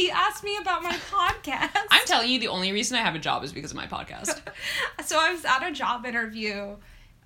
he 0.00 0.10
asked 0.10 0.42
me 0.44 0.56
about 0.60 0.82
my 0.82 0.92
podcast. 0.92 1.70
I'm 1.90 2.06
telling 2.06 2.30
you, 2.30 2.38
the 2.40 2.48
only 2.48 2.72
reason 2.72 2.96
I 2.96 3.02
have 3.02 3.14
a 3.14 3.18
job 3.18 3.44
is 3.44 3.52
because 3.52 3.70
of 3.70 3.76
my 3.76 3.86
podcast. 3.86 4.40
so 5.04 5.18
I 5.18 5.32
was 5.32 5.44
at 5.44 5.62
a 5.66 5.72
job 5.72 6.06
interview 6.06 6.76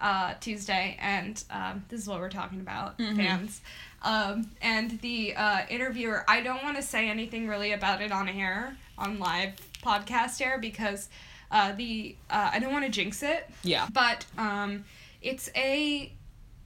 uh, 0.01 0.35
Tuesday, 0.41 0.97
and 1.01 1.43
um, 1.51 1.85
this 1.89 2.01
is 2.01 2.09
what 2.09 2.19
we're 2.21 2.31
talking 2.31 2.61
about, 2.61 2.99
Mm-hmm. 2.99 3.17
fans. 3.17 3.61
Um, 4.03 4.51
and 4.61 5.01
the 5.01 5.35
uh, 5.35 5.61
interviewer, 5.71 6.25
I 6.29 6.41
don't 6.43 6.63
want 6.63 6.77
to 6.77 6.83
say 6.83 7.09
anything 7.09 7.49
really 7.49 7.73
about 7.73 8.03
it 8.03 8.13
on 8.13 8.29
air, 8.29 8.77
on 8.99 9.19
live 9.19 9.53
podcast 9.83 10.45
air, 10.45 10.59
because 10.59 11.09
uh, 11.51 11.73
the 11.73 12.17
uh, 12.29 12.51
I 12.53 12.59
don't 12.59 12.73
want 12.73 12.85
to 12.85 12.91
jinx 12.91 13.23
it. 13.23 13.49
Yeah. 13.63 13.87
But 13.93 14.27
um, 14.37 14.85
it's 15.23 15.49
a 15.57 16.13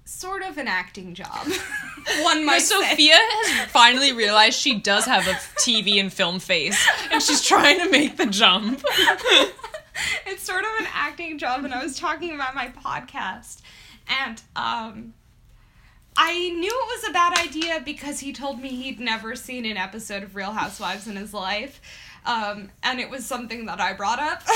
sort 0.08 0.42
of 0.42 0.58
an 0.58 0.66
acting 0.66 1.14
job. 1.14 1.46
One 2.22 2.44
might. 2.44 2.62
Sophia 2.62 3.16
has 3.16 3.70
finally 3.70 4.12
realized 4.12 4.58
she 4.58 4.78
does 4.78 5.04
have 5.04 5.26
a 5.26 5.32
TV 5.60 6.00
and 6.00 6.12
film 6.12 6.38
face, 6.38 6.88
and 7.12 7.22
she's 7.22 7.42
trying 7.42 7.78
to 7.78 7.90
make 7.90 8.16
the 8.16 8.26
jump. 8.26 8.82
it's 10.26 10.42
sort 10.42 10.64
of 10.64 10.70
an 10.80 10.86
acting 10.92 11.38
job 11.38 11.64
and 11.64 11.74
i 11.74 11.82
was 11.82 11.98
talking 11.98 12.32
about 12.32 12.54
my 12.54 12.68
podcast 12.68 13.62
and 14.22 14.42
um 14.54 15.12
i 16.16 16.32
knew 16.32 16.70
it 16.70 17.02
was 17.02 17.08
a 17.08 17.12
bad 17.12 17.36
idea 17.38 17.82
because 17.84 18.20
he 18.20 18.32
told 18.32 18.60
me 18.60 18.68
he'd 18.68 19.00
never 19.00 19.34
seen 19.34 19.64
an 19.64 19.76
episode 19.76 20.22
of 20.22 20.36
real 20.36 20.52
housewives 20.52 21.06
in 21.06 21.16
his 21.16 21.34
life 21.34 21.80
um, 22.28 22.70
and 22.84 23.00
it 23.00 23.08
was 23.10 23.24
something 23.26 23.66
that 23.66 23.80
i 23.80 23.92
brought 23.92 24.20
up 24.20 24.42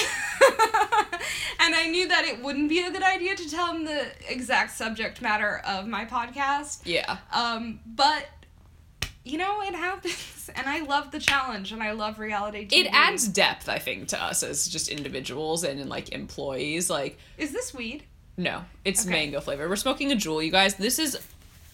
and 1.61 1.75
i 1.75 1.89
knew 1.91 2.07
that 2.09 2.25
it 2.25 2.43
wouldn't 2.43 2.69
be 2.69 2.81
a 2.81 2.91
good 2.91 3.03
idea 3.03 3.35
to 3.35 3.48
tell 3.51 3.73
him 3.75 3.85
the 3.85 4.07
exact 4.29 4.73
subject 4.73 5.21
matter 5.23 5.61
of 5.67 5.87
my 5.87 6.05
podcast 6.05 6.83
Yeah. 6.85 7.17
um, 7.33 7.81
but 7.87 8.27
you 9.25 9.39
know 9.39 9.62
it 9.62 9.75
happens 9.75 10.51
and 10.57 10.69
i 10.69 10.81
love 10.81 11.11
the 11.12 11.19
challenge 11.21 11.71
and 11.73 11.83
i 11.83 11.93
love 11.93 12.19
reality 12.19 12.67
TV. 12.67 12.73
It 12.87 12.87
adds 12.93 13.29
depth, 13.29 13.69
I 13.69 13.79
think, 13.79 14.09
to 14.09 14.20
us 14.23 14.43
as 14.43 14.67
just 14.67 14.89
individuals 14.89 15.62
and 15.64 15.89
like 15.89 16.11
employees. 16.11 16.91
Like, 16.91 17.19
is 17.39 17.53
this 17.53 17.73
weed 17.73 18.05
no, 18.36 18.64
it's 18.84 19.03
Okay. 19.03 19.11
mango 19.11 19.41
flavor. 19.42 19.69
We're 19.69 19.77
smoking 19.77 20.11
a 20.11 20.14
Juul, 20.17 20.42
you 20.45 20.51
guys. 20.51 20.75
This 20.77 20.98
is 20.98 21.19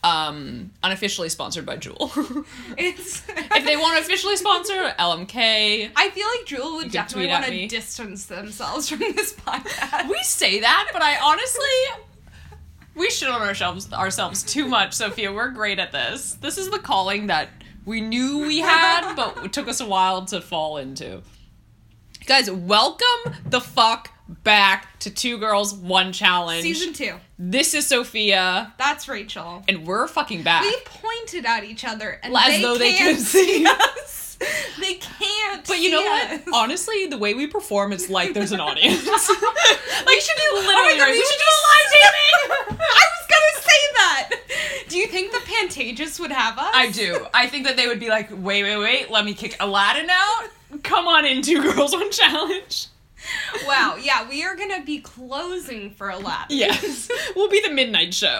um 0.05 0.71
unofficially 0.83 1.29
sponsored 1.29 1.67
by 1.67 1.77
Juul. 1.77 2.45
It's. 2.79 3.23
if 3.29 3.65
they 3.65 3.77
want 3.77 3.99
to 3.99 4.05
officially 4.05 4.37
sponsor 4.37 4.95
LMK, 4.99 5.91
I 5.97 6.11
feel 6.11 6.27
like 6.27 6.47
Juul 6.47 6.77
would 6.77 6.93
definitely 6.93 7.29
want 7.29 7.47
to 7.47 7.67
distance 7.67 8.27
themselves 8.27 8.89
from 8.89 9.01
this 9.01 9.33
podcast. 9.33 10.09
we 10.09 10.23
say 10.23 10.61
that, 10.61 10.91
but 10.93 11.03
I 11.03 11.19
honestly 11.21 12.05
we 12.95 13.11
shit 13.11 13.29
on 13.29 13.43
ourselves 13.43 13.93
ourselves 13.93 14.43
too 14.43 14.67
much, 14.67 14.93
Sophia. 14.95 15.33
We're 15.33 15.51
great 15.51 15.79
at 15.79 15.93
this. 15.93 16.35
This 16.35 16.59
is 16.59 16.71
the 16.71 16.79
calling 16.79 17.29
that 17.29 17.49
we 17.85 18.01
knew 18.01 18.41
we 18.41 18.59
had, 18.59 19.15
but 19.15 19.45
it 19.45 19.53
took 19.53 19.69
us 19.69 19.81
a 19.81 19.87
while 19.87 20.25
to 20.27 20.41
fall 20.41 20.77
into. 20.77 21.23
Guys, 22.27 22.51
welcome 22.51 23.35
the 23.47 23.61
fuck 23.61 24.11
back 24.29 24.98
to 25.01 25.11
Two 25.11 25.39
Girls 25.39 25.75
One 25.75 26.12
Challenge. 26.12 26.62
Season 26.62 26.93
two. 26.93 27.15
This 27.39 27.73
is 27.75 27.87
Sophia, 27.87 28.75
That's 28.79 29.09
Rachel. 29.09 29.62
and 29.69 29.87
we're 29.87 30.07
fucking 30.09 30.43
back. 30.43 30.62
We 30.65 30.77
pointed 30.84 31.47
at 31.47 31.65
each 31.65 31.84
other 31.84 32.21
and 32.23 32.34
As 32.37 32.47
they 32.49 32.62
though 32.62 32.77
they 32.77 32.93
can't 32.93 33.17
can 33.17 33.25
see 33.25 33.67
us. 33.67 34.25
They 34.81 34.95
can't. 34.95 35.67
But 35.67 35.81
you 35.81 35.91
know 35.91 35.99
see 36.01 36.06
what? 36.09 36.31
us. 36.31 36.41
Honestly, 36.55 37.06
the 37.06 37.19
way 37.19 37.34
we 37.34 37.49
perform, 37.49 37.93
it's 37.93 38.09
like 38.09 38.34
there's 38.34 38.53
an 38.53 38.61
audience. 38.61 39.05
like, 39.09 39.09
We 39.09 39.27
should 40.21 40.37
oh 40.39 40.62
do 40.62 40.69
literally, 40.69 40.93
oh 40.93 40.97
God, 40.97 41.03
right? 41.03 41.11
we 41.11 41.25
should 41.25 41.39
do 41.39 41.45
a 41.51 41.59
live 41.67 41.91
taping. 41.93 42.79
I 42.81 43.05
was 43.11 43.27
gonna 43.29 43.65
say 43.65 43.81
that. 43.95 44.31
Do 44.89 44.97
you 44.97 45.09
think 45.09 45.33
the 45.33 45.39
Pantages 45.39 46.21
would 46.21 46.31
have 46.31 46.56
us? 46.56 46.71
I 46.73 46.91
do. 46.93 47.27
I 47.34 47.49
think 47.49 47.67
that 47.67 47.77
they 47.77 47.89
would 47.89 47.99
be 47.99 48.09
like, 48.11 48.29
wait, 48.31 48.62
wait, 48.62 48.77
wait, 48.77 49.11
let 49.11 49.25
me 49.25 49.34
kick 49.34 49.56
Aladdin 49.59 50.09
out. 50.09 50.49
Come 50.84 51.09
on 51.09 51.25
in, 51.25 51.43
two 51.43 51.61
girls, 51.61 51.93
one 51.93 52.11
challenge. 52.12 52.87
Wow. 53.67 53.97
Yeah, 54.01 54.29
we 54.29 54.45
are 54.45 54.57
gonna 54.57 54.83
be 54.85 55.01
closing 55.01 55.91
for 55.91 56.09
a 56.11 56.17
Aladdin. 56.17 56.47
Yes, 56.59 57.09
we'll 57.37 57.51
be 57.51 57.61
the 57.61 57.73
midnight 57.73 58.15
show. 58.15 58.39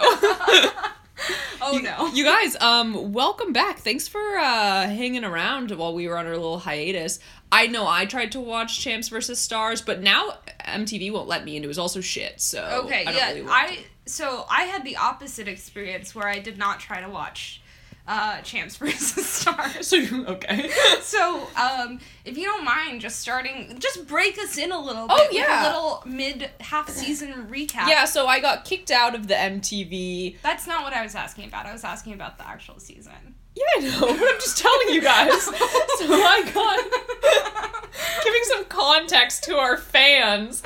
Oh 1.61 1.73
you, 1.73 1.81
no. 1.81 2.07
you 2.13 2.23
guys, 2.23 2.55
um, 2.61 3.11
welcome 3.11 3.51
back. 3.51 3.79
Thanks 3.79 4.07
for 4.07 4.19
uh 4.37 4.87
hanging 4.87 5.25
around 5.25 5.71
while 5.71 5.93
we 5.93 6.07
were 6.07 6.17
on 6.17 6.25
our 6.25 6.33
little 6.33 6.59
hiatus. 6.59 7.19
I 7.51 7.67
know 7.67 7.85
I 7.87 8.05
tried 8.05 8.31
to 8.33 8.39
watch 8.39 8.79
Champs 8.79 9.09
versus 9.09 9.39
Stars, 9.39 9.81
but 9.81 10.01
now 10.01 10.35
MTV 10.65 11.11
won't 11.11 11.27
let 11.27 11.43
me, 11.43 11.55
and 11.57 11.65
it 11.65 11.67
was 11.67 11.77
also 11.79 11.99
shit. 11.99 12.39
So 12.39 12.83
Okay, 12.85 13.01
I 13.01 13.05
don't 13.05 13.15
yeah, 13.15 13.27
really 13.29 13.41
want 13.41 13.53
I 13.53 13.79
so 14.05 14.45
I 14.49 14.63
had 14.63 14.83
the 14.85 14.95
opposite 14.95 15.47
experience 15.47 16.15
where 16.15 16.27
I 16.27 16.39
did 16.39 16.57
not 16.57 16.79
try 16.79 17.01
to 17.01 17.09
watch 17.09 17.61
uh 18.09 18.41
Champs 18.41 18.75
versus. 18.75 19.25
Stars. 19.39 19.87
So 19.87 19.97
okay. 20.27 20.69
So, 21.01 21.47
um, 21.55 21.99
if 22.25 22.37
you 22.37 22.45
don't 22.45 22.63
mind, 22.65 23.01
just 23.01 23.19
starting, 23.19 23.77
just 23.79 24.05
break 24.07 24.37
us 24.37 24.57
in 24.57 24.71
a 24.71 24.79
little 24.79 25.07
bit. 25.07 25.17
Oh, 25.17 25.27
yeah. 25.31 25.63
a 25.63 25.67
little 25.67 26.03
mid 26.05 26.49
half 26.59 26.89
season 26.89 27.47
recap. 27.49 27.87
Yeah, 27.87 28.05
so 28.05 28.27
I 28.27 28.39
got 28.39 28.65
kicked 28.65 28.91
out 28.91 29.15
of 29.15 29.27
the 29.27 29.33
MTV. 29.35 30.37
That's 30.43 30.67
not 30.67 30.83
what 30.83 30.93
I 30.93 31.03
was 31.03 31.15
asking 31.15 31.45
about. 31.45 31.65
I 31.65 31.71
was 31.73 31.83
asking 31.83 32.13
about 32.13 32.37
the 32.37 32.47
actual 32.47 32.79
season. 32.79 33.35
Yeah, 33.55 33.63
I 33.77 33.79
know, 33.81 33.99
but 34.01 34.11
I'm 34.11 34.39
just 34.39 34.57
telling 34.57 34.89
you 34.89 35.01
guys. 35.01 35.41
so 35.43 35.53
I 35.53 36.43
got 36.53 38.23
giving 38.23 38.41
some 38.43 38.65
context 38.65 39.43
to 39.45 39.55
our 39.57 39.77
fans. 39.77 40.63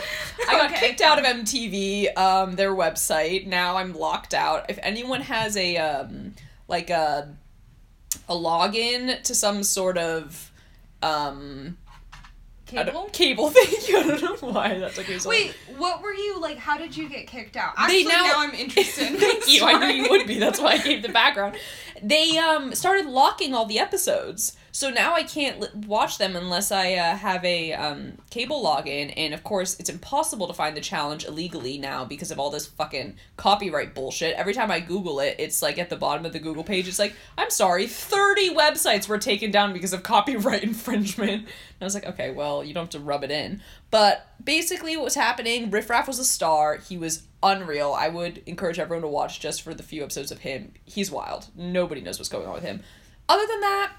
I 0.48 0.52
got 0.54 0.72
Okay. 0.72 0.88
kicked 0.90 1.02
out 1.02 1.20
of 1.20 1.26
MTV, 1.26 2.18
um, 2.18 2.56
their 2.56 2.74
website. 2.76 3.48
Now 3.48 3.78
I'm 3.78 3.94
locked 3.94 4.34
out. 4.34 4.66
If 4.70 4.80
anyone 4.82 5.22
has 5.22 5.56
a 5.58 5.78
um, 5.78 6.34
like 6.68 6.90
a 6.90 7.36
a 8.30 8.34
login 8.36 9.22
to 9.24 9.36
some 9.36 9.64
sort 9.64 9.98
of 9.98 10.52
um 11.02 11.78
Cable. 12.66 13.10
cable 13.14 13.50
thing, 13.52 13.96
I 13.96 14.18
don't 14.18 14.42
know 14.42 14.50
why 14.50 14.80
that 14.80 14.96
took 14.96 15.08
me 15.08 15.20
so 15.20 15.30
long. 15.30 15.38
Wait, 15.38 15.54
what 15.78 16.02
were 16.02 16.14
you 16.14 16.40
like? 16.40 16.58
How 16.58 16.76
did 16.76 16.98
you 16.98 17.08
get 17.08 17.28
kicked 17.28 17.56
out? 17.56 17.76
They 17.76 17.84
Actually, 17.84 18.04
now- 18.06 18.24
now, 18.24 18.34
I'm 18.38 18.54
interested. 18.56 19.10
Thank 19.20 19.48
you. 19.54 19.64
I 19.64 19.78
knew 19.78 20.04
you 20.04 20.10
would 20.10 20.26
be. 20.26 20.40
That's 20.40 20.60
why 20.60 20.72
I 20.72 20.78
gave 20.80 21.04
the 21.04 21.10
background. 21.10 21.56
They 22.02 22.38
um 22.38 22.74
started 22.74 23.06
locking 23.06 23.54
all 23.54 23.66
the 23.66 23.80
episodes, 23.80 24.56
so 24.72 24.90
now 24.90 25.14
I 25.14 25.24
can't 25.24 25.86
watch 25.86 26.18
them 26.18 26.36
unless 26.36 26.72
I 26.72 26.94
uh, 26.94 27.16
have 27.16 27.44
a 27.46 27.74
um 27.74 28.14
cable 28.30 28.64
login. 28.64 29.14
And 29.16 29.34
of 29.34 29.44
course, 29.44 29.80
it's 29.80 29.90
impossible 29.90 30.48
to 30.48 30.54
find 30.54 30.76
the 30.76 30.82
challenge 30.82 31.26
illegally 31.26 31.78
now 31.78 32.06
because 32.06 32.32
of 32.32 32.40
all 32.40 32.50
this 32.50 32.66
fucking 32.66 33.18
copyright 33.38 33.94
bullshit. 33.94 34.36
Every 34.36 34.54
time 34.54 34.72
I 34.72 34.80
Google 34.80 35.20
it, 35.20 35.36
it's 35.40 35.62
like 35.62 35.78
at 35.78 35.90
the 35.90 35.96
bottom 35.96 36.26
of 36.26 36.34
the 36.34 36.40
Google 36.40 36.64
page. 36.64 36.88
It's 36.88 37.00
like, 37.00 37.16
I'm 37.38 37.50
sorry, 37.50 37.88
thirty 37.88 38.50
websites 38.50 39.08
were 39.08 39.20
taken 39.20 39.52
down 39.52 39.74
because 39.74 39.94
of 39.94 40.04
copyright 40.04 40.64
infringement. 40.74 41.32
And 41.32 41.48
I 41.82 41.86
was 41.86 41.94
like, 41.94 42.08
okay, 42.08 42.32
well, 42.32 42.64
you 42.64 42.74
don't 42.74 42.84
have 42.84 42.90
to 42.92 43.00
rub 43.00 43.24
it 43.24 43.32
in. 43.32 43.62
But 43.92 44.28
basically, 44.44 44.98
what 44.98 45.06
was 45.06 45.16
happening? 45.16 45.70
Riff 45.70 45.90
Raff 45.90 46.08
was 46.08 46.20
a 46.20 46.26
star. 46.26 46.78
He 46.78 46.98
was 46.98 47.24
unreal. 47.44 47.94
I 47.94 48.10
would 48.10 48.42
encourage 48.46 48.80
everyone 48.80 49.02
to 49.04 49.08
watch 49.08 49.40
just 49.40 49.62
for 49.62 49.74
the 49.74 49.84
few 49.84 50.04
episodes 50.04 50.32
of 50.32 50.40
him. 50.40 50.74
He's 50.86 51.12
wild. 51.12 51.48
Nobody 51.56 52.02
knows 52.02 52.18
what's 52.18 52.30
going 52.30 52.48
on 52.48 52.54
with 52.54 52.64
him. 52.64 52.82
Other 53.30 53.46
than 53.46 53.62
that, 53.62 53.94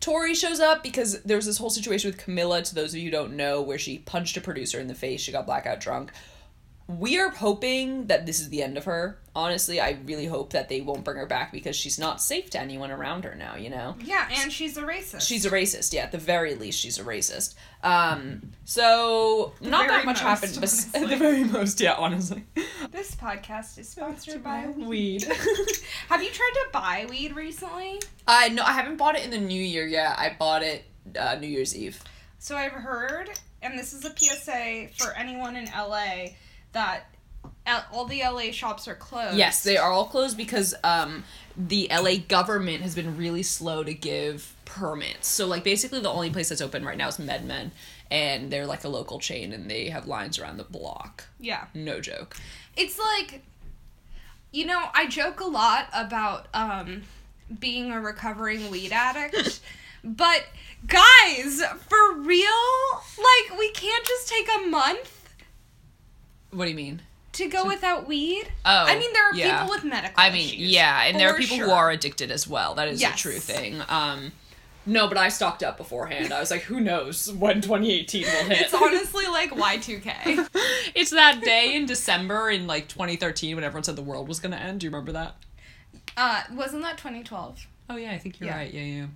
Tori 0.00 0.34
shows 0.34 0.60
up 0.60 0.82
because 0.82 1.22
there 1.22 1.36
was 1.36 1.46
this 1.46 1.58
whole 1.58 1.70
situation 1.70 2.10
with 2.10 2.20
Camila, 2.20 2.62
to 2.62 2.74
those 2.74 2.92
of 2.92 2.98
you 2.98 3.06
who 3.06 3.10
don't 3.10 3.36
know, 3.36 3.62
where 3.62 3.78
she 3.78 3.98
punched 3.98 4.36
a 4.36 4.40
producer 4.40 4.78
in 4.78 4.88
the 4.88 4.94
face. 4.94 5.20
She 5.20 5.32
got 5.32 5.46
blackout 5.46 5.80
drunk. 5.80 6.12
We 6.88 7.18
are 7.18 7.30
hoping 7.30 8.06
that 8.06 8.26
this 8.26 8.38
is 8.38 8.48
the 8.48 8.62
end 8.62 8.76
of 8.78 8.84
her. 8.84 9.18
Honestly, 9.34 9.80
I 9.80 9.98
really 10.04 10.26
hope 10.26 10.50
that 10.52 10.68
they 10.68 10.80
won't 10.80 11.04
bring 11.04 11.16
her 11.16 11.26
back 11.26 11.50
because 11.50 11.74
she's 11.74 11.98
not 11.98 12.22
safe 12.22 12.48
to 12.50 12.60
anyone 12.60 12.92
around 12.92 13.24
her 13.24 13.34
now, 13.34 13.56
you 13.56 13.70
know? 13.70 13.96
Yeah, 14.04 14.28
and 14.32 14.52
she's 14.52 14.76
a 14.76 14.82
racist. 14.82 15.26
She's 15.26 15.44
a 15.44 15.50
racist, 15.50 15.92
yeah, 15.92 16.04
at 16.04 16.12
the 16.12 16.18
very 16.18 16.54
least, 16.54 16.78
she's 16.78 16.98
a 16.98 17.02
racist. 17.02 17.54
Um, 17.82 18.52
so, 18.64 19.52
not 19.60 19.88
that 19.88 20.04
much 20.04 20.22
most, 20.22 20.22
happened, 20.22 20.58
but 20.60 21.02
at 21.02 21.08
the 21.10 21.16
very 21.16 21.42
most, 21.42 21.80
yeah, 21.80 21.94
honestly. 21.94 22.44
This 22.92 23.16
podcast 23.16 23.78
is 23.78 23.88
sponsored 23.88 24.44
by 24.44 24.68
Weed. 24.68 25.24
Have 26.08 26.22
you 26.22 26.30
tried 26.30 26.52
to 26.54 26.66
buy 26.72 27.06
weed 27.10 27.34
recently? 27.34 28.00
I 28.26 28.48
no, 28.50 28.62
I 28.62 28.72
haven't 28.72 28.96
bought 28.96 29.16
it 29.16 29.24
in 29.24 29.30
the 29.30 29.38
new 29.38 29.62
year 29.62 29.86
yet. 29.86 30.18
I 30.18 30.36
bought 30.38 30.62
it 30.62 30.84
uh, 31.18 31.36
New 31.36 31.48
Year's 31.48 31.76
Eve. 31.76 32.02
So 32.38 32.56
I've 32.56 32.72
heard, 32.72 33.30
and 33.62 33.78
this 33.78 33.92
is 33.92 34.04
a 34.04 34.16
PSA 34.16 34.88
for 34.96 35.12
anyone 35.14 35.56
in 35.56 35.66
LA, 35.66 36.28
that 36.76 37.06
all 37.90 38.04
the 38.04 38.20
LA 38.22 38.52
shops 38.52 38.86
are 38.86 38.94
closed. 38.94 39.36
Yes, 39.36 39.62
they 39.62 39.76
are 39.76 39.90
all 39.90 40.04
closed 40.04 40.36
because 40.36 40.74
um, 40.84 41.24
the 41.56 41.88
LA 41.90 42.16
government 42.28 42.82
has 42.82 42.94
been 42.94 43.16
really 43.16 43.42
slow 43.42 43.82
to 43.82 43.94
give 43.94 44.54
permits. 44.64 45.26
So, 45.26 45.46
like, 45.46 45.64
basically, 45.64 46.00
the 46.00 46.10
only 46.10 46.30
place 46.30 46.50
that's 46.50 46.60
open 46.60 46.84
right 46.84 46.98
now 46.98 47.08
is 47.08 47.16
MedMen, 47.16 47.70
and 48.10 48.50
they're 48.50 48.66
like 48.66 48.84
a 48.84 48.88
local 48.88 49.18
chain, 49.18 49.52
and 49.52 49.70
they 49.70 49.88
have 49.88 50.06
lines 50.06 50.38
around 50.38 50.58
the 50.58 50.64
block. 50.64 51.24
Yeah. 51.40 51.64
No 51.74 52.00
joke. 52.00 52.36
It's 52.76 52.98
like, 52.98 53.42
you 54.52 54.66
know, 54.66 54.84
I 54.94 55.06
joke 55.06 55.40
a 55.40 55.46
lot 55.46 55.88
about 55.94 56.48
um, 56.52 57.02
being 57.58 57.90
a 57.90 58.00
recovering 58.00 58.70
weed 58.70 58.92
addict, 58.92 59.60
but 60.04 60.44
guys, 60.86 61.62
for 61.88 62.18
real, 62.18 62.46
like, 63.16 63.58
we 63.58 63.70
can't 63.72 64.06
just 64.06 64.28
take 64.28 64.48
a 64.58 64.66
month 64.68 65.15
What 66.50 66.64
do 66.64 66.70
you 66.70 66.76
mean? 66.76 67.02
to 67.32 67.48
go 67.48 67.66
without 67.66 68.08
weed. 68.08 68.50
Oh, 68.64 68.84
I 68.86 68.98
mean, 68.98 69.12
there 69.12 69.28
are 69.30 69.34
yeah. 69.34 69.58
people 69.60 69.74
with 69.74 69.84
medical 69.84 70.14
I 70.16 70.30
mean, 70.30 70.48
issues, 70.48 70.70
yeah, 70.70 71.02
and 71.04 71.20
there 71.20 71.28
are 71.28 71.36
people 71.36 71.58
who 71.58 71.70
are 71.70 71.90
addicted 71.90 72.30
as 72.30 72.48
well. 72.48 72.74
That 72.74 72.88
is 72.88 73.02
a 73.02 73.12
true 73.12 73.38
thing. 73.38 73.82
Um, 73.88 74.32
No, 74.88 75.08
but 75.08 75.18
I 75.18 75.28
stocked 75.28 75.62
up 75.62 75.76
beforehand. 75.76 76.32
I 76.32 76.38
was 76.40 76.50
like, 76.50 76.62
who 76.62 76.80
knows 76.80 77.30
when 77.32 77.60
2018 77.60 78.22
will 78.22 78.30
hit. 78.44 78.60
It's 78.62 78.74
honestly 78.74 79.26
like 79.26 79.50
Y2K. 79.50 80.48
It's 80.94 81.10
that 81.10 81.42
day 81.42 81.74
in 81.74 81.84
December 81.84 82.48
in 82.48 82.66
like 82.66 82.88
2013 82.88 83.54
when 83.56 83.64
everyone 83.64 83.82
said 83.84 83.96
the 83.96 84.02
world 84.02 84.28
was 84.28 84.40
gonna 84.40 84.56
end. 84.56 84.80
Do 84.80 84.86
you 84.86 84.90
remember 84.90 85.12
that? 85.12 85.34
Uh, 86.16 86.42
wasn't 86.52 86.82
that 86.84 86.96
2012? 86.96 87.66
Oh 87.90 87.96
yeah, 87.96 88.12
I 88.12 88.18
think 88.18 88.40
you're 88.40 88.48
Yeah. 88.48 88.56
right. 88.56 88.72
Yeah, 88.72 88.82
yeah. 88.82 89.06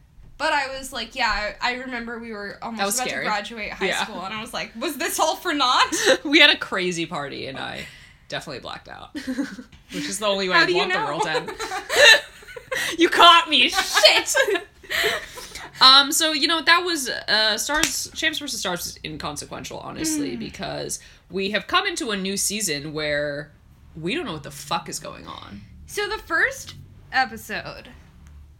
But 0.40 0.52
I 0.54 0.76
was 0.76 0.92
like, 0.92 1.14
yeah, 1.14 1.54
I, 1.60 1.72
I 1.72 1.74
remember 1.76 2.18
we 2.18 2.32
were 2.32 2.58
almost 2.62 2.96
about 2.98 3.06
scary. 3.08 3.24
to 3.26 3.30
graduate 3.30 3.70
high 3.72 3.86
Yeah. 3.88 4.02
school, 4.04 4.24
and 4.24 4.34
I 4.34 4.40
was 4.40 4.52
like, 4.52 4.72
was 4.74 4.96
this 4.96 5.20
all 5.20 5.36
for 5.36 5.52
naught? 5.54 5.92
we 6.24 6.40
had 6.40 6.50
a 6.50 6.56
crazy 6.56 7.06
party 7.06 7.46
and 7.46 7.58
I 7.58 7.84
definitely 8.28 8.60
blacked 8.60 8.88
out. 8.88 9.12
Which 9.92 10.06
is 10.08 10.18
the 10.18 10.26
only 10.26 10.48
way 10.48 10.56
I 10.56 10.64
do 10.66 10.72
you 10.72 10.78
want 10.78 10.88
know? 10.94 11.00
the 11.00 11.04
world 11.06 11.22
to 11.24 11.30
end. 11.30 11.52
you 12.98 13.08
caught 13.10 13.48
me. 13.50 13.68
Shit. 13.68 14.34
um. 15.80 16.10
So 16.12 16.32
you 16.32 16.48
know 16.48 16.62
that 16.62 16.84
was 16.84 17.08
uh 17.08 17.58
stars 17.58 18.10
champs 18.14 18.38
versus 18.38 18.60
stars 18.60 18.80
was 18.80 18.98
inconsequential, 19.04 19.78
honestly, 19.78 20.36
Mm. 20.36 20.38
because 20.38 21.00
we 21.30 21.50
have 21.50 21.66
come 21.66 21.86
into 21.86 22.10
a 22.10 22.16
new 22.16 22.36
season 22.36 22.92
where 22.92 23.52
we 23.94 24.14
don't 24.14 24.24
know 24.26 24.32
what 24.32 24.42
the 24.42 24.50
fuck 24.50 24.88
is 24.88 24.98
going 24.98 25.26
on. 25.26 25.60
so 25.86 26.08
the 26.08 26.18
first 26.18 26.74
episode, 27.12 27.88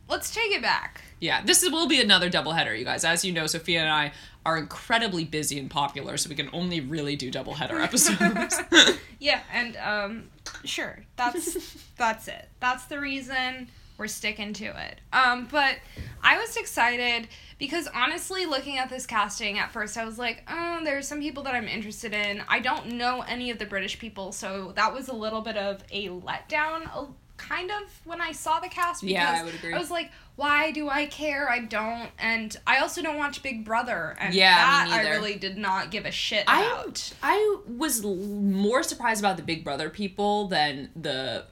let's 0.08 0.34
take 0.34 0.52
it 0.52 0.60
back. 0.62 1.02
Yeah, 1.20 1.42
this 1.42 1.62
is, 1.62 1.70
will 1.70 1.86
be 1.86 2.00
another 2.00 2.30
doubleheader, 2.30 2.76
you 2.78 2.84
guys. 2.84 3.04
As 3.04 3.24
you 3.24 3.32
know, 3.32 3.46
Sophia 3.46 3.80
and 3.80 3.90
I 3.90 4.12
are 4.46 4.56
incredibly 4.56 5.24
busy 5.24 5.58
and 5.58 5.70
popular, 5.70 6.16
so 6.16 6.30
we 6.30 6.34
can 6.34 6.48
only 6.52 6.80
really 6.80 7.14
do 7.14 7.30
doubleheader 7.30 7.82
episodes. 7.84 8.58
Yeah, 9.20 9.40
and 9.52 9.76
um, 9.76 10.30
sure, 10.64 11.04
that's 11.16 11.76
that's 11.98 12.26
it. 12.26 12.48
That's 12.58 12.86
the 12.86 12.98
reason 12.98 13.68
we're 13.98 14.06
sticking 14.08 14.54
to 14.54 14.64
it. 14.64 14.98
Um, 15.12 15.46
but 15.50 15.76
I 16.22 16.38
was 16.38 16.56
excited 16.56 17.28
because 17.58 17.86
honestly, 17.94 18.46
looking 18.46 18.78
at 18.78 18.88
this 18.88 19.04
casting 19.04 19.58
at 19.58 19.72
first, 19.72 19.98
I 19.98 20.06
was 20.06 20.18
like, 20.18 20.42
oh, 20.50 20.80
there's 20.84 21.06
some 21.06 21.20
people 21.20 21.42
that 21.42 21.54
I'm 21.54 21.68
interested 21.68 22.14
in. 22.14 22.42
I 22.48 22.60
don't 22.60 22.92
know 22.92 23.20
any 23.28 23.50
of 23.50 23.58
the 23.58 23.66
British 23.66 23.98
people, 23.98 24.32
so 24.32 24.72
that 24.74 24.94
was 24.94 25.08
a 25.08 25.14
little 25.14 25.42
bit 25.42 25.58
of 25.58 25.84
a 25.92 26.08
letdown. 26.08 27.12
Kind 27.48 27.70
of 27.70 27.82
when 28.04 28.20
I 28.20 28.32
saw 28.32 28.60
the 28.60 28.68
cast, 28.68 29.02
because 29.02 29.12
Yeah, 29.12 29.38
I 29.40 29.44
would 29.44 29.54
agree. 29.54 29.74
I 29.74 29.78
was 29.78 29.90
like, 29.90 30.10
"Why 30.36 30.70
do 30.70 30.88
I 30.88 31.06
care? 31.06 31.48
I 31.50 31.60
don't." 31.60 32.10
And 32.18 32.56
I 32.66 32.78
also 32.78 33.02
don't 33.02 33.16
watch 33.18 33.42
Big 33.42 33.64
Brother, 33.64 34.16
and 34.20 34.34
Yeah, 34.34 34.54
that 34.54 34.88
I 34.90 35.10
really 35.10 35.36
did 35.36 35.56
not 35.58 35.90
give 35.90 36.04
a 36.06 36.10
shit 36.10 36.44
I 36.46 36.62
about. 36.64 37.12
I 37.22 37.56
was 37.66 38.04
more 38.04 38.82
surprised 38.82 39.20
about 39.20 39.36
the 39.36 39.42
Big 39.42 39.64
Brother 39.64 39.90
people 39.90 40.48
than 40.48 40.90
the 40.94 41.44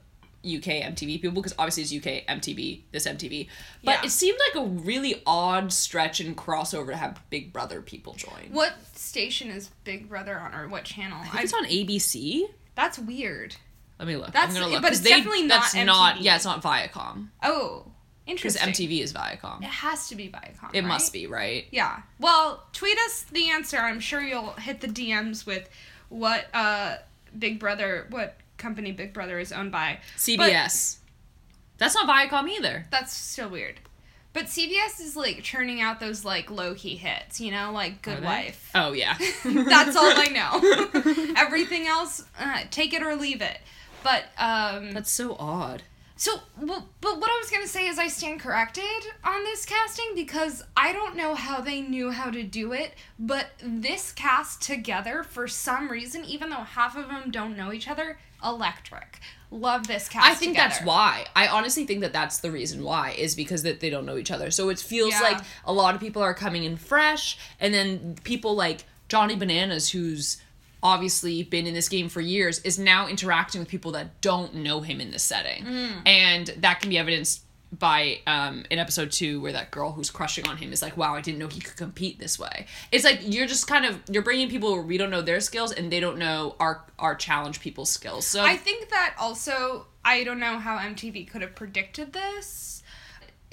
UK 0.45 0.83
MTV 0.83 1.21
people 1.21 1.33
because 1.43 1.53
obviously 1.59 1.83
it's 1.83 1.93
UK 1.93 2.25
MTV, 2.29 2.83
this 2.93 3.07
MTV. 3.07 3.49
But 3.83 3.91
Yeah. 4.01 4.07
it 4.07 4.11
seemed 4.11 4.39
like 4.55 4.63
a 4.65 4.67
really 4.69 5.21
odd 5.27 5.73
stretch 5.73 6.21
and 6.21 6.37
crossover 6.37 6.89
to 6.91 6.97
have 6.97 7.21
Big 7.29 7.53
Brother 7.53 7.83
people 7.83 8.15
join. 8.15 8.49
What 8.53 8.75
station 8.97 9.51
is 9.51 9.71
Big 9.83 10.09
Brother 10.09 10.39
on, 10.39 10.55
or 10.55 10.69
what 10.69 10.85
channel? 10.85 11.19
I 11.21 11.29
think 11.29 11.45
it's 11.45 11.53
on 11.55 11.65
ABC. 11.67 12.47
that's 12.77 12.99
weird. 13.01 13.57
Let 13.99 14.09
me 14.09 14.17
look. 14.17 14.33
That's- 14.33 14.55
I'm 14.55 14.61
gonna 14.61 14.73
look. 14.73 14.83
but 14.83 14.93
it's 14.93 15.01
definitely 15.01 15.43
not 15.43 15.63
that's 15.73 15.75
not. 15.75 16.17
MTV. 16.17 16.23
Yeah, 16.23 16.37
it's 16.37 16.45
not 16.45 16.63
Viacom 16.63 17.29
Oh, 17.43 17.87
interesting. 18.27 18.67
because. 18.67 18.79
MTV 18.81 19.01
is 19.01 19.13
Viacom. 19.13 19.59
It 19.63 19.65
has 19.67 20.09
to 20.09 20.15
be 20.17 20.29
Viacom. 20.29 20.71
It 20.73 20.81
right? 20.81 20.89
must 20.89 21.13
be 21.13 21.27
right. 21.27 21.67
Yeah. 21.71 22.03
Well, 22.21 22.65
tweet 22.73 22.97
us 23.07 23.25
the 23.33 23.51
answer. 23.51 23.79
I'm 23.79 24.01
sure 24.01 24.21
you'll 24.23 24.53
hit 24.53 24.81
the 24.81 24.89
DMs 24.89 25.45
with 25.47 25.69
what 26.11 26.47
uh 26.55 26.97
Big 27.39 27.59
Brother, 27.59 28.07
what 28.11 28.37
company 28.57 28.93
Big 28.93 29.13
Brother 29.13 29.39
is 29.39 29.53
owned 29.53 29.73
by. 29.73 29.99
CBS. 30.17 30.99
that's 31.77 31.95
not 31.95 32.09
Viacom 32.09 32.49
either. 32.49 32.87
That's 32.91 33.13
still 33.13 33.49
weird. 33.51 33.81
But 34.35 34.45
CBS 34.47 35.01
is 35.01 35.17
like 35.17 35.43
churning 35.43 35.81
out 35.81 35.99
those 36.01 36.25
like 36.25 36.51
low 36.51 36.75
key 36.75 36.97
hits, 36.97 37.41
you 37.41 37.51
know, 37.51 37.73
like 37.73 38.03
Good? 38.03 38.23
Wife. 38.23 38.71
Oh 38.75 38.93
yeah. 38.93 39.17
That's 39.45 39.97
all 39.97 40.05
I 40.15 40.29
know. 40.29 41.35
Everything 41.37 41.87
else, 41.87 42.25
uh, 42.39 42.61
take 42.71 42.93
it 42.93 43.03
or 43.03 43.17
leave 43.17 43.43
it. 43.43 43.59
But 44.03 44.25
um 44.39 44.93
That's 44.93 45.11
so 45.11 45.37
odd. 45.39 45.83
So, 46.21 46.41
well, 46.61 46.89
but 47.01 47.21
what 47.21 47.31
I 47.31 47.39
was 47.41 47.49
gonna 47.49 47.69
say 47.69 47.87
is 47.87 47.97
I 47.97 48.09
stand 48.09 48.41
corrected 48.41 48.83
on 49.23 49.45
this 49.45 49.65
casting 49.65 50.17
because 50.17 50.65
I 50.77 50.93
don't 50.93 51.15
know 51.15 51.37
how 51.37 51.61
they 51.61 51.81
knew 51.81 52.11
how 52.11 52.31
to 52.31 52.43
do 52.43 52.73
it, 52.73 52.95
but 53.21 53.51
this 53.63 54.11
cast 54.11 54.61
together, 54.61 55.23
for 55.23 55.47
some 55.47 55.89
reason, 55.89 56.25
even 56.25 56.51
though 56.51 56.57
half 56.57 56.97
of 56.97 57.07
them 57.07 57.31
don't 57.31 57.57
know 57.57 57.73
each 57.73 57.87
other, 57.87 58.19
electric. 58.45 59.21
Love 59.53 59.87
this 59.87 60.09
cast. 60.09 60.27
I 60.29 60.35
think 60.35 60.57
that's 60.57 60.83
why. 60.83 61.25
I 61.37 61.47
honestly 61.47 61.87
think 61.87 62.01
that 62.01 62.13
that's 62.13 62.39
the 62.39 62.51
reason 62.51 62.83
why 62.83 63.13
is 63.13 63.37
because 63.37 63.63
that 63.63 63.79
they 63.79 63.89
don't 63.89 64.05
know 64.05 64.17
each 64.17 64.33
other. 64.33 64.51
So 64.51 64.71
it 64.71 64.81
feels 64.81 65.13
Yeah. 65.13 65.21
like 65.21 65.39
a 65.65 65.73
lot 65.73 65.95
of 65.95 66.01
people 66.01 66.21
are 66.21 66.35
coming 66.35 66.65
in 66.65 66.77
fresh, 66.77 67.39
and 67.61 67.73
then 67.73 68.17
people 68.25 68.57
like 68.57 68.85
Johnny 69.09 69.37
Bananas, 69.37 69.91
who's 69.91 70.39
obviously 70.83 71.43
been 71.43 71.67
in 71.67 71.75
this 71.75 71.89
game 71.89 72.09
for 72.09 72.21
years, 72.21 72.61
is 72.61 72.79
now 72.79 73.09
interacting 73.09 73.61
with 73.61 73.69
people 73.69 73.93
that 73.93 74.21
don't 74.21 74.55
know 74.55 74.81
him 74.81 75.01
in 75.01 75.11
this 75.11 75.23
setting, 75.23 75.65
Mm. 75.65 76.07
and 76.07 76.47
that 76.59 76.81
can 76.81 76.91
be 76.91 76.99
evidenced 76.99 77.43
by 77.79 78.19
um 78.27 78.65
in 78.71 78.79
episode 78.79 79.13
two 79.13 79.43
where 79.43 79.53
that 79.53 79.71
girl 79.71 79.93
who's 79.93 80.09
crushing 80.11 80.49
on 80.49 80.57
him 80.57 80.73
is 80.73 80.81
like 80.81 80.97
wow 80.97 81.15
i 81.15 81.21
didn't 81.21 81.39
know 81.39 81.49
he 81.49 81.61
could 81.61 81.77
compete 81.77 82.19
this 82.19 82.39
way 82.39 82.65
it's 82.93 83.05
like 83.05 83.21
you're 83.23 83.47
just 83.47 83.67
kind 83.67 83.85
of 83.85 84.01
you're 84.11 84.23
bringing 84.23 84.49
people 84.49 84.73
where 84.73 84.81
we 84.81 84.97
don't 84.97 85.11
know 85.11 85.21
their 85.21 85.39
skills 85.39 85.71
and 85.71 85.93
they 85.93 86.01
don't 86.01 86.17
know 86.17 86.57
our 86.61 86.83
our 86.99 87.15
challenge 87.15 87.61
people's 87.61 87.91
skills 87.91 88.27
so 88.27 88.43
I 88.43 88.57
think 88.57 88.89
that 88.89 89.15
also 89.19 89.85
I 90.03 90.25
don't 90.25 90.41
know 90.41 90.59
how 90.59 90.79
MTV 90.79 91.29
could 91.31 91.43
have 91.43 91.55
predicted 91.55 92.15
this. 92.15 92.78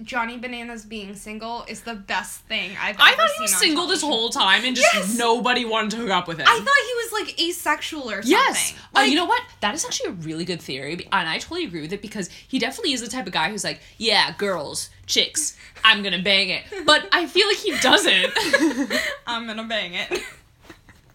Johnny 0.03 0.38
Bananas 0.38 0.83
being 0.83 1.15
single 1.15 1.63
is 1.69 1.81
the 1.81 1.95
best 1.95 2.42
thing 2.42 2.71
I've 2.81 2.97
I 3.00 3.13
ever 3.13 3.18
thought 3.21 3.30
seen 3.30 3.38
he 3.38 3.42
was 3.44 3.56
single 3.56 3.88
this 3.88 4.01
whole 4.01 4.27
time 4.30 4.65
and 4.65 4.75
just 4.75 4.94
Yes! 4.94 5.18
nobody 5.18 5.63
wanted 5.63 5.92
to 5.92 5.97
hook 5.97 6.09
up 6.09 6.27
with 6.27 6.38
him. 6.39 6.45
I 6.50 6.53
thought 6.53 6.65
he 6.65 6.94
was 6.95 7.12
like 7.27 7.42
asexual 7.42 8.09
or 8.09 8.15
something. 8.21 8.30
yes. 8.31 8.74
Uh, 8.95 9.01
you 9.01 9.15
know 9.15 9.25
what? 9.25 9.42
That 9.62 9.74
is 9.74 9.86
actually 9.86 10.09
a 10.09 10.13
really 10.13 10.44
good 10.44 10.62
theory, 10.62 10.94
and 11.13 11.30
I 11.30 11.38
totally 11.38 11.63
agree 11.63 11.80
with 11.81 11.94
it 11.94 12.01
because 12.01 12.27
he 12.30 12.59
definitely 12.59 12.92
is 12.92 13.01
the 13.01 13.07
type 13.07 13.25
of 13.25 13.31
guy 13.31 13.50
who's 13.50 13.63
like, 13.63 13.80
yeah, 13.97 14.33
girls, 14.38 14.89
chicks, 15.06 15.57
I'm 15.83 16.03
gonna 16.03 16.21
bang 16.21 16.50
it. 16.50 16.63
But 16.86 17.07
I 17.13 17.25
feel 17.25 17.48
like 17.48 17.57
he 17.57 17.71
doesn't. 17.80 18.33
I'm 19.27 19.48
gonna 19.48 19.63
bang 19.63 19.94
it. 19.94 20.21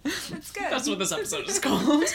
That's 0.05 0.51
good. 0.53 0.71
That's 0.71 0.89
what 0.89 0.99
this 0.99 1.13
episode 1.21 1.49
is 1.49 1.59
called. 1.59 2.05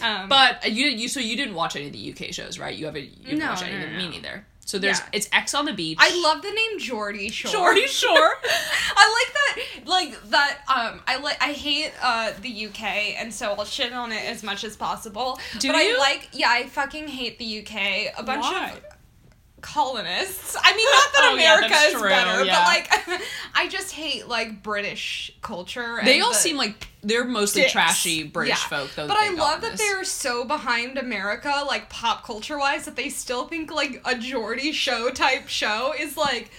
Um, 0.00 0.28
but 0.28 0.70
you 0.70 0.86
you 0.86 1.08
so 1.08 1.18
you 1.18 1.34
didn't 1.36 1.56
watch 1.56 1.74
any 1.74 1.88
of 1.88 1.92
the 1.92 2.12
UK 2.12 2.32
shows, 2.32 2.56
right? 2.56 2.72
You 2.72 2.86
haven't 2.86 3.02
you 3.02 3.24
didn't 3.24 3.40
No, 3.40 3.48
watch 3.48 3.64
any 3.64 3.76
no, 3.78 3.84
of 3.84 3.90
no, 3.90 3.98
Me 3.98 4.08
neither. 4.10 4.44
So 4.64 4.78
there's 4.78 5.00
Yeah. 5.00 5.06
it's 5.12 5.28
Ex 5.32 5.54
on 5.54 5.64
the 5.64 5.72
beach. 5.72 5.98
I 6.00 6.14
love 6.22 6.40
the 6.40 6.52
name 6.52 6.78
Geordie 6.78 7.30
Shore. 7.30 7.50
Shorty 7.50 7.86
Shore. 7.88 8.34
I 8.96 9.24
like 9.24 9.34
that, 9.34 9.88
like 9.90 10.30
that. 10.30 10.58
Um, 10.72 11.00
I 11.08 11.16
like. 11.16 11.42
I 11.42 11.52
hate 11.52 11.90
uh 12.00 12.30
the 12.40 12.66
UK, 12.66 12.82
and 13.18 13.34
so 13.34 13.54
I'll 13.58 13.64
shit 13.64 13.92
on 13.92 14.12
it 14.12 14.24
as 14.24 14.44
much 14.44 14.62
as 14.62 14.76
possible. 14.76 15.40
Do 15.58 15.72
but 15.72 15.84
you? 15.84 15.96
I 15.96 15.98
like. 15.98 16.28
Yeah, 16.32 16.48
I 16.50 16.68
fucking 16.68 17.08
hate 17.08 17.40
the 17.40 17.58
UK. 17.66 18.12
A 18.16 18.22
bunch 18.22 18.42
Why? 18.42 18.70
of 18.70 18.87
colonists. 19.60 20.56
I 20.62 20.74
mean, 20.76 20.86
not 20.86 21.12
that 21.12 21.24
Oh, 21.30 21.34
America 21.34 21.68
that's 21.70 21.86
is 21.94 22.00
true, 22.00 22.08
better, 22.08 22.44
yeah. 22.44 22.54
but 22.64 23.08
like, 23.08 23.20
I 23.54 23.68
just 23.68 23.92
hate 23.92 24.28
like 24.28 24.62
British 24.62 25.30
culture. 25.42 26.00
They 26.04 26.20
all 26.20 26.30
the- 26.30 26.36
seem 26.36 26.56
like 26.56 26.86
they're 27.02 27.24
mostly 27.24 27.62
dicks. 27.62 27.72
trashy 27.72 28.22
British 28.24 28.60
Yeah. 28.62 28.78
folk, 28.78 28.90
though. 28.96 29.06
But 29.08 29.16
I 29.18 29.30
love 29.30 29.60
that 29.62 29.76
they're 29.78 30.04
so 30.04 30.44
behind 30.44 30.98
America, 30.98 31.64
like 31.66 31.88
pop 31.90 32.24
culture 32.24 32.58
wise, 32.58 32.84
that 32.86 32.96
they 32.96 33.08
still 33.08 33.46
think 33.46 33.70
like 33.72 34.00
a 34.04 34.14
Geordie 34.16 34.72
show 34.72 35.10
type 35.10 35.48
show 35.48 35.92
is 35.98 36.16
like 36.16 36.50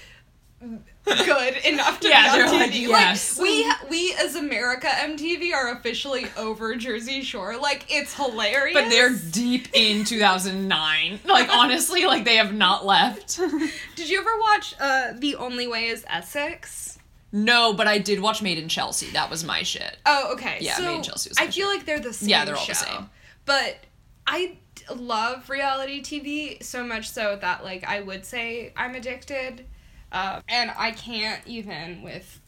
good 1.25 1.57
enough 1.65 1.99
to 2.01 2.07
Yeah, 2.09 2.35
be 2.35 2.41
on 2.43 2.59
like, 2.59 2.71
TV. 2.71 2.87
yes. 2.87 3.39
we 3.39 3.69
we 3.89 4.13
as 4.19 4.35
America 4.35 4.87
MTV 4.87 5.53
are 5.53 5.71
officially 5.73 6.25
over 6.37 6.75
Jersey 6.75 7.21
Shore. 7.21 7.57
Like 7.57 7.85
it's 7.89 8.13
hilarious. 8.13 8.73
But 8.79 8.89
they're 8.89 9.15
deep 9.31 9.67
in 9.73 10.05
2009. 10.05 11.19
Like 11.25 11.49
honestly, 11.49 12.05
like 12.05 12.25
they 12.25 12.37
have 12.37 12.53
not 12.53 12.85
left. 12.85 13.37
Did 13.95 14.09
you 14.09 14.19
ever 14.19 14.29
watch 14.41 14.75
uh 14.79 15.13
The 15.17 15.35
Only 15.35 15.67
Way 15.67 15.87
Is 15.87 16.03
Essex? 16.07 16.97
no, 17.31 17.73
but 17.73 17.85
I 17.87 17.99
did 17.99 18.19
watch 18.21 18.41
Made 18.41 18.57
in 18.57 18.67
Chelsea. 18.69 19.11
That 19.11 19.29
was 19.29 19.43
my 19.43 19.61
shit. 19.61 19.97
Oh, 20.05 20.33
okay. 20.33 20.57
Yeah, 20.61 20.77
so 20.77 20.83
Made 20.83 20.95
in 20.95 21.03
Chelsea 21.03 21.29
was 21.29 21.37
I 21.37 21.43
feel 21.47 21.67
shit. 21.67 21.77
like 21.77 21.85
they're 21.85 21.99
the 21.99 22.13
same. 22.13 22.29
Yeah, 22.29 22.43
they're 22.45 22.55
all 22.57 22.65
the 22.65 22.73
show. 22.73 22.85
same. 22.85 23.09
But 23.45 23.77
I 24.25 24.57
love 24.95 25.49
reality 25.49 26.01
TV 26.01 26.63
so 26.63 26.83
much 26.83 27.09
so 27.11 27.37
that 27.41 27.63
like 27.63 27.83
I 27.83 28.01
would 28.01 28.25
say 28.25 28.73
I'm 28.75 28.95
addicted, 28.95 29.65
uh, 30.11 30.41
and 30.47 30.71
I 30.77 30.91
can't 30.91 31.41
even 31.45 32.01
with 32.01 32.41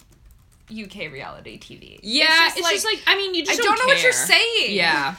UK 0.72 1.12
reality 1.12 1.60
TV. 1.60 2.00
Yeah, 2.02 2.50
it's 2.56 2.70
just 2.70 2.86
like, 2.86 3.02
I 3.08 3.16
mean, 3.16 3.36
you 3.36 3.44
just 3.44 3.54
I 3.54 3.56
just 3.58 3.68
don't 3.68 3.80
know 3.80 3.94
what 3.94 4.02
you're 4.02 4.12
saying. 4.12 4.76
Yeah, 4.76 5.16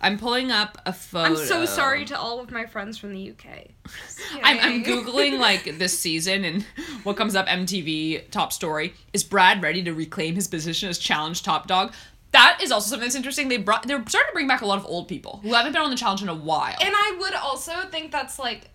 I'm 0.00 0.18
pulling 0.18 0.50
up 0.50 0.78
a 0.84 0.92
photo. 0.92 1.26
I'm 1.26 1.36
so 1.36 1.64
sorry 1.64 2.04
to 2.06 2.18
all 2.18 2.40
of 2.40 2.50
my 2.50 2.66
friends 2.66 2.98
from 2.98 3.14
the 3.14 3.30
UK. 3.30 3.68
I'm, 4.42 4.58
I'm 4.60 4.84
googling 4.84 5.38
like 5.38 5.78
this 5.78 5.98
season 5.98 6.44
and 6.44 6.62
what 7.02 7.16
comes 7.16 7.34
up 7.34 7.46
MTV 7.46 8.30
top 8.30 8.52
story 8.52 8.94
is 9.12 9.24
Brad 9.24 9.62
ready 9.62 9.82
to 9.84 9.92
reclaim 9.92 10.34
his 10.34 10.48
position 10.48 10.88
as 10.88 10.98
challenge 10.98 11.42
top 11.42 11.66
dog. 11.66 11.92
That 12.32 12.58
is 12.62 12.70
also 12.70 12.90
something 12.90 13.06
that's 13.06 13.14
interesting. 13.14 13.48
They 13.48 13.56
brought 13.56 13.86
they're 13.86 14.02
starting 14.06 14.30
to 14.30 14.34
bring 14.34 14.46
back 14.46 14.60
a 14.60 14.66
lot 14.66 14.78
of 14.78 14.84
old 14.84 15.08
people 15.08 15.40
who 15.42 15.54
haven't 15.54 15.72
been 15.72 15.80
on 15.80 15.90
the 15.90 15.96
challenge 15.96 16.22
in 16.22 16.28
a 16.28 16.34
while. 16.34 16.76
And 16.80 16.92
I 16.94 17.16
would 17.18 17.34
also 17.34 17.72
think 17.90 18.12
that's 18.12 18.38
like 18.38 18.68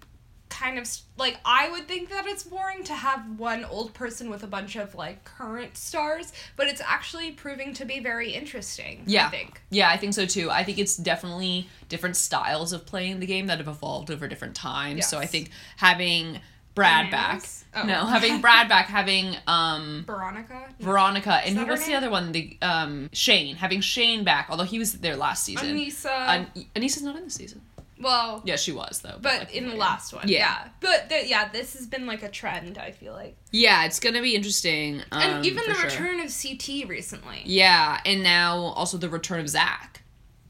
kind 0.61 0.77
of 0.77 0.87
like 1.17 1.39
I 1.43 1.69
would 1.71 1.87
think 1.87 2.09
that 2.09 2.25
it's 2.27 2.43
boring 2.43 2.83
to 2.83 2.93
have 2.93 3.39
one 3.39 3.65
old 3.65 3.93
person 3.93 4.29
with 4.29 4.43
a 4.43 4.47
bunch 4.47 4.75
of 4.75 4.93
like 4.95 5.23
current 5.23 5.75
stars, 5.75 6.33
but 6.55 6.67
it's 6.67 6.81
actually 6.81 7.31
proving 7.31 7.73
to 7.75 7.85
be 7.85 7.99
very 7.99 8.31
interesting. 8.31 9.03
Yeah. 9.07 9.27
I 9.27 9.29
think. 9.29 9.61
Yeah, 9.71 9.89
I 9.89 9.97
think 9.97 10.13
so 10.13 10.25
too. 10.25 10.49
I 10.51 10.63
think 10.63 10.77
it's 10.77 10.95
definitely 10.97 11.67
different 11.89 12.15
styles 12.15 12.73
of 12.73 12.85
playing 12.85 13.19
the 13.19 13.25
game 13.25 13.47
that 13.47 13.57
have 13.57 13.67
evolved 13.67 14.11
over 14.11 14.27
different 14.27 14.55
times. 14.55 15.07
So 15.07 15.17
I 15.17 15.25
think 15.25 15.49
having 15.77 16.39
Brad 16.75 17.11
Bananas? 17.11 17.65
back. 17.73 17.83
Oh. 17.83 17.87
No, 17.87 18.05
having 18.05 18.41
Brad 18.41 18.69
back, 18.69 18.85
having 18.85 19.35
um 19.47 20.03
Veronica. 20.05 20.67
Veronica 20.79 21.41
and 21.45 21.57
her 21.57 21.65
what's 21.65 21.87
the 21.87 21.95
other 21.95 22.09
one? 22.09 22.31
The 22.31 22.57
um 22.61 23.09
Shane. 23.13 23.55
Having 23.55 23.81
Shane 23.81 24.23
back, 24.23 24.47
although 24.49 24.63
he 24.63 24.79
was 24.79 24.93
there 24.93 25.15
last 25.15 25.43
season. 25.43 25.75
Aneesa. 25.75 26.05
An- 26.05 26.65
Aneesa's 26.75 27.03
not 27.03 27.15
in 27.15 27.23
this 27.23 27.33
season. 27.35 27.61
Well, 28.01 28.41
Yeah, 28.45 28.55
she 28.55 28.71
was 28.71 28.99
though. 29.01 29.17
but 29.21 29.39
like, 29.39 29.53
in 29.55 29.69
the 29.69 29.75
last 29.75 30.13
one, 30.13 30.27
Yeah. 30.27 30.39
yeah. 30.39 30.67
But 30.79 31.09
th- 31.09 31.29
yeah, 31.29 31.49
this 31.49 31.73
has 31.73 31.85
been 31.87 32.05
like 32.07 32.23
a 32.23 32.29
trend. 32.29 32.77
I 32.77 32.91
feel 32.91 33.13
like, 33.13 33.35
Yeah, 33.51 33.85
it's 33.85 33.99
gonna 33.99 34.21
be 34.21 34.35
interesting. 34.35 35.01
Um, 35.11 35.21
and 35.21 35.45
even 35.45 35.63
the 35.67 35.73
sure. 35.75 35.85
return 35.85 36.19
of 36.19 36.31
CT 36.31 36.85
recently. 36.87 37.41
Yeah, 37.45 37.99
and 38.05 38.23
now 38.23 38.57
also 38.57 38.97
the 38.97 39.09
return 39.09 39.39
of 39.39 39.49
Zach. 39.49 40.01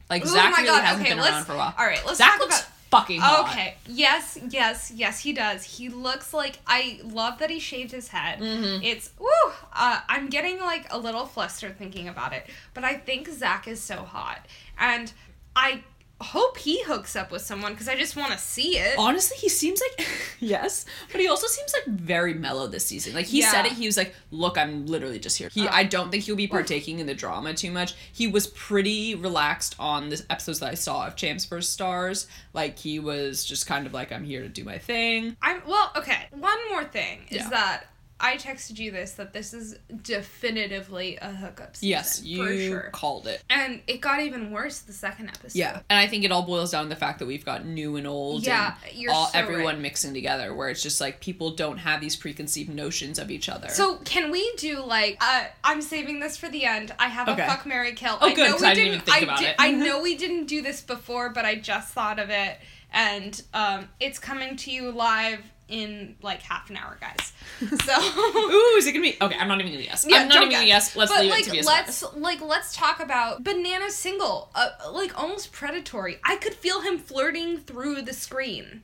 Like 0.10 0.24
Oh 0.24 0.30
Zach 0.30 0.56
really 0.58 0.68
God, 0.68 0.84
hasn't 0.84 1.06
okay, 1.08 1.16
been 1.16 1.24
around 1.24 1.46
for 1.46 1.54
a 1.54 1.58
while. 1.58 1.74
all 1.78 1.86
right, 1.86 2.02
let's 2.06 2.18
Zach 2.18 2.32
talk 2.32 2.40
looks 2.42 2.60
about- 2.62 2.72
fucking 2.92 3.22
hot. 3.22 3.50
Okay. 3.52 3.76
Yes, 3.88 4.38
yes, 4.50 4.92
yes, 4.94 5.20
he 5.22 5.32
does. 5.32 5.64
He 5.64 5.88
looks 5.88 6.34
like 6.34 6.60
I 6.68 7.00
love 7.06 7.40
that 7.40 7.50
he 7.50 7.58
shaved 7.60 7.92
his 7.94 8.10
head. 8.10 8.40
Mhm. 8.40 8.84
It's 8.84 9.12
woo. 9.18 9.30
Uh, 9.72 10.02
I'm 10.10 10.28
getting 10.28 10.60
like 10.60 10.88
a 10.92 10.98
little 11.00 11.26
flustered 11.26 11.78
thinking 11.78 12.10
about 12.10 12.34
it, 12.34 12.46
but 12.74 12.84
I 12.84 12.96
think 12.96 13.30
Zach 13.30 13.66
is 13.70 13.82
so 13.82 14.04
hot, 14.04 14.46
and 14.78 15.14
I 15.56 15.84
hope 16.22 16.58
he 16.58 16.84
hooks 16.84 17.16
up 17.16 17.32
with 17.32 17.42
someone 17.42 17.74
because 17.74 17.88
I 17.88 17.96
just 17.96 18.16
want 18.16 18.32
to 18.32 18.38
see 18.38 18.78
it. 18.78 18.96
Honestly, 18.98 19.38
he 19.38 19.50
seems 19.50 19.82
like 19.82 20.08
yes, 20.40 20.86
but 21.12 21.20
he 21.22 21.28
also 21.28 21.48
seems 21.48 21.74
like 21.74 21.86
very 21.98 22.34
mellow 22.34 22.68
this 22.68 22.86
season. 22.86 23.14
Like 23.14 23.26
he 23.26 23.42
said 23.42 23.66
it, 23.66 23.74
he 23.74 23.86
was 23.86 23.98
like, 23.98 24.14
"Look, 24.32 24.58
I'm 24.58 24.86
literally 24.86 25.20
just 25.20 25.38
here." 25.38 25.50
He, 25.50 25.68
Oh. 25.68 25.70
I 25.72 25.84
don't 25.84 26.12
think 26.12 26.24
he'll 26.24 26.36
be 26.36 26.48
partaking 26.48 27.00
in 27.00 27.08
the 27.08 27.14
drama 27.14 27.54
too 27.54 27.72
much. 27.72 27.94
He 28.14 28.28
was 28.28 28.48
pretty 28.48 29.16
relaxed 29.16 29.76
on 29.80 30.10
the 30.10 30.24
episodes 30.30 30.60
that 30.60 30.72
I 30.72 30.76
saw 30.76 31.08
of 31.08 31.16
Champs 31.16 31.46
vs 31.46 31.70
Stars. 31.70 32.28
Like 32.54 32.78
he 32.80 33.00
was 33.00 33.44
just 33.46 33.68
kind 33.68 33.86
of 33.88 33.94
like, 33.94 34.12
"I'm 34.12 34.24
here 34.24 34.42
to 34.42 34.50
do 34.50 34.64
my 34.64 34.78
thing." 34.78 35.36
I'm 35.42 35.62
well. 35.68 35.92
Okay. 35.96 36.28
One 36.32 36.58
more 36.70 36.84
thing 36.84 37.22
is 37.30 37.38
Yeah. 37.38 37.50
that. 37.50 37.86
I 38.22 38.38
texted 38.38 38.78
you 38.78 38.92
this 38.92 39.14
that 39.14 39.34
this 39.34 39.54
is 39.54 39.76
definitively 40.02 41.18
a 41.22 41.32
hookup 41.32 41.76
season. 41.76 41.90
Yes, 41.90 42.22
you 42.24 42.46
for 42.46 42.58
sure. 42.58 42.90
called 42.92 43.28
it. 43.28 43.44
And 43.50 43.82
it 43.88 44.00
got 44.02 44.22
even 44.22 44.52
worse 44.52 44.80
the 44.80 44.94
second 44.94 45.30
episode. 45.30 45.58
Yeah, 45.58 45.80
and 45.90 46.00
I 46.00 46.08
think 46.08 46.24
it 46.24 46.32
all 46.32 46.44
boils 46.44 46.72
down 46.72 46.84
to 46.84 46.90
the 46.90 46.96
fact 46.96 47.20
that 47.20 47.26
we've 47.26 47.44
got 47.46 47.66
new 47.66 47.96
and 47.98 48.08
old, 48.08 48.46
Yeah, 48.46 48.76
and 48.88 48.98
you're 48.98 49.12
all 49.12 49.28
so 49.28 49.38
everyone 49.38 49.76
right. 49.76 49.80
mixing 49.82 50.14
together, 50.14 50.54
where 50.54 50.70
it's 50.70 50.84
just 50.84 51.02
like 51.02 51.20
people 51.20 51.52
don't 51.52 51.78
have 51.80 52.00
these 52.02 52.16
preconceived 52.16 52.70
notions 52.70 53.20
of 53.20 53.32
each 53.32 53.50
other. 53.50 53.70
So 53.70 53.98
can 53.98 54.32
we 54.32 54.50
do 54.58 54.82
like 54.84 55.18
uh, 55.22 55.46
I'm 55.64 55.82
saving 55.82 56.20
this 56.20 56.38
for 56.38 56.48
the 56.50 56.66
end. 56.66 56.94
I 57.00 57.08
have 57.08 57.28
Okay. 57.30 57.44
a 57.44 57.48
fuck 57.48 57.66
Mary 57.66 57.94
kill. 57.94 58.18
Oh, 58.22 58.28
I 58.30 58.34
good, 58.34 58.50
know 58.52 58.58
we 58.60 58.66
I 58.68 58.74
didn't 58.76 58.88
even 58.94 59.00
think 59.02 59.18
I 59.18 59.20
about 59.22 59.40
did- 59.40 59.50
it. 59.50 59.56
I 59.60 59.72
know 59.72 60.02
we 60.02 60.16
didn't 60.16 60.46
do 60.46 60.62
this 60.62 60.82
before, 60.82 61.30
but 61.30 61.46
I 61.46 61.56
just 61.56 61.94
thought 61.94 62.20
of 62.20 62.30
it, 62.30 62.58
and 62.94 63.42
um, 63.54 63.90
it's 64.00 64.20
coming 64.20 64.56
to 64.58 64.72
you 64.72 64.92
live 64.92 65.40
in 65.72 66.16
like 66.22 66.42
half 66.42 66.70
an 66.70 66.78
hour, 66.78 66.98
guys. 67.00 67.34
So. 67.62 67.94
Ooh, 68.00 68.76
is 68.78 68.88
it 68.88 68.92
gonna 68.94 69.04
be 69.04 69.18
okay? 69.22 69.36
I'm 69.38 69.48
not 69.48 69.60
even 69.60 69.72
gonna 69.72 69.86
guess. 69.86 70.06
Yeah, 70.08 70.18
I'm 70.18 70.28
not 70.28 70.38
even 70.38 70.52
gonna 70.52 70.66
guess. 70.66 70.90
guess. 70.90 70.96
Let's 70.96 71.12
but 71.12 71.22
leave 71.22 71.32
like, 71.32 71.42
it 71.42 71.46
to 71.46 71.52
be 71.52 71.60
a 71.60 71.64
let's 71.64 71.96
surprise. 71.96 72.22
like 72.22 72.42
let's 72.42 72.76
talk 72.76 73.00
about 73.00 73.44
banana 73.44 73.90
single, 73.90 74.50
uh, 74.56 74.70
like 74.92 75.18
almost 75.20 75.52
predatory. 75.52 76.20
I 76.24 76.36
could 76.38 76.54
feel 76.54 76.82
him 76.82 76.98
flirting 76.98 77.58
through 77.58 78.02
the 78.04 78.14
screen. 78.14 78.84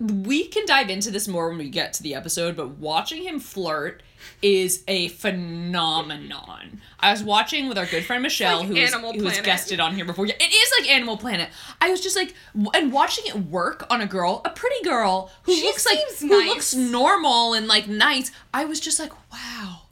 We 0.00 0.46
can 0.46 0.64
dive 0.64 0.90
into 0.90 1.10
this 1.10 1.26
more 1.26 1.48
when 1.48 1.58
we 1.58 1.68
get 1.68 1.92
to 1.94 2.02
the 2.02 2.14
episode, 2.14 2.56
but 2.56 2.78
watching 2.78 3.24
him 3.24 3.40
flirt 3.40 4.02
is 4.42 4.84
a 4.86 5.08
phenomenon. 5.08 6.80
I 7.00 7.10
was 7.10 7.22
watching 7.22 7.68
with 7.68 7.78
our 7.78 7.86
good 7.86 8.04
friend 8.04 8.22
Michelle, 8.22 8.58
like 8.58 8.68
who 8.68 8.74
was, 8.74 8.94
who 8.94 9.24
was 9.24 9.40
guested 9.40 9.80
on 9.80 9.96
here 9.96 10.04
before. 10.04 10.26
Yeah, 10.26 10.34
it 10.38 10.52
is 10.52 10.72
like 10.80 10.90
Animal 10.90 11.16
Planet. 11.16 11.50
I 11.80 11.90
was 11.90 12.00
just 12.00 12.14
like, 12.14 12.32
and 12.74 12.92
watching 12.92 13.24
it 13.26 13.34
work 13.36 13.86
on 13.90 14.00
a 14.00 14.06
girl, 14.06 14.40
a 14.44 14.50
pretty 14.50 14.82
girl 14.84 15.32
who 15.42 15.54
She 15.54 15.62
looks 15.62 15.84
like 15.84 15.98
seems 16.10 16.20
who 16.20 16.46
looks 16.46 16.74
normal 16.74 17.54
and 17.54 17.66
like 17.66 17.88
nice. 17.88 18.30
I 18.54 18.66
was 18.66 18.78
just 18.78 19.00
like, 19.00 19.12
wow, 19.32 19.82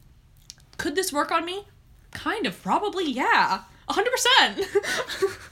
could 0.77 0.95
this 0.95 1.13
work 1.13 1.33
on 1.33 1.45
me? 1.45 1.65
Kind 2.13 2.47
of, 2.47 2.63
probably, 2.63 3.11
yeah, 3.11 3.63
hundred 3.89 4.13
percent. 4.13 4.61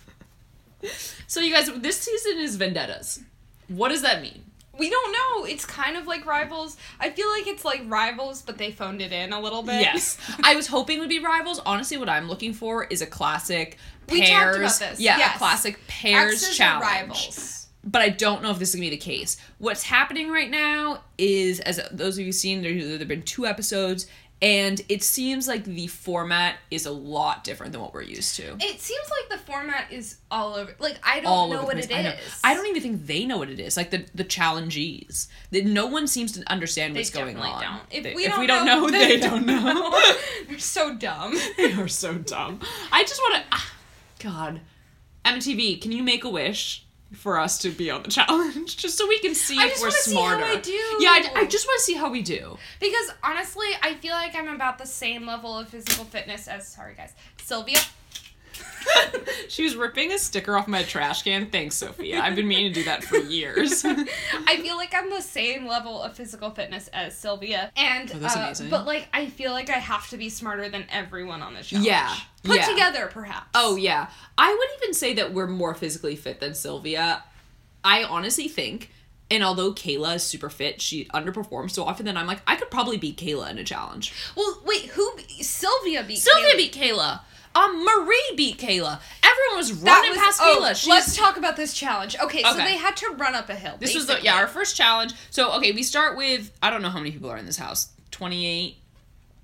So 1.27 1.41
you 1.41 1.53
guys, 1.53 1.71
this 1.81 1.99
season 1.99 2.39
is 2.39 2.57
vendettas. 2.57 3.21
What 3.69 3.89
does 3.91 4.03
that 4.03 4.21
mean? 4.23 4.41
We 4.77 4.91
don't 4.91 5.13
know. 5.13 5.45
It's 5.45 5.65
kind 5.65 5.97
of 5.97 6.07
like 6.09 6.27
rivals. 6.27 6.77
I 6.99 7.11
feel 7.11 7.29
like 7.31 7.47
it's 7.47 7.65
like 7.65 7.83
rivals, 7.87 8.43
but 8.43 8.59
they 8.59 8.73
phoned 8.73 9.01
it 9.01 9.13
in 9.13 9.33
a 9.33 9.41
little 9.41 9.63
bit. 9.63 9.81
Yes. 9.83 10.19
I 10.43 10.57
was 10.57 10.67
hoping 10.67 10.97
it 10.97 11.01
would 11.01 11.09
be 11.09 11.21
rivals. 11.21 11.61
Honestly, 11.65 11.97
what 11.97 12.09
I'm 12.09 12.29
looking 12.29 12.53
for 12.53 12.85
is 12.85 13.01
a 13.01 13.07
classic 13.07 13.79
pairs. 14.09 14.21
We 14.21 14.27
talked 14.27 14.57
about 14.57 14.79
this. 14.81 15.01
Yeah, 15.01 15.17
Yes. 15.19 15.39
classic 15.39 15.79
pairs 15.87 16.43
are 16.49 16.53
challenge. 16.53 16.83
rivals. 16.85 17.61
But 17.87 18.01
I 18.03 18.09
don't 18.09 18.43
know 18.43 18.51
if 18.51 18.59
this 18.59 18.71
is 18.71 18.75
gonna 18.77 18.87
be 18.87 18.91
the 18.91 18.97
case. 18.97 19.37
What's 19.59 19.83
happening 19.85 20.31
right 20.31 20.51
now 20.51 21.03
is, 21.19 21.61
as 21.61 21.81
those 21.93 22.19
of 22.19 22.25
you 22.25 22.33
seen, 22.33 22.63
there 22.63 22.73
there 22.75 22.99
have 22.99 23.07
been 23.09 23.23
two 23.23 23.47
episodes, 23.47 24.07
and 24.45 24.83
it 24.91 25.03
seems 25.03 25.49
like 25.49 25.65
the 25.65 25.87
format 25.87 26.57
is 26.71 26.85
a 26.85 26.91
lot 26.93 27.45
different 27.45 27.73
than 27.73 27.81
what 27.81 27.95
we're 27.95 28.03
used 28.03 28.37
to. 28.37 28.43
It 28.61 28.79
seems 28.79 29.09
like 29.19 29.41
the 29.41 29.45
format 29.47 29.91
is 29.91 30.19
all 30.31 30.55
over. 30.55 30.75
Like 30.79 30.99
I 31.03 31.21
don't 31.21 31.33
all 31.33 31.49
know 31.49 31.65
what 31.65 31.79
it. 31.79 31.91
I 31.91 32.03
know. 32.03 32.15
I 32.45 32.53
don't 32.53 32.67
even 32.67 32.83
think 32.83 33.07
they 33.07 33.25
know 33.25 33.39
what 33.39 33.49
it 33.49 33.59
is. 33.59 33.75
Like 33.79 33.91
the 33.91 34.05
the 34.15 34.23
challengees, 34.25 35.29
that 35.51 35.65
no 35.65 35.87
one 35.87 36.07
seems 36.07 36.33
to 36.33 36.43
understand 36.53 36.95
They 36.95 37.01
what's 37.01 37.09
going 37.11 37.39
on. 37.39 37.63
don't. 37.63 37.81
If 37.91 38.03
They- 38.05 38.15
we 38.15 38.27
if 38.27 38.33
don't, 38.33 38.41
we 38.41 38.47
don't 38.47 38.67
know, 38.67 38.81
know, 38.81 38.91
they 38.91 39.19
don't 39.19 39.47
know. 39.47 39.99
They're 40.49 40.59
so 40.59 40.95
dumb. 40.95 41.35
they 41.57 41.73
are 41.73 41.89
so 41.89 42.15
dumb. 42.19 42.61
I 42.93 43.03
just 43.05 43.21
want 43.23 43.37
to. 43.37 43.43
Ah, 43.51 43.73
God, 44.19 44.61
MTV, 45.25 45.81
can 45.81 45.91
you 45.91 46.03
make 46.03 46.23
a 46.23 46.29
wish 46.29 46.84
for 47.15 47.39
us 47.39 47.59
to 47.59 47.71
be 47.71 47.91
on 47.91 48.03
the 48.03 48.11
challenge, 48.19 48.77
just 48.77 48.99
so 48.99 49.07
we 49.09 49.19
can 49.21 49.35
see 49.35 49.59
I 49.59 49.67
if 49.67 49.71
just 49.73 49.83
we're 49.83 49.89
wanna 49.89 49.97
see 49.99 50.15
how 50.15 50.21
smarter? 50.21 50.45
I 50.45 50.57
do. 50.57 50.73
Yeah, 50.73 51.11
I, 51.11 51.31
I 51.37 51.45
just 51.47 51.67
want 51.67 51.79
to 51.79 51.85
see 51.85 51.95
how 51.95 52.11
we 52.11 52.23
do. 52.23 52.59
Because 52.81 53.11
honestly, 53.23 53.67
I 53.83 53.95
feel 53.95 54.13
like 54.13 54.35
I'm 54.35 54.49
about 54.49 54.79
the 54.79 54.87
same 54.87 55.27
level 55.27 55.59
of 55.59 55.69
physical 55.69 56.05
fitness 56.05 56.49
as 56.49 56.67
sorry 56.69 56.95
guys, 56.95 57.13
Sylvia. 57.43 57.79
She 59.49 59.65
was 59.65 59.77
ripping 59.77 60.13
a 60.13 60.19
sticker 60.19 60.57
off 60.57 60.69
my 60.69 60.83
trash 60.83 61.23
can. 61.23 61.51
Thanks, 61.51 61.77
Sophia. 61.77 62.21
I've 62.21 62.37
been 62.37 62.49
meaning 62.49 62.73
to 62.73 62.81
do 62.81 62.85
that 62.85 63.05
for 63.05 63.17
years. 63.17 63.85
I 63.85 64.59
feel 64.61 64.77
like 64.77 64.95
I'm 64.95 65.11
the 65.11 65.21
same 65.23 65.67
level 65.67 66.03
of 66.03 66.15
physical 66.15 66.51
fitness 66.51 66.89
as 66.93 67.17
Sylvia, 67.17 67.73
and 67.77 68.11
Oh, 68.15 68.19
that's 68.19 68.37
uh, 68.37 68.41
amazing. 68.41 68.71
but 68.71 68.87
like 68.87 69.09
I 69.13 69.27
feel 69.27 69.53
like 69.53 69.71
I 69.71 69.79
have 69.79 70.09
to 70.11 70.17
be 70.17 70.29
smarter 70.29 70.69
than 70.69 70.85
everyone 70.91 71.43
on 71.43 71.55
the 71.55 71.63
challenge. 71.63 71.87
Yeah, 71.87 72.15
put 72.43 72.57
yeah. 72.57 72.67
together 72.67 73.09
perhaps. 73.13 73.49
Oh 73.55 73.77
yeah. 73.77 74.09
I 74.37 74.53
would 74.53 74.69
even 74.83 74.95
say 74.95 75.15
that 75.15 75.33
we're 75.33 75.47
more 75.47 75.75
physically 75.75 76.17
fit 76.17 76.41
than 76.41 76.55
Sylvia. 76.55 77.23
I 77.83 78.05
honestly 78.05 78.49
think 78.49 78.91
and 79.31 79.43
although 79.43 79.73
Kayla 79.73 80.17
is 80.17 80.23
super 80.23 80.51
fit, 80.51 80.81
she 80.83 81.07
underperforms 81.07 81.71
so 81.71 81.85
often 81.85 82.07
that 82.07 82.17
I'm 82.17 82.27
like, 82.27 82.41
I 82.47 82.57
could 82.57 82.71
probably 82.71 82.99
beat 82.99 83.17
Kayla 83.17 83.51
in 83.51 83.59
a 83.59 83.65
challenge. 83.65 84.13
Well, 84.37 84.61
wait, 84.67 84.83
who? 84.87 85.17
be- 85.17 85.43
Sylvia 85.43 86.05
beat. 86.05 86.19
Sylvia 86.19 86.55
Kaylee. 86.55 86.57
beat 86.59 86.75
Kayla. 86.75 87.21
Um, 87.55 87.85
Marie 87.85 88.33
beat 88.37 88.59
Kayla. 88.59 89.01
Everyone 89.23 89.57
was 89.57 89.73
running 89.73 90.11
was- 90.11 90.19
past 90.19 90.41
oh, 90.43 90.59
Kayla. 90.61 90.75
She's, 90.77 90.89
Let's 90.89 91.17
talk 91.17 91.37
about 91.37 91.57
this 91.57 91.73
challenge. 91.75 92.17
Okay, 92.23 92.43
so 92.43 92.51
Okay. 92.55 92.65
they 92.65 92.77
had 92.77 92.97
to 92.99 93.11
run 93.11 93.35
up 93.35 93.49
a 93.49 93.55
hill. 93.55 93.77
this 93.79 93.95
was 93.95 94.07
the 94.07 94.21
yeah 94.23 94.35
our 94.37 94.47
first 94.49 94.77
challenge. 94.77 95.13
So 95.31 95.53
okay, 95.59 95.73
we 95.73 95.83
start 95.83 96.17
with 96.17 96.51
I 96.63 96.71
don't 96.71 96.83
know 96.83 96.89
how 96.91 96.99
many 96.99 97.13
people 97.13 97.31
are 97.31 97.37
in 97.37 97.47
this 97.47 97.57
house. 97.59 97.89
Twenty 98.11 98.47
eight. 98.47 98.77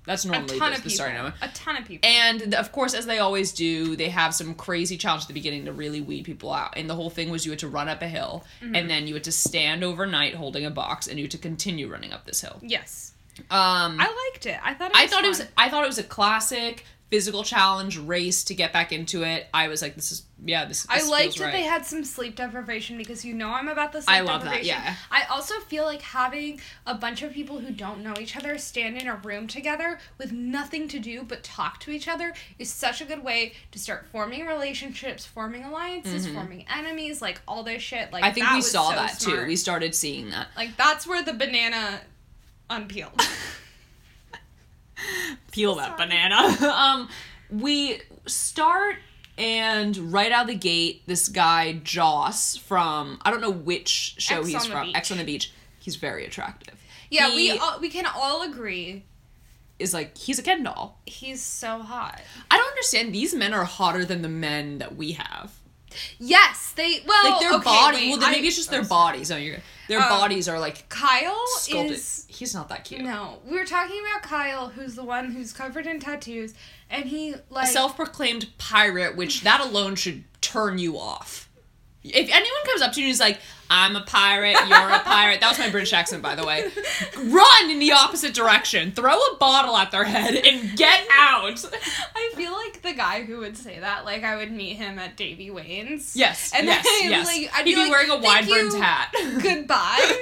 That's 0.03 0.25
a 0.25 0.29
normally 0.29 0.57
ton 0.57 0.71
the, 0.71 0.77
of 0.77 0.83
people. 0.83 0.95
starting 0.95 1.17
number. 1.17 1.35
A 1.43 1.47
ton 1.49 1.77
of 1.77 1.85
people. 1.85 2.09
And 2.09 2.55
of 2.55 2.71
course, 2.71 2.95
as 2.95 3.05
they 3.05 3.19
always 3.19 3.51
do, 3.51 3.95
they 3.95 4.09
have 4.09 4.33
some 4.33 4.55
crazy 4.55 4.97
challenge 4.97 5.21
at 5.23 5.27
the 5.27 5.33
beginning 5.35 5.65
to 5.65 5.71
really 5.73 6.01
weed 6.01 6.23
people 6.25 6.51
out. 6.51 6.73
And 6.75 6.89
the 6.89 6.95
whole 6.95 7.11
thing 7.11 7.29
was 7.29 7.45
you 7.45 7.51
had 7.51 7.59
to 7.59 7.67
run 7.67 7.87
up 7.87 8.01
a 8.01 8.07
hill, 8.07 8.43
Mm-hmm. 8.63 8.75
and 8.75 8.89
then 8.89 9.05
you 9.05 9.13
had 9.13 9.23
to 9.25 9.31
stand 9.31 9.83
overnight 9.83 10.33
holding 10.33 10.65
a 10.65 10.71
box, 10.71 11.05
and 11.07 11.19
you 11.19 11.25
had 11.25 11.31
to 11.31 11.37
continue 11.37 11.87
running 11.87 12.13
up 12.13 12.25
this 12.25 12.41
hill. 12.41 12.57
yes, 12.63 13.13
Um, 13.51 13.97
I 14.01 14.29
liked 14.31 14.47
it. 14.47 14.59
I 14.63 14.73
thought. 14.73 14.89
It 14.89 14.93
was 14.93 15.01
I 15.03 15.07
thought 15.07 15.23
it 15.23 15.27
was. 15.27 15.43
I 15.55 15.69
thought 15.69 15.83
it 15.83 15.87
was 15.87 15.99
a 15.99 16.03
classic 16.03 16.83
physical 17.11 17.43
challenge 17.43 17.97
race 17.97 18.45
to 18.45 18.55
get 18.55 18.71
back 18.71 18.93
into 18.93 19.21
it. 19.23 19.47
I 19.53 19.67
was 19.67 19.81
like, 19.81 19.95
this 19.95 20.11
is 20.13 20.23
yeah, 20.43 20.65
this. 20.65 20.85
Is 20.85 20.87
I 20.89 21.07
liked 21.07 21.37
that 21.37 21.43
right. 21.43 21.51
they 21.51 21.61
had 21.63 21.85
some 21.85 22.03
sleep 22.03 22.37
deprivation 22.37 22.97
because 22.97 23.23
you 23.23 23.33
know 23.33 23.49
I'm 23.49 23.67
about 23.67 23.91
the 23.91 24.01
sleep 24.01 24.17
I 24.17 24.21
love 24.21 24.41
that, 24.43 24.63
deprivation. 24.63 24.81
yeah. 24.81 24.95
I 25.11 25.25
also 25.29 25.59
feel 25.59 25.83
like 25.83 26.01
having 26.01 26.59
a 26.87 26.95
bunch 26.95 27.21
of 27.21 27.31
people 27.31 27.59
who 27.59 27.71
don't 27.71 28.01
know 28.01 28.13
each 28.19 28.35
other 28.35 28.57
stand 28.57 28.97
in 28.97 29.07
a 29.07 29.15
room 29.17 29.45
together 29.45 29.99
with 30.17 30.31
nothing 30.31 30.87
to 30.87 30.99
do 30.99 31.21
but 31.23 31.43
talk 31.43 31.79
to 31.81 31.91
each 31.91 32.07
other 32.07 32.33
is 32.57 32.71
such 32.71 33.01
a 33.01 33.05
good 33.05 33.23
way 33.23 33.53
to 33.71 33.77
start 33.77 34.07
forming 34.11 34.47
relationships, 34.47 35.25
forming 35.25 35.63
alliances, 35.63 36.25
forming 36.27 36.65
enemies, 36.73 37.21
like 37.21 37.41
all 37.47 37.61
this 37.63 37.81
shit. 37.83 38.11
Like 38.11 38.21
Mm-hmm. 38.21 38.29
I 38.29 38.33
think 38.33 38.45
that 38.45 38.55
we 38.55 38.61
saw 38.61 38.89
so 38.89 38.95
that 38.95 39.19
too. 39.19 39.45
We 39.45 39.55
started 39.57 39.93
seeing 39.93 40.29
that. 40.29 40.47
like 40.55 40.77
that's 40.77 41.05
where 41.05 41.21
the 41.21 41.33
banana 41.33 42.01
unpeeled. 42.69 43.21
peel 45.51 45.75
that 45.75 45.97
banana. 45.97 46.35
um, 46.75 47.09
we 47.49 48.01
start 48.25 48.95
and 49.37 50.13
right 50.13 50.31
out 50.31 50.43
of 50.43 50.47
the 50.47 50.55
gate, 50.55 51.03
this 51.07 51.27
guy 51.27 51.73
Joss 51.83 52.57
from 52.57 53.19
I 53.23 53.31
don't 53.31 53.41
know 53.41 53.51
which 53.51 54.15
show 54.17 54.39
X 54.39 54.47
he's 54.47 54.65
from. 54.65 54.87
Beach. 54.87 54.95
Ex 54.95 55.11
on 55.11 55.17
the 55.17 55.23
Beach 55.23 55.51
He's 55.79 55.95
very 55.95 56.25
attractive. 56.25 56.75
Yeah, 57.09 57.29
He 57.31 57.53
we 57.53 57.57
all, 57.57 57.79
we 57.79 57.89
can 57.89 58.05
all 58.05 58.43
agree 58.43 59.03
is 59.79 59.93
like 59.95 60.15
he's 60.15 60.37
a 60.37 60.43
Ken 60.43 60.63
doll. 60.63 60.99
he's 61.05 61.41
so 61.41 61.79
hot. 61.79 62.21
I 62.51 62.57
don't 62.57 62.67
understand. 62.67 63.13
These 63.13 63.33
men 63.33 63.53
are 63.53 63.65
hotter 63.65 64.05
than 64.05 64.21
the 64.21 64.29
men 64.29 64.77
that 64.77 64.95
we 64.95 65.13
have. 65.13 65.51
Yes, 66.19 66.73
they 66.75 67.01
well 67.05 67.31
Like 67.31 67.39
their 67.41 67.53
okay, 67.55 67.63
body. 67.63 67.97
wait, 67.97 68.09
well, 68.09 68.19
then 68.19 68.29
I- 68.29 68.31
maybe 68.33 68.47
it's 68.47 68.57
just 68.57 68.69
their 68.71 68.81
oh, 68.81 68.85
bodies. 68.87 69.29
No, 69.29 69.37
you're 69.37 69.57
their 69.87 70.01
Um, 70.01 70.09
bodies 70.09 70.47
are 70.47 70.59
like 70.59 70.87
Kyle 70.89 71.43
sculpted. 71.57 71.91
is 71.97 72.25
He's 72.29 72.53
not 72.55 72.69
that 72.69 72.85
cute. 72.85 73.01
no. 73.01 73.39
We 73.45 73.57
were 73.57 73.65
talking 73.65 73.99
about 74.09 74.23
Kyle, 74.23 74.69
who's 74.69 74.95
the 74.95 75.03
one 75.03 75.31
who's 75.31 75.51
covered 75.53 75.85
in 75.85 75.99
tattoos, 75.99 76.53
and 76.89 77.05
he 77.05 77.35
like 77.49 77.67
a 77.67 77.71
self-proclaimed 77.71 78.49
pirate, 78.57 79.15
which 79.15 79.41
that 79.41 79.59
alone 79.61 79.95
should 79.95 80.23
turn 80.41 80.77
you 80.77 80.97
off. 80.97 81.49
If 82.03 82.29
anyone 82.31 82.65
comes 82.65 82.81
up 82.81 82.93
to 82.93 82.99
you 82.99 83.07
and 83.07 83.11
is 83.13 83.19
like, 83.19 83.39
"I'm 83.71 83.95
a 83.95 84.01
pirate, 84.01 84.57
you're 84.67 84.89
a 84.89 84.99
pirate," 84.99 85.39
that 85.41 85.49
was 85.49 85.57
my 85.57 85.69
British 85.69 85.93
accent, 85.93 86.21
by 86.21 86.35
the 86.35 86.45
way. 86.45 86.69
Run 87.17 87.69
in 87.71 87.79
the 87.79 87.93
opposite 87.93 88.33
direction. 88.33 88.91
Throw 88.91 89.17
a 89.17 89.37
bottle 89.39 89.75
at 89.77 89.91
their 89.91 90.03
head 90.03 90.35
and 90.35 90.77
get 90.77 91.07
out. 91.11 91.63
I 92.15 92.31
feel 92.35 92.51
like 92.51 92.81
the 92.81 92.93
guy 92.93 93.23
who 93.23 93.37
would 93.39 93.57
say 93.57 93.79
that, 93.79 94.03
like 94.05 94.23
I 94.23 94.35
would 94.35 94.51
meet 94.51 94.75
him 94.75 94.99
at 94.99 95.15
Davey 95.15 95.49
Wayne's. 95.49 96.15
Yes, 96.15 96.51
And 96.55 96.67
yes, 96.67 96.85
then, 96.85 97.09
yes. 97.11 97.25
like, 97.25 97.49
I'd 97.57 97.65
He'd 97.65 97.75
be 97.75 97.75
be, 97.75 97.81
like, 97.83 97.91
wearing 97.91 98.09
a 98.11 98.17
wide-brimmed 98.17 98.73
hat. 98.73 99.09
Goodbye. 99.41 100.17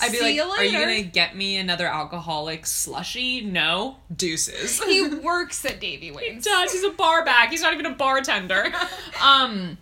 I'd 0.00 0.10
be 0.12 0.18
See 0.18 0.22
like, 0.24 0.34
you 0.34 0.42
"Are 0.42 0.62
you 0.64 0.78
gonna 0.78 1.02
get 1.02 1.36
me 1.36 1.56
another 1.56 1.86
alcoholic 1.86 2.66
slushy?" 2.66 3.40
No, 3.40 3.96
deuces. 4.14 4.82
He 4.82 5.06
works 5.22 5.64
at 5.64 5.80
Davey 5.80 6.10
Wayne's. 6.10 6.44
He 6.44 6.50
does. 6.50 6.72
He's 6.72 6.84
a 6.84 6.90
bar 6.90 7.24
back. 7.24 7.50
He's 7.50 7.62
not 7.62 7.72
even 7.74 7.86
a 7.86 7.90
bartender. 7.94 8.72
Um, 9.22 9.78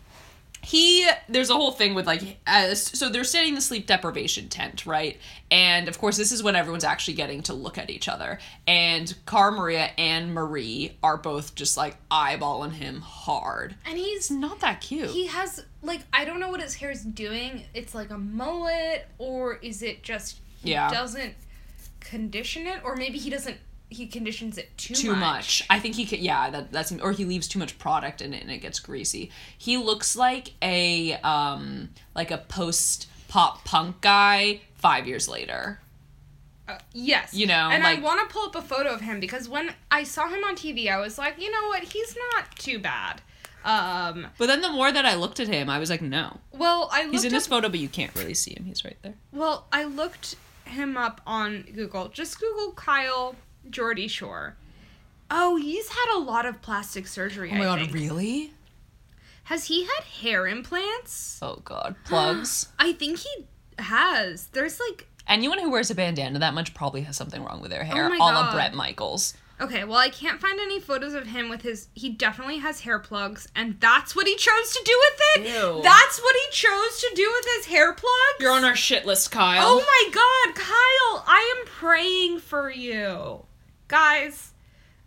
he 0.64 1.08
there's 1.28 1.50
a 1.50 1.54
whole 1.54 1.72
thing 1.72 1.94
with 1.94 2.06
like 2.06 2.38
uh, 2.46 2.74
so 2.74 3.08
they're 3.08 3.24
staying 3.24 3.48
in 3.48 3.54
the 3.56 3.60
sleep 3.60 3.86
deprivation 3.86 4.48
tent, 4.48 4.86
right? 4.86 5.18
And 5.50 5.88
of 5.88 5.98
course, 5.98 6.16
this 6.16 6.30
is 6.32 6.42
when 6.42 6.54
everyone's 6.56 6.84
actually 6.84 7.14
getting 7.14 7.42
to 7.44 7.52
look 7.54 7.78
at 7.78 7.90
each 7.90 8.08
other. 8.08 8.38
And 8.66 9.12
Cara 9.26 9.50
Maria 9.52 9.90
and 9.98 10.32
Marie 10.32 10.96
are 11.02 11.16
both 11.16 11.54
just 11.56 11.76
like 11.76 11.96
eyeballing 12.10 12.72
him 12.72 13.00
hard. 13.00 13.74
And 13.84 13.98
he's 13.98 14.30
Not 14.30 14.60
that 14.60 14.80
cute. 14.80 15.10
he 15.10 15.26
has 15.26 15.64
like 15.82 16.02
I 16.12 16.24
don't 16.24 16.38
know 16.38 16.48
what 16.50 16.60
his 16.62 16.74
hair's 16.76 17.02
doing. 17.02 17.64
It's 17.74 17.94
like 17.94 18.10
a 18.10 18.18
mullet, 18.18 19.08
or 19.18 19.56
is 19.56 19.82
it 19.82 20.02
just 20.04 20.38
he 20.62 20.70
Yeah. 20.70 20.90
doesn't 20.90 21.34
condition 22.00 22.66
it, 22.66 22.80
or 22.84 22.94
maybe 22.96 23.18
he 23.18 23.30
doesn't 23.30 23.58
he 23.92 24.06
conditions 24.06 24.58
it 24.58 24.76
too, 24.76 24.94
too 24.94 25.14
much. 25.16 25.64
I 25.70 25.78
think 25.78 25.94
he 25.94 26.04
could. 26.06 26.18
Yeah, 26.20 26.50
that 26.50 26.72
that's 26.72 26.92
or 26.92 27.12
he 27.12 27.24
leaves 27.24 27.46
too 27.48 27.58
much 27.58 27.78
product 27.78 28.20
in 28.20 28.34
it 28.34 28.42
and 28.42 28.50
it 28.50 28.58
gets 28.58 28.80
greasy. 28.80 29.30
He 29.56 29.76
looks 29.76 30.16
like 30.16 30.52
a 30.62 31.14
um 31.22 31.90
like 32.14 32.30
a 32.30 32.38
post 32.38 33.08
pop 33.28 33.64
punk 33.64 34.00
guy 34.00 34.60
five 34.76 35.06
years 35.06 35.28
later. 35.28 35.78
Uh, 36.68 36.78
yes, 36.92 37.34
You 37.34 37.46
know, 37.46 37.70
and 37.72 37.82
like- 37.82 37.98
I 37.98 38.02
want 38.02 38.20
to 38.28 38.32
pull 38.32 38.46
up 38.46 38.54
a 38.54 38.62
photo 38.62 38.90
of 38.94 39.00
him 39.00 39.18
because 39.20 39.48
when 39.48 39.74
I 39.90 40.04
saw 40.04 40.28
him 40.28 40.44
on 40.44 40.54
TV, 40.54 40.88
I 40.88 40.98
was 40.98 41.18
like, 41.18 41.40
you 41.40 41.50
know 41.50 41.66
what, 41.68 41.82
he's 41.82 42.16
not 42.34 42.54
too 42.56 42.78
bad. 42.78 43.20
Um, 43.64 44.28
But 44.38 44.46
then 44.46 44.60
the 44.60 44.70
more 44.70 44.90
that 44.92 45.04
I 45.04 45.14
looked 45.16 45.40
at 45.40 45.48
him, 45.48 45.68
I 45.68 45.78
was 45.80 45.90
like, 45.90 46.02
no. 46.02 46.38
well, 46.52 46.88
I 46.92 47.02
looked 47.02 47.12
He's 47.14 47.24
in 47.24 47.32
up, 47.32 47.38
this 47.38 47.46
photo, 47.48 47.68
but 47.68 47.80
you 47.80 47.88
can't 47.88 48.14
really 48.14 48.34
see 48.34 48.52
him. 48.54 48.64
He's 48.64 48.84
right 48.84 48.96
there. 49.02 49.14
well, 49.32 49.66
I 49.72 49.84
looked 49.84 50.36
him 50.64 50.96
up 50.96 51.20
on 51.26 51.62
Google. 51.74 52.08
Just 52.08 52.38
Google 52.40 52.72
Kyle 52.72 53.34
Geordie 53.70 54.08
Shore. 54.08 54.56
Oh, 55.30 55.56
he's 55.56 55.88
had 55.88 56.16
a 56.16 56.18
lot 56.18 56.44
of 56.44 56.60
plastic 56.60 57.06
surgery. 57.06 57.50
Oh 57.52 57.56
my 57.56 57.64
god, 57.64 57.92
really? 57.92 58.52
Has 59.44 59.64
he 59.66 59.84
had 59.84 60.04
hair 60.04 60.46
implants? 60.46 61.38
Oh 61.42 61.60
god, 61.64 61.96
plugs. 62.04 62.68
I 62.78 62.92
think 62.92 63.18
he 63.20 63.46
has. 63.78 64.48
There's 64.48 64.78
like 64.78 65.08
Anyone 65.26 65.58
who 65.60 65.70
wears 65.70 65.90
a 65.90 65.94
bandana 65.94 66.38
that 66.40 66.52
much 66.54 66.74
probably 66.74 67.02
has 67.02 67.16
something 67.16 67.42
wrong 67.44 67.60
with 67.60 67.70
their 67.70 67.84
hair. 67.84 68.06
Oh 68.06 68.08
my 68.08 68.16
a 68.16 68.18
la 68.18 68.52
Bret 68.52 68.74
Michaels. 68.74 69.34
okay, 69.60 69.84
well 69.84 69.98
I 69.98 70.08
can't 70.10 70.40
find 70.40 70.58
any 70.60 70.80
photos 70.80 71.14
of 71.14 71.26
him 71.26 71.48
with 71.48 71.62
his 71.62 71.88
he 71.94 72.10
definitely 72.10 72.58
has 72.58 72.80
hair 72.80 72.98
plugs 72.98 73.48
and 73.54 73.80
that's 73.80 74.14
what 74.14 74.26
he 74.26 74.36
chose 74.36 74.72
to 74.72 74.82
do 74.84 75.00
with 75.00 75.20
it. 75.36 75.54
Ew. 75.54 75.80
That's 75.82 76.20
what 76.20 76.36
he 76.36 76.50
chose 76.52 77.00
to 77.00 77.12
do 77.14 77.30
with 77.34 77.46
his 77.56 77.66
hair 77.66 77.92
plugs? 77.92 78.40
You're 78.40 78.52
on 78.52 78.64
our 78.64 78.76
shit 78.76 79.06
list, 79.06 79.30
Kyle. 79.30 79.64
Oh 79.64 79.78
my 79.78 80.12
god, 80.12 80.54
Kyle, 80.56 81.24
I 81.26 81.56
am 81.58 81.66
praying 81.66 82.40
for 82.40 82.70
you. 82.70 83.46
Guys, 83.92 84.52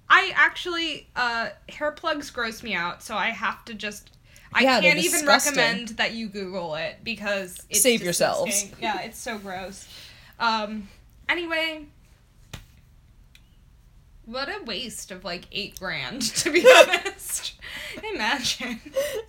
I 0.07 0.31
actually 0.35 1.07
uh 1.15 1.49
hair 1.67 1.89
plugs 1.91 2.29
gross 2.29 2.61
me 2.61 2.75
out, 2.75 3.01
so 3.01 3.15
I 3.15 3.31
have 3.31 3.65
to 3.65 3.73
just 3.73 4.11
I 4.53 4.61
Yeah, 4.61 4.79
can't 4.79 4.99
even 4.99 5.21
disgusting. 5.21 5.55
recommend 5.55 5.87
that 5.97 6.13
you 6.13 6.27
Google 6.27 6.75
it 6.75 6.97
because 7.03 7.57
it's 7.71 7.81
Save 7.81 8.03
yourselves. 8.03 8.51
disgusting. 8.51 8.83
Yeah, 8.83 9.01
it's 9.01 9.17
so 9.17 9.39
gross. 9.39 9.87
Um 10.39 10.87
anyway, 11.27 11.87
what 14.25 14.49
a 14.49 14.63
waste 14.65 15.09
of 15.09 15.23
like 15.23 15.45
eight 15.51 15.79
grand, 15.79 16.21
to 16.35 16.51
be 16.51 16.63
honest. 16.87 17.55
Imagine. 18.13 18.79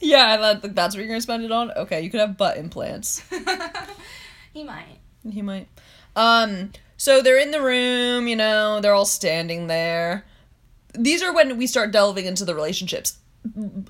Yeah, 0.01 0.37
that, 0.37 0.75
that's 0.75 0.95
what 0.95 1.01
you're 1.01 1.09
gonna 1.09 1.23
spend 1.23 1.45
it 1.45 1.51
on. 1.51 1.71
Okay, 1.71 2.03
you 2.03 2.11
could 2.11 2.21
have 2.21 2.37
butt 2.37 2.59
implants. 2.59 3.23
he 4.53 4.65
might. 4.65 4.99
He 5.31 5.41
might. 5.41 5.69
Um. 6.15 6.73
So 6.97 7.21
they're 7.23 7.39
in 7.39 7.51
the 7.51 7.63
room. 7.63 8.29
You 8.29 8.37
know, 8.37 8.81
they're 8.81 8.95
all 8.95 9.05
standing 9.05 9.67
there. 9.67 10.25
These 10.95 11.23
are 11.23 11.33
when 11.33 11.59
we 11.59 11.67
start 11.67 11.91
delving 11.93 12.27
into 12.27 12.45
the 12.45 12.55
relationships. 12.55 13.19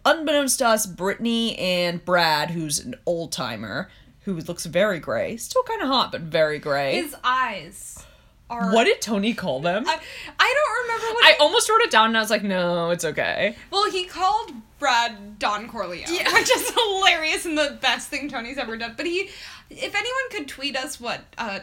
Unbeknownst 0.05 0.59
to 0.59 0.66
us, 0.69 0.87
Brittany 0.87 1.57
and 1.59 2.05
Brad, 2.05 2.51
who's 2.51 2.79
an 2.81 2.95
old 3.07 3.33
timer, 3.33 3.88
who 4.23 4.35
looks 4.35 4.66
very 4.66 4.99
gray, 4.99 5.37
still 5.37 5.62
kind 5.62 5.81
of 5.83 5.88
hot, 5.88 6.12
but 6.12 6.23
very 6.23 6.59
gray. 6.59 6.97
His 6.97 7.14
eyes 7.25 8.05
are 8.51 8.73
what 8.73 8.85
did 8.85 9.01
Tony 9.01 9.35
call 9.35 9.61
them? 9.61 9.85
I, 9.87 9.99
I 10.38 10.55
don't 10.55 10.83
remember 10.83 11.14
what 11.14 11.25
I 11.27 11.33
he- 11.33 11.38
almost 11.38 11.69
wrote 11.69 11.81
it 11.83 11.90
down 11.90 12.09
and 12.09 12.16
I 12.16 12.21
was 12.21 12.31
like, 12.31 12.42
no, 12.42 12.90
it's 12.90 13.05
okay. 13.05 13.57
Well, 13.71 13.90
he 13.90 14.05
called 14.05 14.53
Brad 14.79 15.38
Don 15.38 15.69
Corleone, 15.69 16.09
which 16.33 16.51
is 16.51 16.71
hilarious 16.71 17.47
and 17.47 17.57
the 17.57 17.79
best 17.81 18.09
thing 18.09 18.29
Tony's 18.29 18.59
ever 18.59 18.77
done. 18.77 18.95
But 18.97 19.07
he, 19.07 19.31
if 19.71 19.95
anyone 19.95 20.31
could 20.31 20.49
tweet 20.49 20.77
us 20.77 21.01
what 21.01 21.23
uh, 21.38 21.61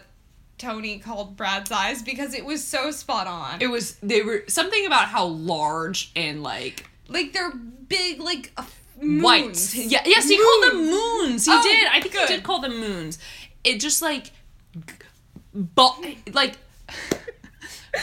Tony 0.63 0.99
called 0.99 1.35
Brad's 1.37 1.71
eyes, 1.71 2.01
because 2.01 2.33
it 2.33 2.45
was 2.45 2.63
so 2.65 2.89
spot 2.91 3.27
on. 3.27 3.61
It 3.61 3.67
was 3.67 3.95
they 4.01 4.21
were 4.21 4.43
something 4.47 4.85
about 4.85 5.07
how 5.09 5.25
large 5.25 6.11
and 6.15 6.41
like 6.43 6.89
like 7.07 7.33
they're 7.33 7.51
big, 7.51 8.19
like 8.19 8.51
uh, 8.57 8.65
moons. 9.01 9.23
white. 9.23 9.75
Yeah, 9.75 10.01
yes, 10.05 10.27
he 10.29 10.37
called 10.37 10.63
them 10.71 10.89
moons. 10.89 11.45
He 11.45 11.51
Oh, 11.53 11.61
did. 11.63 11.87
I 11.91 11.99
think 12.01 12.13
good. 12.13 12.29
he 12.29 12.35
did 12.35 12.43
call 12.43 12.59
them 12.61 12.79
moons. 12.79 13.19
It 13.63 13.79
just 13.79 14.01
like, 14.01 14.31
but 15.53 15.97
like. 16.33 16.55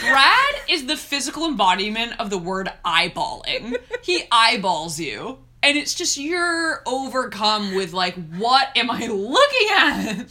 Brad 0.00 0.54
is 0.68 0.86
the 0.86 0.96
physical 0.96 1.46
embodiment 1.46 2.12
of 2.20 2.30
the 2.30 2.38
word 2.38 2.70
eyeballing. 2.84 3.76
He 4.02 4.22
eyeballs 4.30 5.00
you. 5.00 5.38
And 5.64 5.76
it's 5.76 5.94
just 5.94 6.16
you're 6.16 6.80
overcome 6.86 7.74
with 7.74 7.92
like, 7.92 8.14
what 8.36 8.68
am 8.76 8.88
I 8.90 9.06
looking 9.08 9.68
at? 9.72 10.26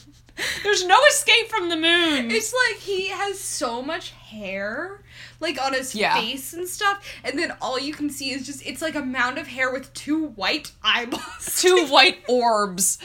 There's 0.63 0.85
no 0.85 0.97
escape 1.09 1.47
from 1.49 1.69
the 1.69 1.75
moon. 1.75 2.31
It's 2.31 2.53
like 2.53 2.79
he 2.81 3.07
has 3.09 3.39
so 3.39 3.81
much 3.81 4.11
hair, 4.11 5.01
like 5.39 5.61
on 5.61 5.73
his 5.73 5.93
Yeah. 5.95 6.15
face 6.19 6.53
and 6.53 6.67
stuff, 6.67 7.03
and 7.23 7.37
then 7.37 7.53
all 7.61 7.79
you 7.79 7.93
can 7.93 8.09
see 8.09 8.31
is 8.31 8.45
just 8.45 8.65
it's 8.65 8.81
like 8.81 8.95
a 8.95 9.01
mound 9.01 9.37
of 9.37 9.47
hair 9.47 9.71
with 9.71 9.93
two 9.93 10.27
white 10.29 10.71
eyeballs. 10.83 11.59
two 11.61 11.85
white 11.87 12.19
orbs 12.27 12.97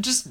just 0.00 0.28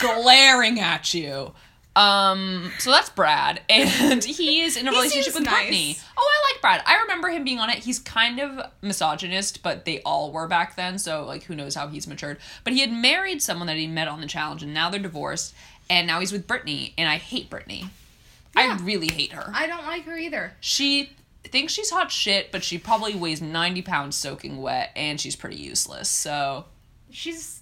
glaring 0.00 0.80
at 0.80 1.12
you. 1.14 1.52
Um, 1.96 2.72
so 2.80 2.90
that's 2.90 3.08
Brad, 3.10 3.60
and 3.68 4.24
he 4.24 4.62
is 4.62 4.76
in 4.76 4.88
a 4.88 4.90
relationship 4.90 5.32
with 5.34 5.44
nice. 5.44 5.54
Brittany. 5.54 5.96
Oh, 6.18 6.28
I 6.32 6.52
like 6.52 6.60
Brad. 6.60 6.82
I 6.86 7.00
remember 7.02 7.28
him 7.28 7.44
being 7.44 7.60
on 7.60 7.70
it. 7.70 7.78
He's 7.78 8.00
kind 8.00 8.40
of 8.40 8.68
misogynist, 8.82 9.62
but 9.62 9.84
they 9.84 10.00
all 10.02 10.32
were 10.32 10.48
back 10.48 10.74
then, 10.74 10.98
so 10.98 11.24
like 11.24 11.44
who 11.44 11.54
knows 11.54 11.76
how 11.76 11.86
he's 11.86 12.08
matured. 12.08 12.38
But 12.64 12.72
he 12.72 12.80
had 12.80 12.90
married 12.92 13.42
someone 13.42 13.68
that 13.68 13.76
he 13.76 13.86
met 13.86 14.08
on 14.08 14.20
the 14.20 14.26
challenge, 14.26 14.64
and 14.64 14.74
now 14.74 14.90
they're 14.90 14.98
divorced, 14.98 15.54
and 15.90 16.06
now 16.06 16.20
he's 16.20 16.32
with 16.32 16.46
Brittany, 16.46 16.94
and 16.96 17.08
I 17.08 17.16
hate 17.16 17.50
Brittany. 17.50 17.90
Yeah. 18.56 18.76
I 18.80 18.84
really 18.84 19.12
hate 19.12 19.32
her. 19.32 19.50
I 19.52 19.66
don't 19.66 19.84
like 19.84 20.04
her 20.04 20.16
either. 20.16 20.52
She 20.60 21.10
thinks 21.44 21.72
she's 21.72 21.90
hot 21.90 22.10
shit, 22.10 22.52
but 22.52 22.62
she 22.64 22.78
probably 22.78 23.14
weighs 23.14 23.42
90 23.42 23.82
pounds 23.82 24.16
soaking 24.16 24.60
wet, 24.62 24.90
and 24.96 25.20
she's 25.20 25.36
pretty 25.36 25.56
useless, 25.56 26.08
so. 26.08 26.66
she's 27.10 27.60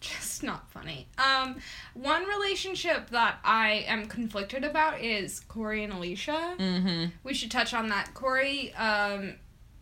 just 0.00 0.42
not 0.42 0.70
funny. 0.70 1.06
Um, 1.18 1.56
one 1.94 2.24
relationship 2.26 3.10
that 3.10 3.38
I 3.44 3.84
am 3.86 4.06
conflicted 4.06 4.64
about 4.64 5.00
is 5.02 5.40
Cory 5.40 5.84
and 5.84 5.92
Alicia. 5.92 6.54
Mm-hmm. 6.58 7.04
We 7.22 7.34
should 7.34 7.50
touch 7.50 7.74
on 7.74 7.88
that. 7.90 8.14
Cory, 8.14 8.72
um, 8.74 9.34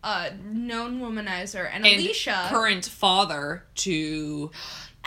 a 0.02 0.32
known 0.34 1.00
womanizer, 1.00 1.68
and, 1.72 1.86
and 1.86 2.00
Alicia. 2.00 2.46
current 2.48 2.84
father 2.86 3.64
to 3.76 4.50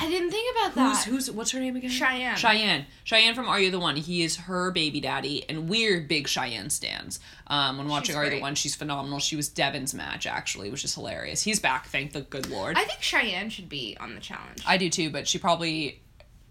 I 0.02 0.10
didn't 0.10 0.32
think 0.32 0.58
about 0.58 0.76
that. 0.76 1.06
who's 1.06 1.28
who's 1.28 1.32
what's 1.32 1.52
her 1.52 1.60
name 1.60 1.76
again? 1.76 1.92
Cheyenne. 1.92 2.36
Cheyenne. 2.36 2.86
Cheyenne 3.04 3.36
from 3.36 3.48
Are 3.48 3.60
You 3.60 3.70
the 3.70 3.80
One? 3.80 3.96
He 3.96 4.24
is 4.24 4.36
her 4.36 4.72
baby 4.72 5.00
daddy, 5.00 5.46
and 5.48 5.70
we're 5.70 6.02
big 6.02 6.28
Cheyenne 6.28 6.72
stands. 6.72 7.20
Um, 7.48 7.78
when 7.78 7.88
watching 7.88 8.08
She's 8.08 8.16
Are 8.16 8.26
You 8.26 8.32
the. 8.32 8.42
One, 8.42 8.56
she's 8.56 8.74
phenomenal. 8.74 9.20
She 9.20 9.36
was 9.36 9.48
Devin's 9.48 9.94
match 9.94 10.26
actually, 10.26 10.72
which 10.72 10.84
is 10.84 10.96
hilarious. 10.96 11.44
He's 11.44 11.60
back, 11.60 11.86
thank 11.88 12.14
the 12.14 12.22
good 12.22 12.50
lord. 12.50 12.78
I 12.78 12.84
think 12.84 13.02
Cheyenne 13.02 13.50
should 13.50 13.70
be 13.70 13.96
on 14.00 14.16
the 14.16 14.22
challenge. 14.22 14.64
I 14.66 14.78
do 14.78 14.90
too, 14.90 15.12
but 15.12 15.28
she 15.28 15.38
probably 15.38 16.01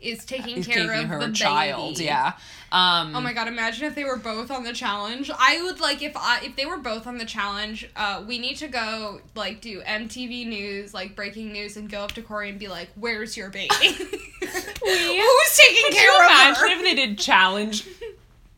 is 0.01 0.25
taking 0.25 0.59
is 0.59 0.67
care 0.67 0.87
taking 0.87 1.05
of 1.05 1.09
her 1.09 1.27
the 1.27 1.33
child. 1.33 1.95
baby. 1.95 2.07
Yeah. 2.07 2.33
Um, 2.73 3.15
Oh 3.15 3.21
my 3.21 3.33
god! 3.33 3.49
Imagine 3.49 3.87
if 3.87 3.95
they 3.95 4.05
were 4.05 4.17
both 4.17 4.51
on 4.51 4.63
the 4.65 4.73
challenge. 4.73 5.31
I 5.37 5.63
would 5.63 5.81
like 5.81 6.03
if 6.03 6.17
I 6.17 6.41
if 6.45 6.57
they 6.57 6.67
were 6.67 6.79
both 6.79 7.07
on 7.07 7.19
the 7.19 7.25
challenge. 7.25 7.89
Uh, 7.97 8.23
we 8.27 8.39
need 8.39 8.57
to 8.59 8.69
go 8.69 9.21
like 9.35 9.61
do 9.61 9.81
MTV 9.83 10.47
news, 10.47 10.95
like 10.95 11.17
breaking 11.17 11.53
news, 11.53 11.77
and 11.77 11.91
go 11.91 12.01
up 12.01 12.13
to 12.13 12.23
Cory 12.23 12.51
and 12.51 12.59
be 12.59 12.69
like, 12.69 12.89
"Where's 12.95 13.37
your 13.37 13.51
baby? 13.51 13.69
Who's 13.81 15.57
taking 15.57 15.93
care 15.93 16.05
you 16.05 16.19
of 16.19 16.27
imagine 16.27 16.55
her?" 16.63 16.67
if 16.69 16.83
they 16.83 16.95
did 16.95 17.19
challenge, 17.19 17.87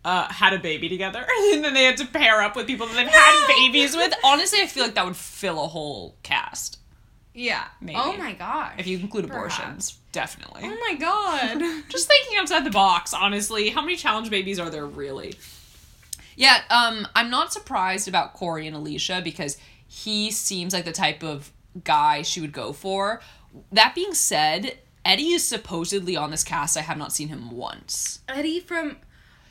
uh, 0.05 0.31
had 0.33 0.53
a 0.53 0.59
baby 0.59 0.89
together, 0.89 1.25
and 1.53 1.65
then 1.65 1.75
they 1.75 1.85
had 1.85 1.97
to 1.97 2.07
pair 2.07 2.43
up 2.43 2.55
with 2.55 2.67
people 2.67 2.87
that 2.87 2.95
they've 2.95 3.09
had 3.09 3.47
babies 3.47 3.97
with? 3.97 4.13
honestly, 4.25 4.61
I 4.61 4.67
feel 4.67 4.85
like 4.85 4.95
that 4.95 5.07
would 5.07 5.17
fill 5.17 5.65
a 5.65 5.69
whole 5.69 6.17
cast 6.23 6.79
yeah. 7.35 7.65
Maybe. 7.81 7.99
Oh 7.99 8.17
my 8.17 8.33
gosh. 8.35 8.75
if 8.79 8.87
you 8.87 8.99
include 8.99 9.29
Perhaps. 9.29 9.59
abortions. 9.59 9.99
Definitely. 10.13 10.63
Oh 10.65 10.77
my 10.89 10.95
god. 10.95 11.59
Just 11.89 12.07
thinking 12.07 12.39
outside 12.39 12.65
the 12.65 12.71
box, 12.71 13.15
honestly, 13.15 13.71
how 13.71 13.81
many 13.81 13.97
challenge 13.97 14.31
babies 14.31 14.59
are 14.59 14.71
there 14.71 14.87
really? 14.87 15.35
Yeah, 16.37 16.61
um, 16.71 17.07
I'm 17.15 17.31
not 17.31 17.53
surprised 17.53 18.09
about 18.09 18.35
Cory 18.35 18.67
and 18.67 18.77
Alicia 18.77 19.21
because 19.25 19.57
he 19.87 20.31
seems 20.31 20.73
like 20.73 20.85
the 20.85 20.93
type 20.93 21.23
of 21.23 21.51
guy 21.85 22.23
she 22.23 22.41
would 22.41 22.53
go 22.53 22.73
for. 22.73 23.21
That 23.71 23.95
being 23.95 24.15
said, 24.15 24.79
Eddie 25.05 25.33
is 25.33 25.47
supposedly 25.47 26.17
on 26.17 26.31
this 26.31 26.45
cast. 26.45 26.77
I 26.77 26.81
have 26.81 26.97
not 26.97 27.13
seen 27.13 27.29
him 27.29 27.51
once. 27.51 28.21
Eddie 28.29 28.61
from. 28.61 28.97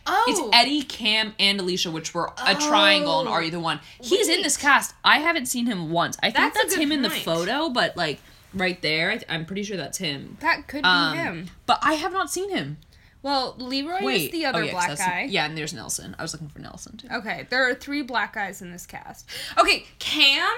Oh. 0.07 0.25
It's 0.27 0.55
Eddie, 0.55 0.81
Cam, 0.81 1.35
and 1.39 1.59
Alicia, 1.59 1.91
which 1.91 2.15
were 2.15 2.31
a 2.43 2.55
triangle 2.55 3.19
and 3.19 3.29
Oh. 3.29 3.33
Are 3.33 3.43
You 3.43 3.51
the 3.51 3.59
One. 3.59 3.79
He's 4.01 4.27
in 4.27 4.41
this 4.41 4.57
cast. 4.57 4.95
I 5.03 5.19
haven't 5.19 5.45
seen 5.45 5.67
him 5.67 5.91
once. 5.91 6.17
I 6.23 6.31
think 6.31 6.53
That's 6.53 6.57
that's, 6.57 6.75
him 6.75 6.91
in 6.91 7.03
the 7.03 7.09
photo, 7.11 7.69
but 7.69 7.95
like 7.95 8.19
right 8.53 8.81
there, 8.81 9.11
I, 9.11 9.19
I'm 9.29 9.45
pretty 9.45 9.63
sure 9.63 9.77
that's 9.77 9.97
him. 9.97 10.37
That 10.41 10.67
could 10.67 10.83
be 10.83 10.87
Um, 10.89 11.17
him. 11.17 11.49
But 11.65 11.79
I 11.81 11.93
have 11.93 12.11
not 12.13 12.31
seen 12.31 12.49
him. 12.49 12.77
Well, 13.23 13.55
Leroy 13.59 14.03
is 14.13 14.31
the 14.31 14.45
Oh, 14.45 14.49
other 14.49 14.67
black 14.71 14.97
guy. 14.97 15.27
Yeah, 15.29 15.45
and 15.45 15.55
there's 15.55 15.73
Nelson. 15.73 16.15
I 16.17 16.23
was 16.23 16.33
looking 16.33 16.49
for 16.49 16.59
Nelson 16.59 16.97
too. 16.97 17.07
Okay, 17.11 17.45
there 17.51 17.69
are 17.69 17.75
three 17.75 18.01
black 18.01 18.33
guys 18.33 18.61
in 18.63 18.71
this 18.71 18.85
cast. 18.87 19.29
Okay, 19.59 19.85
Cam, 19.99 20.49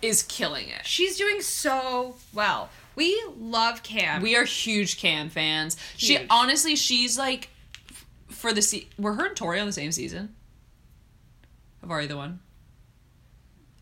Is 0.00 0.22
killing 0.22 0.68
it. 0.68 0.86
she's 0.86 1.18
doing 1.18 1.42
so 1.42 2.16
well. 2.32 2.70
We 2.94 3.22
love 3.38 3.82
Cam. 3.82 4.22
We 4.22 4.34
are 4.34 4.44
huge 4.44 4.96
Cam 4.98 5.28
fans. 5.28 5.76
She 5.98 6.18
honestly, 6.30 6.74
she's 6.74 7.18
like 7.18 7.50
for 8.30 8.54
the 8.54 8.62
se- 8.62 8.88
were 8.98 9.12
her 9.14 9.26
and 9.26 9.36
Tori 9.36 9.60
on 9.60 9.66
the 9.66 9.72
same 9.72 9.92
season 9.92 10.34
Are 11.86 12.00
You 12.00 12.08
the 12.08 12.16
One? 12.16 12.40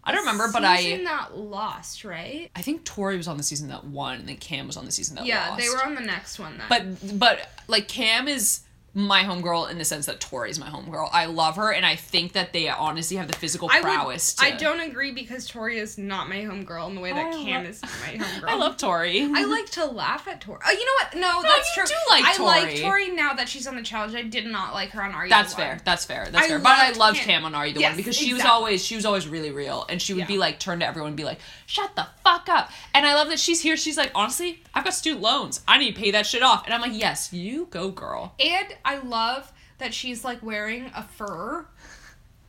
I 0.05 0.13
don't 0.13 0.21
remember, 0.21 0.51
but 0.53 0.65
I 0.65 0.83
Season 0.83 1.05
that 1.05 1.37
lost, 1.37 2.05
right? 2.05 2.51
I 2.55 2.63
think 2.63 2.85
Tori 2.85 3.17
was 3.17 3.27
on 3.27 3.37
the 3.39 3.43
season 3.43 3.69
that 3.69 3.85
won, 3.85 4.19
and 4.21 4.29
then 4.29 4.37
Cam 4.37 4.67
was 4.67 4.77
on 4.77 4.85
the 4.85 4.93
season 4.93 5.17
that 5.17 5.23
lost. 5.23 5.29
yeah, 5.29 5.49
lost. 5.51 5.63
they 5.63 5.69
were 5.69 5.83
on 5.83 5.95
the 5.95 6.03
next 6.03 6.39
one 6.39 6.59
then. 6.59 6.67
But 6.69 7.19
but 7.19 7.49
like 7.69 7.89
Cam 7.89 8.29
is 8.29 8.61
my 8.97 9.25
homegirl 9.25 9.71
in 9.71 9.79
the 9.79 9.85
sense 9.85 10.07
that 10.07 10.21
Tori's 10.21 10.59
my 10.59 10.69
homegirl. 10.69 11.09
I 11.13 11.27
love 11.27 11.57
her, 11.57 11.73
and 11.73 11.85
I 11.85 11.97
think 11.97 12.33
that 12.35 12.53
they 12.53 12.69
honestly 12.69 13.17
have 13.17 13.27
the 13.29 13.37
physical 13.37 13.69
I 13.71 13.81
prowess. 13.81 14.37
would, 14.39 14.47
to, 14.49 14.55
I 14.55 14.57
don't 14.57 14.81
agree 14.81 15.11
because 15.11 15.47
Tori 15.49 15.79
is 15.79 15.99
not 15.99 16.29
my 16.29 16.37
homegirl 16.37 16.89
in 16.91 16.95
the 16.95 17.01
way 17.01 17.13
that 17.13 17.27
I 17.27 17.33
Cam 17.45 17.67
is 17.67 17.83
my 17.83 17.89
homegirl. 18.25 18.49
I 18.49 18.55
love 18.57 18.77
Tori. 18.77 19.23
I 19.35 19.45
like 19.45 19.67
to 19.71 19.85
laugh 19.87 20.29
at 20.29 20.41
Tori. 20.41 20.61
Oh, 20.65 20.69
uh, 20.69 20.73
you 20.73 20.85
know 20.85 20.93
what? 21.03 21.15
No, 21.17 21.43
that's 21.43 21.77
you 21.77 21.83
true. 21.83 21.89
do 21.89 21.95
like 22.11 22.25
I 22.25 22.43
like 22.43 22.81
Tori. 22.81 23.11
Now 23.11 23.35
that 23.35 23.49
she's 23.49 23.67
on 23.67 23.75
the 23.77 23.83
challenge. 23.83 24.15
I 24.15 24.23
did 24.23 24.47
not 24.47 24.75
like 24.75 24.91
her 24.91 25.03
on 25.03 25.13
Are 25.13 25.25
You 25.25 25.31
That's 25.31 25.55
the 25.55 25.61
One. 25.63 25.71
fair. 25.71 25.81
That's 25.85 26.05
fair. 26.05 26.29
That's 26.31 26.45
I 26.47 26.49
fair. 26.49 26.59
But 26.59 26.79
I 26.79 26.91
loved 26.93 27.19
Cam. 27.19 27.27
Cam 27.27 27.45
on 27.47 27.55
Are 27.55 27.67
You 27.67 27.75
the 27.75 27.81
Yes, 27.81 27.91
One 27.91 27.97
because 27.97 28.17
she 28.17 28.33
was 28.33 28.45
always 28.45 28.85
she 28.85 28.95
was 28.97 29.05
always 29.05 29.27
really 29.27 29.51
real 29.51 29.87
and 29.89 30.01
she 30.01 30.13
would 30.15 30.21
Yeah. 30.21 30.27
be 30.27 30.39
like 30.39 30.59
turn 30.61 30.81
to 30.81 30.87
everyone 30.87 31.09
and 31.09 31.17
be 31.17 31.25
like, 31.25 31.39
Shut 31.67 31.97
the 31.97 32.07
fuck 32.23 32.49
up. 32.49 32.71
And 32.95 33.05
I 33.07 33.15
love 33.15 33.29
that 33.29 33.41
she's 33.41 33.61
here, 33.61 33.77
she's 33.77 33.97
like, 33.97 34.13
honestly, 34.15 34.63
I've 34.75 34.85
got 34.85 34.95
student 34.95 35.23
loans. 35.23 35.61
I 35.67 35.79
need 35.79 35.95
to 35.95 36.01
pay 36.01 36.11
that 36.13 36.27
shit 36.27 36.43
off. 36.43 36.65
And 36.65 36.73
I'm 36.75 36.81
like, 36.81 36.93
Yes, 36.95 37.33
you 37.33 37.67
go 37.71 37.91
girl. 37.91 38.35
And 38.39 38.69
I 38.85 38.99
love 38.99 39.53
that 39.79 39.93
she's 39.95 40.25
like 40.25 40.43
wearing 40.43 40.91
a 40.95 41.03
fur 41.03 41.67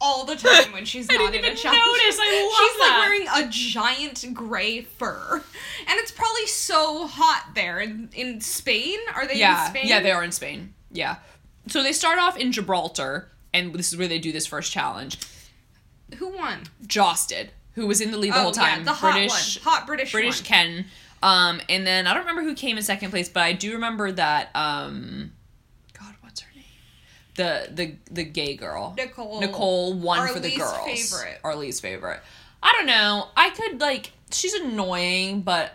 all 0.02 0.26
the 0.26 0.36
time 0.36 0.72
when 0.74 0.86
she's 0.86 1.08
not 1.10 1.18
didn't 1.18 1.36
in 1.36 1.44
a 1.44 1.48
even 1.48 1.58
challenge. 1.58 1.80
notice. 1.80 2.20
I 2.22 2.44
love 2.44 2.70
she's 2.70 2.80
that. 2.80 3.00
like 3.00 3.10
wearing 3.36 3.46
a 3.48 3.50
giant 3.52 4.34
gray 4.34 4.82
fur, 4.82 5.34
and 5.88 6.00
it's 6.00 6.12
probably 6.12 6.46
so 6.48 7.08
hot 7.08 7.52
there 7.56 7.80
in, 7.80 8.10
in 8.14 8.42
Spain. 8.42 9.00
Are 9.16 9.26
they 9.28 9.38
Yeah. 9.38 9.66
in 9.66 9.70
Spain? 9.72 9.88
Yeah, 9.88 10.02
they 10.02 10.12
are 10.12 10.24
in 10.24 10.32
Spain. 10.32 10.74
Yeah. 10.92 11.16
So 11.68 11.82
they 11.82 11.94
start 11.94 12.20
off 12.20 12.38
in 12.38 12.52
Gibraltar, 12.52 13.30
and 13.54 13.74
this 13.74 13.92
is 13.92 13.98
where 13.98 14.08
they 14.08 14.20
do 14.20 14.32
this 14.32 14.46
first 14.46 14.72
challenge. 14.72 15.18
Who 16.18 16.28
won? 16.28 16.64
Joss 16.86 17.26
did, 17.26 17.52
who 17.74 17.88
was 17.88 18.00
in 18.02 18.12
the 18.12 18.18
lead 18.18 18.34
the 18.34 18.38
oh 18.38 18.42
whole 18.44 18.52
time. 18.52 18.80
yeah, 18.80 18.84
the 18.86 18.94
hot 18.94 19.14
British 19.14 19.66
one, 19.66 19.74
hot 19.74 19.88
British, 19.88 20.12
British 20.12 20.40
one. 20.42 20.46
Ken. 20.46 20.86
Um, 21.24 21.62
and 21.70 21.88
then 21.88 22.06
I 22.06 22.14
don't 22.14 22.22
remember 22.22 22.44
who 22.44 22.54
came 22.54 22.78
in 22.78 22.84
second 22.84 23.10
place, 23.10 23.28
but 23.30 23.42
I 23.42 23.54
do 23.54 23.72
remember 23.74 24.12
that 24.12 24.56
um 24.56 25.32
God, 25.98 26.14
what's 26.22 26.42
her 26.42 26.52
name? 26.54 26.64
The 27.36 27.68
the 27.72 27.96
the 28.10 28.24
gay 28.24 28.56
girl. 28.56 28.94
Nicole. 28.98 29.40
Nicole 29.42 29.94
won 29.94 30.20
Our 30.20 30.28
for 30.30 30.40
the 30.40 30.48
least 30.50 30.60
girls. 30.60 30.86
favorite. 31.12 31.40
Our 31.44 31.56
least 31.56 31.82
favorite. 31.82 32.22
I 32.64 32.72
don't 32.78 32.88
know. 32.88 33.28
I 33.36 33.50
could 33.52 33.80
like 33.80 34.12
she's 34.32 34.54
annoying, 34.54 35.42
but 35.42 35.74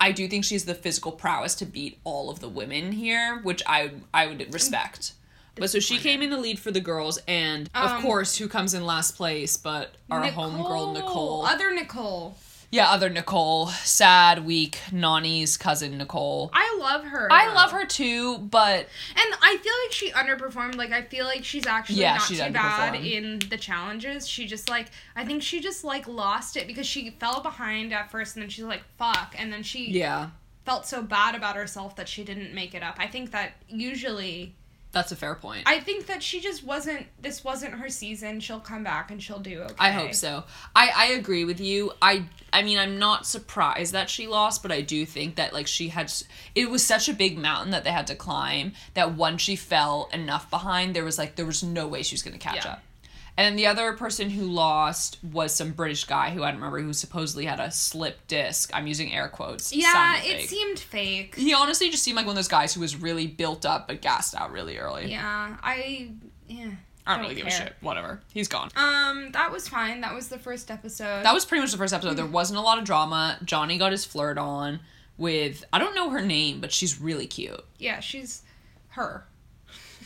I 0.00 0.12
do 0.12 0.26
think 0.28 0.44
she's 0.44 0.64
the 0.64 0.74
physical 0.74 1.12
prowess 1.12 1.54
to 1.56 1.66
beat 1.66 1.98
all 2.04 2.30
of 2.30 2.40
the 2.40 2.48
women 2.48 2.92
here, 2.92 3.38
which 3.42 3.62
I 3.66 3.92
I 4.12 4.26
would 4.26 4.52
respect. 4.52 5.12
But 5.56 5.70
so 5.70 5.78
she 5.78 5.98
came 5.98 6.20
in 6.20 6.30
the 6.30 6.36
lead 6.38 6.58
for 6.58 6.72
the 6.72 6.80
girls, 6.80 7.18
and 7.28 7.70
of 7.76 7.90
Um, 7.92 8.02
course, 8.02 8.36
who 8.38 8.48
comes 8.48 8.74
in 8.74 8.84
last 8.84 9.14
place 9.16 9.56
but 9.56 9.94
our 10.10 10.24
homegirl 10.24 10.94
Nicole. 10.94 11.46
Other 11.46 11.72
Nicole. 11.72 12.36
Yeah, 12.74 12.90
other 12.90 13.08
Nicole. 13.08 13.68
Sad, 13.68 14.44
weak, 14.44 14.80
Nany's 14.90 15.56
cousin 15.56 15.96
Nicole. 15.96 16.50
I 16.52 16.76
love 16.80 17.04
her. 17.04 17.30
I 17.30 17.46
though. 17.46 17.54
love 17.54 17.70
her 17.70 17.86
too, 17.86 18.38
but 18.38 18.88
And 19.14 19.34
I 19.40 19.58
feel 19.62 19.72
like 19.84 19.92
she 19.92 20.10
underperformed. 20.10 20.74
Like 20.74 20.90
I 20.90 21.02
feel 21.02 21.24
like 21.24 21.44
she's 21.44 21.66
actually 21.66 22.00
Yeah, 22.00 22.14
not 22.14 22.22
she 22.22 22.34
too 22.34 22.50
bad 22.50 22.94
underperformed. 22.94 23.12
in 23.12 23.38
the 23.48 23.56
challenges. 23.56 24.26
She 24.26 24.48
just 24.48 24.68
like 24.68 24.88
I 25.14 25.24
think 25.24 25.44
she 25.44 25.60
just 25.60 25.84
like 25.84 26.08
lost 26.08 26.56
it 26.56 26.66
because 26.66 26.84
she 26.84 27.10
fell 27.10 27.40
behind 27.40 27.92
at 27.92 28.10
first 28.10 28.34
and 28.34 28.42
then 28.42 28.50
she's 28.50 28.64
like 28.64 28.82
fuck 28.98 29.36
and 29.38 29.52
then 29.52 29.62
she 29.62 29.92
yeah, 29.92 30.30
felt 30.64 30.84
so 30.84 31.00
bad 31.00 31.36
about 31.36 31.54
herself 31.54 31.94
that 31.94 32.08
she 32.08 32.24
didn't 32.24 32.52
make 32.54 32.74
it 32.74 32.82
up. 32.82 32.96
I 32.98 33.06
think 33.06 33.30
that 33.30 33.52
usually 33.68 34.56
that's 34.94 35.12
a 35.12 35.16
fair 35.16 35.34
point. 35.34 35.64
I 35.66 35.80
think 35.80 36.06
that 36.06 36.22
she 36.22 36.40
just 36.40 36.64
wasn't 36.64 37.06
this 37.20 37.44
wasn't 37.44 37.74
her 37.74 37.88
season. 37.90 38.40
She'll 38.40 38.60
come 38.60 38.82
back 38.84 39.10
and 39.10 39.22
she'll 39.22 39.40
do 39.40 39.60
okay. 39.60 39.74
I 39.78 39.90
hope 39.90 40.14
so. 40.14 40.44
I 40.74 40.90
I 40.94 41.06
agree 41.08 41.44
with 41.44 41.60
you. 41.60 41.92
I 42.00 42.24
I 42.52 42.62
mean 42.62 42.78
I'm 42.78 42.98
not 42.98 43.26
surprised 43.26 43.92
that 43.92 44.08
she 44.08 44.26
lost, 44.26 44.62
but 44.62 44.72
I 44.72 44.80
do 44.80 45.04
think 45.04 45.34
that 45.36 45.52
like 45.52 45.66
she 45.66 45.88
had 45.88 46.10
it 46.54 46.70
was 46.70 46.82
such 46.84 47.08
a 47.08 47.12
big 47.12 47.36
mountain 47.36 47.70
that 47.72 47.84
they 47.84 47.90
had 47.90 48.06
to 48.06 48.14
climb 48.14 48.72
that 48.94 49.14
once 49.14 49.42
she 49.42 49.56
fell 49.56 50.08
enough 50.12 50.48
behind, 50.48 50.94
there 50.96 51.04
was 51.04 51.18
like 51.18 51.36
there 51.36 51.44
was 51.46 51.62
no 51.62 51.86
way 51.86 52.02
she 52.02 52.14
was 52.14 52.22
going 52.22 52.32
to 52.32 52.38
catch 52.38 52.64
Yeah. 52.64 52.72
up. 52.72 52.82
And 53.36 53.46
then 53.46 53.56
the 53.56 53.66
other 53.66 53.92
person 53.94 54.30
who 54.30 54.44
lost 54.44 55.18
was 55.24 55.52
some 55.52 55.72
British 55.72 56.04
guy 56.04 56.30
who 56.30 56.44
I 56.44 56.52
don't 56.52 56.60
remember 56.60 56.80
who 56.80 56.92
supposedly 56.92 57.46
had 57.46 57.58
a 57.58 57.70
slip 57.70 58.24
disc. 58.28 58.70
I'm 58.72 58.86
using 58.86 59.12
air 59.12 59.28
quotes. 59.28 59.74
Yeah, 59.74 60.18
it 60.18 60.38
fake. 60.40 60.48
seemed 60.48 60.78
fake. 60.78 61.34
He 61.34 61.52
honestly 61.52 61.90
just 61.90 62.04
seemed 62.04 62.16
like 62.16 62.26
one 62.26 62.34
of 62.34 62.36
those 62.36 62.48
guys 62.48 62.72
who 62.74 62.80
was 62.80 62.94
really 62.96 63.26
built 63.26 63.66
up 63.66 63.88
but 63.88 64.00
gassed 64.00 64.36
out 64.36 64.52
really 64.52 64.78
early. 64.78 65.10
Yeah, 65.10 65.56
I 65.62 66.10
yeah. 66.46 66.70
I 67.06 67.16
don't 67.16 67.24
really 67.24 67.34
give 67.34 67.46
a 67.46 67.50
shit. 67.50 67.74
Whatever. 67.80 68.22
He's 68.32 68.48
gone. 68.48 68.70
Um, 68.76 69.30
that 69.32 69.52
was 69.52 69.68
fine. 69.68 70.00
That 70.00 70.14
was 70.14 70.28
the 70.28 70.38
first 70.38 70.70
episode. 70.70 71.22
That 71.22 71.34
was 71.34 71.44
pretty 71.44 71.60
much 71.60 71.70
the 71.72 71.76
first 71.76 71.92
episode. 71.92 72.14
There 72.14 72.24
wasn't 72.24 72.58
a 72.58 72.62
lot 72.62 72.78
of 72.78 72.84
drama. 72.84 73.36
Johnny 73.44 73.76
got 73.76 73.92
his 73.92 74.04
flirt 74.06 74.38
on 74.38 74.80
with 75.18 75.64
I 75.72 75.78
don't 75.80 75.94
know 75.94 76.10
her 76.10 76.22
name, 76.22 76.60
but 76.60 76.72
she's 76.72 77.00
really 77.00 77.26
cute. 77.26 77.62
yeah, 77.78 78.00
she's 78.00 78.42
her 78.90 79.26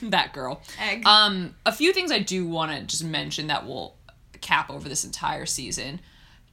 that 0.10 0.32
girl. 0.32 0.62
egg. 0.80 1.06
Um, 1.06 1.54
a 1.66 1.72
few 1.72 1.92
things 1.92 2.10
I 2.10 2.18
do 2.20 2.46
want 2.46 2.72
to 2.72 2.84
just 2.84 3.04
mention 3.04 3.48
that 3.48 3.66
will 3.66 3.96
cap 4.40 4.70
over 4.70 4.88
this 4.88 5.04
entire 5.04 5.46
season. 5.46 6.00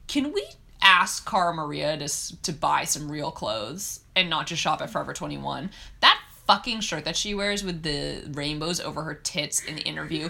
Can 0.06 0.32
we 0.32 0.44
ask 0.82 1.28
Cara 1.28 1.54
Maria 1.54 1.96
to 1.96 2.42
to 2.42 2.52
buy 2.52 2.84
some 2.84 3.10
real 3.10 3.30
clothes 3.30 4.00
and 4.14 4.30
not 4.30 4.46
just 4.46 4.62
shop 4.62 4.80
at 4.80 4.90
Forever 4.90 5.12
Twenty 5.12 5.38
One? 5.38 5.70
That 6.00 6.20
fucking 6.46 6.80
shirt 6.80 7.04
that 7.04 7.16
she 7.16 7.34
wears 7.34 7.64
with 7.64 7.82
the 7.82 8.22
rainbows 8.32 8.80
over 8.80 9.02
her 9.02 9.14
tits 9.14 9.64
in 9.64 9.76
the 9.76 9.82
interview 9.82 10.28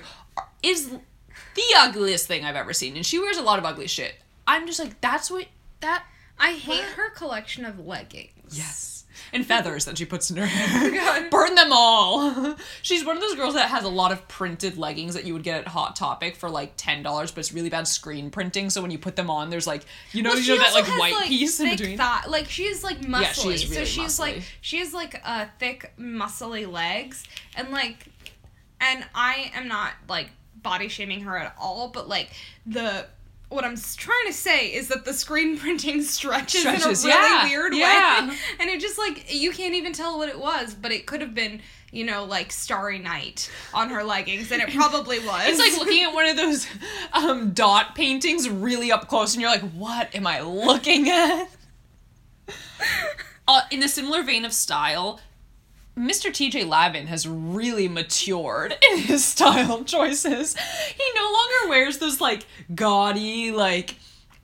is 0.63 0.91
the 0.91 1.75
ugliest 1.77 2.27
thing 2.27 2.45
I've 2.45 2.57
ever 2.57 2.73
seen, 2.73 2.97
and 2.97 3.05
she 3.05 3.19
wears 3.19 3.37
a 3.37 3.43
lot 3.43 3.59
of 3.59 3.65
ugly 3.65 3.87
shit. 3.87 4.15
I'm 4.47 4.67
just 4.67 4.79
like, 4.79 5.01
that's 5.01 5.31
what 5.31 5.47
that 5.81 6.05
I 6.39 6.53
hate 6.53 6.83
her 6.83 7.11
collection 7.11 7.65
of 7.65 7.85
leggings. 7.85 8.57
Yes. 8.57 8.96
And 9.33 9.45
feathers 9.45 9.85
that 9.87 9.99
she 9.99 10.05
puts 10.05 10.31
in 10.31 10.37
her 10.37 10.47
hair. 10.47 11.29
Burn 11.31 11.55
them 11.55 11.71
all. 11.73 12.57
She's 12.83 13.05
one 13.05 13.17
of 13.17 13.23
those 13.23 13.35
girls 13.35 13.55
that 13.55 13.71
has 13.71 13.85
a 13.85 13.89
lot 13.89 14.13
of 14.13 14.27
printed 14.29 14.79
leggings 14.79 15.15
that 15.15 15.25
you 15.25 15.33
would 15.33 15.43
get 15.43 15.61
at 15.61 15.69
Hot 15.69 15.97
Topic 15.97 16.37
for 16.37 16.49
like 16.49 16.73
ten 16.77 17.03
dollars, 17.03 17.31
but 17.31 17.41
it's 17.41 17.53
really 17.53 17.71
bad 17.71 17.89
screen 17.89 18.31
printing. 18.31 18.71
So 18.71 18.83
when 18.83 18.91
you 18.91 18.99
put 18.99 19.17
them 19.17 19.31
on, 19.31 19.51
there's 19.51 19.67
like 19.67 19.85
you 20.13 20.23
know 20.23 20.31
Well, 20.31 20.39
you 20.39 20.57
know 20.57 20.63
that 20.63 20.75
like 20.75 20.85
has, 20.85 20.99
white 20.99 21.25
piece 21.27 21.59
in 21.61 21.71
between. 21.71 21.99
Thigh. 21.99 22.25
Like 22.29 22.49
she's 22.49 22.85
like 22.85 23.01
muscly, 23.01 23.23
Yeah, 23.23 23.33
she 23.33 23.49
is 23.51 23.69
so 23.75 23.85
she's 23.85 24.17
muscly. 24.17 24.19
like 24.21 24.43
she 24.61 24.79
has 24.79 24.95
like 24.95 25.21
uh, 25.25 25.47
thick, 25.59 25.93
muscly 25.99 26.71
legs, 26.71 27.25
and 27.57 27.71
like, 27.71 28.07
and 28.81 29.05
I 29.15 29.51
am 29.55 29.69
not 29.69 29.93
like 30.09 30.31
body 30.63 30.89
shaming 30.89 31.21
her 31.21 31.37
at 31.37 31.55
all, 31.61 31.89
but 31.89 32.09
like 32.09 32.31
the 32.67 33.07
what 33.49 33.65
I'm 33.65 33.77
trying 33.77 34.27
to 34.27 34.33
say 34.33 34.73
is 34.73 34.89
that 34.89 35.05
the 35.05 35.13
screen 35.13 35.59
printing 35.59 36.03
stretches, 36.03 36.61
Stretches, 36.61 37.05
in 37.05 37.11
a 37.11 37.15
really 37.15 37.29
yeah, 37.29 37.45
weird 37.45 37.75
yeah. 37.75 38.29
way, 38.29 38.37
and 38.61 38.71
it 38.71 38.81
just 38.81 38.99
like 38.99 39.33
you 39.33 39.53
can't 39.53 39.75
even 39.75 39.93
tell 39.93 40.19
what 40.19 40.29
it 40.29 40.39
was, 40.39 40.75
but 40.75 40.93
it 40.93 41.07
could 41.07 41.21
have 41.21 41.35
been, 41.35 41.61
you 41.93 42.05
know, 42.05 42.25
like 42.25 42.51
Starry 42.51 42.99
Night 42.99 43.51
on 43.73 43.91
her 43.91 44.03
leggings, 44.03 44.51
and 44.51 44.63
it 44.63 44.73
probably 44.75 45.19
was. 45.21 45.43
It's 45.47 45.59
like 45.59 45.79
looking 45.79 46.03
at 46.03 46.13
one 46.13 46.27
of 46.27 46.37
those 46.37 46.67
um, 47.13 47.53
dot 47.53 47.95
paintings 47.95 48.49
really 48.49 48.91
up 48.91 49.09
close, 49.09 49.35
and 49.35 49.41
you're 49.41 49.51
like, 49.51 49.71
"What 49.73 50.15
am 50.15 50.27
I 50.27 50.41
looking 50.41 51.09
at?" 51.09 51.49
Uh, 53.49 53.61
in 53.71 53.83
a 53.83 53.89
similar 53.89 54.25
vein 54.25 54.45
of 54.45 54.53
style, 54.53 55.21
Mr. 55.99 56.31
TJ 56.31 56.67
Lavin 56.69 57.07
has 57.07 57.27
really 57.27 57.89
matured 57.89 58.75
in 58.93 58.99
his 58.99 59.25
style 59.25 59.83
choices. 59.85 60.57
He 60.57 61.05
no 61.15 61.23
longer 61.23 61.69
wears 61.71 61.99
those 61.99 62.21
like 62.21 62.45
gaudy 62.75 63.51
like 63.51 63.97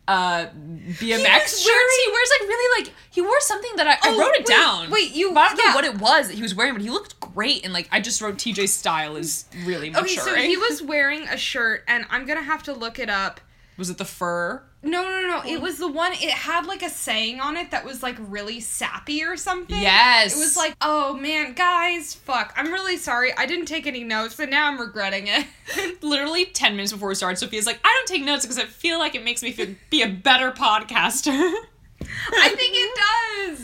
uh 0.08 0.46
BMX 0.46 0.98
He 0.98 1.08
shirts. 1.18 1.66
wearing- 1.66 1.88
He 2.04 2.10
wears 2.12 2.30
like 2.40 2.48
really 2.48 2.82
like 2.84 2.94
he 3.10 3.20
wore 3.20 3.40
something 3.40 3.70
that 3.76 3.86
I, 3.86 3.92
I 3.92 3.98
Oh, 4.14 4.18
wrote 4.18 4.32
it 4.34 4.38
wait, 4.38 4.46
down. 4.46 4.90
wait, 4.90 5.12
you- 5.14 5.32
But 5.32 5.40
I 5.40 5.48
don't 5.50 5.58
yeah. 5.58 5.68
know 5.70 5.74
what 5.76 5.84
it 5.84 5.98
was 5.98 6.28
that 6.28 6.34
he 6.34 6.42
was 6.42 6.54
wearing, 6.54 6.72
but 6.72 6.82
he 6.82 6.90
looked 6.90 7.20
great 7.20 7.64
and 7.64 7.72
like 7.72 7.88
I 7.92 8.00
just 8.00 8.20
wrote 8.22 8.36
TJ's 8.36 8.72
style 8.72 9.16
is 9.16 9.44
really 9.64 9.90
maturing. 9.90 10.10
okay, 10.10 10.20
so 10.20 10.34
he 10.34 10.56
was 10.56 10.82
wearing 10.82 11.28
a 11.28 11.36
shirt, 11.36 11.84
and 11.86 12.04
I'm 12.10 12.24
gonna 12.26 12.42
have 12.42 12.62
to 12.64 12.72
look 12.72 12.98
it 12.98 13.10
up. 13.10 13.40
Was 13.76 13.90
it 13.90 13.98
the 13.98 14.04
fur? 14.04 14.62
No, 14.84 15.02
no, 15.02 15.20
no. 15.22 15.42
It 15.48 15.60
was 15.60 15.78
the 15.78 15.86
one. 15.86 16.12
It 16.12 16.30
had 16.30 16.66
like 16.66 16.82
a 16.82 16.90
saying 16.90 17.40
on 17.40 17.56
it 17.56 17.70
that 17.70 17.84
was 17.84 18.02
like 18.02 18.16
really 18.18 18.60
sappy 18.60 19.22
or 19.22 19.36
something. 19.36 19.80
Yes. 19.80 20.34
It 20.34 20.38
was 20.38 20.56
like, 20.56 20.74
oh 20.80 21.14
man, 21.14 21.52
guys, 21.54 22.14
fuck. 22.14 22.52
I'm 22.56 22.72
really 22.72 22.96
sorry. 22.96 23.32
I 23.36 23.46
didn't 23.46 23.66
take 23.66 23.86
any 23.86 24.02
notes, 24.02 24.38
and 24.38 24.50
now 24.50 24.68
I'm 24.68 24.80
regretting 24.80 25.28
it. 25.28 25.46
literally 26.02 26.46
10 26.46 26.72
minutes 26.72 26.92
before 26.92 27.08
we 27.08 27.14
started, 27.14 27.38
Sophia's 27.38 27.66
like, 27.66 27.80
I 27.84 27.94
don't 27.96 28.08
take 28.08 28.24
notes 28.24 28.44
because 28.44 28.58
I 28.58 28.64
feel 28.64 28.98
like 28.98 29.14
it 29.14 29.24
makes 29.24 29.42
me 29.42 29.52
feel, 29.52 29.74
be 29.90 30.02
a 30.02 30.08
better 30.08 30.50
podcaster. 30.50 31.54
I 32.32 32.48
think 32.50 32.74
it 32.74 32.98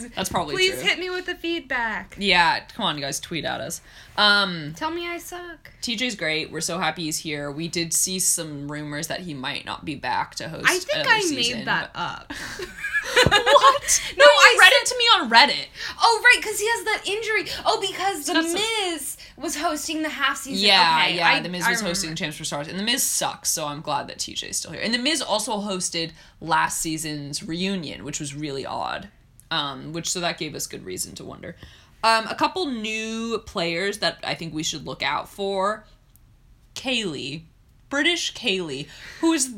does. 0.03 0.09
That's 0.11 0.29
probably 0.29 0.55
true. 0.55 0.65
Please 0.65 0.75
true. 0.81 0.89
hit 0.89 0.99
me 0.99 1.11
with 1.11 1.27
the 1.27 1.35
feedback. 1.35 2.17
yeah, 2.19 2.61
come 2.75 2.87
on, 2.87 2.97
you 2.97 3.03
guys, 3.03 3.21
tweet 3.21 3.45
at 3.45 3.61
us. 3.61 3.81
Um, 4.17 4.75
Tell 4.77 4.91
me 4.91 5.07
I 5.09 5.19
suck. 5.19 5.71
TJ's 5.83 6.17
great. 6.17 6.51
We're 6.51 6.61
so 6.61 6.79
happy 6.79 7.05
he's 7.05 7.19
here. 7.19 7.51
We 7.51 7.69
did 7.69 7.93
see 7.93 8.19
some 8.19 8.71
rumors 8.71 9.07
that 9.09 9.21
he 9.21 9.33
might 9.35 9.65
not 9.65 9.85
be 9.85 9.95
back 9.95 10.35
to 10.37 10.49
host. 10.49 10.67
I 10.69 10.79
think 10.79 11.07
I 11.07 11.21
season, 11.21 11.59
made 11.59 11.67
that 11.69 11.93
but- 11.93 12.01
up. 12.01 12.33
what? 13.25 14.03
No, 14.17 14.25
I 14.25 14.57
read 14.61 14.73
said- 14.73 14.83
it 14.83 14.87
to 14.87 14.99
me 14.99 15.05
on 15.21 15.31
Reddit. 15.31 15.67
Oh, 16.03 16.21
right, 16.25 16.37
because 16.43 16.59
he 16.59 16.67
has 16.67 16.85
that 16.85 17.03
injury. 17.07 17.51
Oh, 17.65 17.81
because 17.81 18.27
The 18.27 18.43
Miz 18.43 19.17
was 19.41 19.57
hosting 19.57 20.03
the 20.03 20.09
half 20.09 20.37
season. 20.39 20.67
Yeah, 20.67 21.03
okay, 21.05 21.17
yeah. 21.17 21.29
I- 21.29 21.41
the 21.41 21.49
Miz 21.49 21.65
I 21.65 21.71
was 21.71 21.79
remember. 21.79 21.91
hosting 21.91 22.15
Champs 22.17 22.37
for 22.37 22.45
Stars, 22.45 22.69
and 22.69 22.79
the 22.79 22.83
Miz 22.83 23.03
sucks. 23.03 23.51
So 23.51 23.67
I'm 23.67 23.81
glad 23.81 24.09
that 24.09 24.19
TJ's 24.19 24.57
still 24.57 24.73
here. 24.73 24.81
And 24.83 24.93
the 24.93 24.99
Miz 24.99 25.23
also 25.23 25.59
hosted 25.61 26.11
last 26.41 26.81
season's 26.81 27.43
reunion, 27.43 28.05
which 28.05 28.21
was 28.21 28.35
really 28.35 28.67
odd. 28.67 29.09
Um, 29.51 29.93
which 29.95 30.11
so 30.11 30.21
that 30.21 30.37
gave 30.39 30.55
us 30.55 30.67
good 30.67 30.85
reason 30.85 31.15
to 31.15 31.25
wonder. 31.25 31.57
Um, 32.05 32.27
a 32.27 32.35
couple 32.35 32.67
new 32.67 33.39
players 33.47 33.99
that 33.99 34.19
I 34.23 34.35
think 34.35 34.53
we 34.55 34.63
should 34.63 34.87
look 34.87 35.03
out 35.03 35.29
for. 35.29 35.85
Kaylee, 36.75 37.43
British 37.89 38.35
Kaylee, 38.35 38.87
who 39.21 39.33
is 39.33 39.55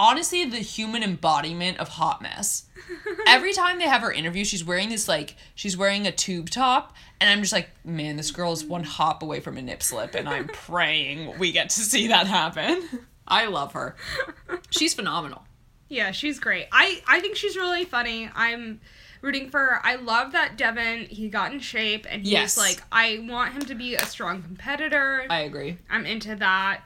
honestly 0.00 0.44
the 0.46 0.58
human 0.58 1.02
embodiment 1.02 1.78
of 1.78 1.88
hot 1.88 2.22
mess. 2.22 2.64
Every 3.28 3.52
time 3.52 3.78
they 3.78 3.84
have 3.84 4.00
her 4.00 4.10
interview, 4.10 4.44
she's 4.44 4.64
wearing 4.64 4.88
this 4.88 5.06
like 5.06 5.36
she's 5.54 5.76
wearing 5.76 6.06
a 6.06 6.12
tube 6.12 6.48
top, 6.50 6.96
and 7.20 7.28
I'm 7.28 7.40
just 7.42 7.52
like, 7.52 7.68
man, 7.84 8.16
this 8.16 8.30
girl 8.30 8.52
is 8.52 8.64
one 8.64 8.82
hop 8.84 9.22
away 9.22 9.40
from 9.40 9.58
a 9.58 9.62
nip 9.62 9.82
slip, 9.82 10.14
and 10.14 10.28
I'm 10.28 10.48
praying 10.52 11.38
we 11.38 11.52
get 11.52 11.68
to 11.70 11.80
see 11.80 12.08
that 12.08 12.26
happen. 12.26 12.82
I 13.28 13.46
love 13.46 13.74
her. 13.74 13.94
She's 14.70 14.94
phenomenal. 14.94 15.44
Yeah, 15.88 16.12
she's 16.12 16.38
great. 16.38 16.66
I 16.72 17.02
I 17.06 17.18
think 17.20 17.36
she's 17.36 17.56
really 17.56 17.84
funny. 17.84 18.30
I'm 18.34 18.80
rooting 19.22 19.50
for 19.50 19.58
her. 19.58 19.80
I 19.84 19.96
love 19.96 20.32
that 20.32 20.56
Devin 20.56 21.06
he 21.10 21.28
got 21.28 21.52
in 21.52 21.58
shape 21.58 22.06
and 22.08 22.22
he's 22.22 22.30
Yes. 22.30 22.56
like 22.56 22.80
I 22.92 23.24
want 23.28 23.54
him 23.54 23.62
to 23.62 23.74
be 23.74 23.96
a 23.96 24.04
strong 24.06 24.40
competitor. 24.42 25.26
I 25.28 25.40
agree. 25.40 25.78
I'm 25.90 26.06
into 26.06 26.36
that. 26.36 26.82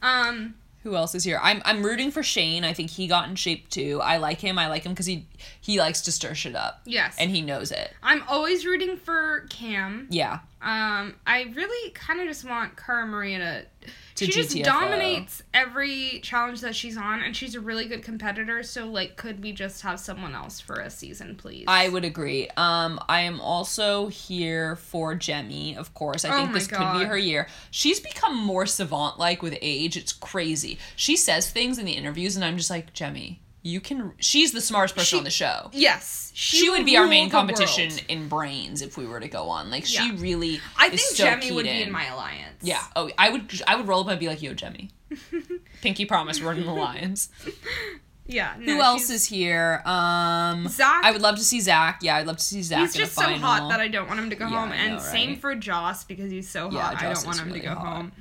Um 0.00 0.54
Who 0.86 0.94
else 0.94 1.16
is 1.16 1.24
here? 1.24 1.40
I'm 1.42 1.62
I'm 1.64 1.84
rooting 1.84 2.12
for 2.12 2.22
Shane. 2.22 2.62
I 2.62 2.72
think 2.72 2.90
he 2.90 3.08
got 3.08 3.28
in 3.28 3.34
shape 3.34 3.68
too. 3.70 4.00
I 4.04 4.18
like 4.18 4.40
him. 4.40 4.56
I 4.56 4.68
like 4.68 4.84
him 4.84 4.92
because 4.92 5.06
he 5.06 5.26
he 5.60 5.78
likes 5.78 6.00
to 6.02 6.12
stir 6.12 6.34
shit 6.34 6.54
up, 6.56 6.80
yes. 6.84 7.16
and 7.18 7.30
he 7.30 7.42
knows 7.42 7.70
it. 7.70 7.92
I'm 8.02 8.22
always 8.28 8.66
rooting 8.66 8.96
for 8.96 9.46
Cam. 9.50 10.08
Yeah. 10.10 10.40
Um 10.62 11.14
I 11.26 11.52
really 11.54 11.90
kind 11.90 12.20
of 12.20 12.26
just 12.26 12.44
want 12.44 12.76
Cara 12.76 13.06
Maria 13.06 13.38
to 13.38 13.66
To 14.16 14.24
she 14.24 14.32
just 14.32 14.56
dominates 14.64 15.42
every 15.52 16.20
challenge 16.22 16.62
that 16.62 16.74
she's 16.74 16.96
on 16.96 17.22
and 17.22 17.36
she's 17.36 17.54
a 17.54 17.60
really 17.60 17.86
good 17.86 18.02
competitor 18.02 18.62
so 18.62 18.86
like 18.86 19.16
could 19.16 19.42
we 19.42 19.52
just 19.52 19.82
have 19.82 20.00
someone 20.00 20.34
else 20.34 20.58
for 20.58 20.76
a 20.76 20.88
season 20.88 21.36
please 21.36 21.66
I 21.68 21.88
would 21.88 22.04
agree. 22.04 22.48
Um, 22.56 22.98
I 23.08 23.20
am 23.20 23.40
also 23.40 24.08
here 24.08 24.76
for 24.76 25.14
Jemmye, 25.14 25.76
of 25.76 25.94
course. 25.94 26.24
I 26.24 26.34
Oh 26.34 26.42
think 26.42 26.54
this 26.54 26.66
could 26.66 26.98
be 26.98 27.04
her 27.04 27.18
year. 27.18 27.48
She's 27.70 28.00
become 28.00 28.36
more 28.36 28.66
savant 28.66 29.18
like 29.18 29.42
with 29.42 29.56
age. 29.60 29.96
It's 29.96 30.12
crazy. 30.12 30.78
She 30.96 31.16
says 31.16 31.50
things 31.50 31.78
in 31.78 31.84
the 31.84 31.92
interviews, 31.92 32.36
and 32.36 32.44
I'm 32.44 32.56
just 32.56 32.70
like, 32.70 32.92
Jemmye, 32.94 33.38
you 33.66 33.80
can. 33.80 34.12
She's 34.18 34.52
the 34.52 34.60
smartest 34.60 34.94
person 34.94 35.06
She- 35.06 35.18
on 35.18 35.24
the 35.24 35.30
show. 35.30 35.70
yes 35.72 36.30
She, 36.34 36.68
will 36.68 36.76
would 36.78 36.86
be 36.86 36.96
our 36.96 37.06
main 37.06 37.30
competition 37.30 37.88
world. 37.90 38.04
in 38.08 38.28
brains 38.28 38.80
if 38.82 38.96
we 38.96 39.06
were 39.06 39.20
to 39.20 39.28
go 39.28 39.48
on. 39.48 39.70
Like 39.70 39.86
she 39.86 39.94
Yeah. 40.06 40.12
really. 40.18 40.60
I 40.78 40.88
think 40.88 41.00
so 41.00 41.24
Jemmye 41.24 41.54
would 41.54 41.64
keyed 41.66 41.72
be 41.78 41.82
in 41.82 41.90
my 41.90 42.04
alliance 42.06 42.58
Yeah. 42.62 42.82
Oh, 42.94 43.10
I 43.18 43.30
would. 43.30 43.62
I 43.66 43.74
would 43.76 43.88
roll 43.88 44.00
up 44.02 44.08
and 44.08 44.20
be 44.20 44.28
like, 44.28 44.42
"Yo, 44.42 44.54
Jemmye, 44.54 44.90
Pinky 45.82 46.04
promise, 46.04 46.40
we're 46.42 46.52
in 46.52 46.64
the 46.64 46.70
alliance." 46.70 47.28
yeah 48.28 48.54
no, 48.58 48.74
Who 48.74 48.80
else 48.82 49.08
is 49.08 49.24
here? 49.26 49.82
Um, 49.86 50.66
Zach 50.68 51.04
I 51.04 51.12
would 51.12 51.22
love 51.22 51.36
to 51.36 51.44
see 51.44 51.60
Zach. 51.60 52.00
Yeah, 52.02 52.16
I'd 52.16 52.26
love 52.26 52.38
to 52.38 52.44
see 52.44 52.60
Zach. 52.62 52.80
He's 52.80 52.94
in 52.94 53.00
just 53.02 53.14
so 53.14 53.22
hot 53.22 53.68
that 53.70 53.80
I 53.80 53.88
don't 53.88 54.08
want 54.08 54.18
him 54.20 54.30
to 54.30 54.36
go 54.36 54.48
Yeah, 54.48 54.60
home. 54.60 54.72
And 54.72 54.94
know, 54.94 54.98
same 54.98 55.36
for 55.36 55.54
Joss 55.54 56.04
because 56.04 56.30
he's 56.30 56.48
so 56.48 56.70
Yeah, 56.70 56.80
hot. 56.82 56.96
I 56.96 57.00
Joss 57.00 57.18
don't 57.22 57.26
want 57.28 57.38
him 57.40 57.46
really 57.48 57.60
to 57.60 57.66
go 57.66 57.74
hot. 57.74 57.96
home. 57.96 58.12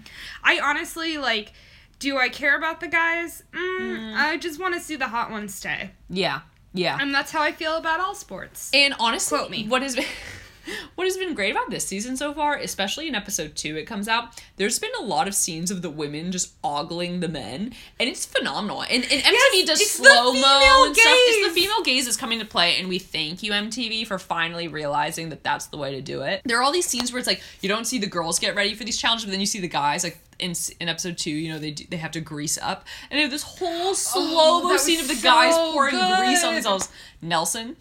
I 0.43 0.59
honestly 0.59 1.17
like. 1.17 1.53
Do 1.99 2.17
I 2.17 2.29
care 2.29 2.57
about 2.57 2.79
the 2.81 2.87
guys? 2.87 3.43
Mm, 3.53 4.15
I 4.15 4.37
just 4.37 4.59
want 4.59 4.73
to 4.75 4.79
see 4.79 4.95
the 4.95 5.07
hot 5.07 5.31
ones 5.31 5.53
stay, 5.55 5.91
Yeah, 6.09 6.41
yeah. 6.73 6.97
and 6.99 7.13
that's 7.13 7.31
how 7.31 7.41
I 7.41 7.51
feel 7.51 7.77
about 7.77 7.99
all 7.99 8.15
sports. 8.15 8.69
And 8.73 8.93
honestly, 8.99 9.37
Quote 9.39 9.49
me. 9.51 9.67
what 9.67 9.81
been 9.95 10.05
what 10.95 11.05
has 11.05 11.17
been 11.17 11.33
great 11.33 11.51
about 11.51 11.69
this 11.69 11.85
season 11.85 12.17
so 12.17 12.33
far, 12.33 12.55
especially 12.55 13.07
in 13.07 13.15
episode 13.15 13.55
two, 13.55 13.77
it 13.77 13.85
comes 13.85 14.07
out. 14.07 14.41
There's 14.57 14.79
been 14.79 14.91
a 14.99 15.03
lot 15.03 15.27
of 15.27 15.35
scenes 15.35 15.71
of 15.71 15.81
the 15.81 15.89
women 15.89 16.31
just 16.31 16.53
ogling 16.63 17.19
the 17.19 17.27
men, 17.27 17.73
and 17.99 18.09
it's 18.09 18.25
phenomenal. 18.25 18.81
And, 18.83 19.03
and 19.03 19.21
MTV 19.21 19.33
Yes, 19.53 19.67
does 19.67 19.91
slow 19.91 20.33
mo 20.33 20.83
and 20.85 20.95
stuff. 20.95 21.13
It's 21.15 21.53
the 21.53 21.61
female 21.61 21.83
gaze 21.83 22.07
is 22.07 22.17
coming 22.17 22.39
to 22.39 22.45
play, 22.45 22.77
and 22.77 22.87
we 22.87 22.99
thank 22.99 23.43
you 23.43 23.51
MTV 23.51 24.07
for 24.07 24.19
finally 24.19 24.67
realizing 24.67 25.29
that 25.29 25.43
that's 25.43 25.67
the 25.67 25.77
way 25.77 25.91
to 25.95 26.01
do 26.01 26.21
it. 26.21 26.41
There 26.45 26.59
are 26.59 26.63
all 26.63 26.71
these 26.71 26.85
scenes 26.87 27.11
where 27.11 27.19
it's 27.19 27.27
like 27.27 27.41
you 27.61 27.69
don't 27.69 27.85
see 27.85 27.97
the 27.99 28.07
girls 28.07 28.39
get 28.39 28.55
ready 28.55 28.73
for 28.75 28.83
these 28.83 28.97
challenges, 28.97 29.25
but 29.25 29.31
then 29.31 29.39
you 29.39 29.45
see 29.45 29.59
the 29.59 29.67
guys 29.67 30.03
like. 30.03 30.19
In, 30.37 30.53
in 30.81 30.89
episode 30.89 31.17
two, 31.17 31.31
you 31.31 31.49
know 31.53 31.59
they 31.59 31.71
do, 31.71 31.85
they 31.89 31.95
have 31.95 32.11
to 32.11 32.19
grease 32.19 32.57
up, 32.57 32.85
and 33.09 33.17
they 33.17 33.21
have 33.21 33.31
this 33.31 33.41
whole 33.41 33.95
slow 33.95 34.61
mo 34.63 34.69
that 34.69 34.81
scene 34.81 34.99
of 34.99 35.07
the 35.07 35.15
guys 35.15 35.55
so 35.55 35.71
pouring 35.71 35.95
grease 35.95 36.43
on 36.43 36.55
themselves. 36.55 36.89
Nelson, 37.21 37.77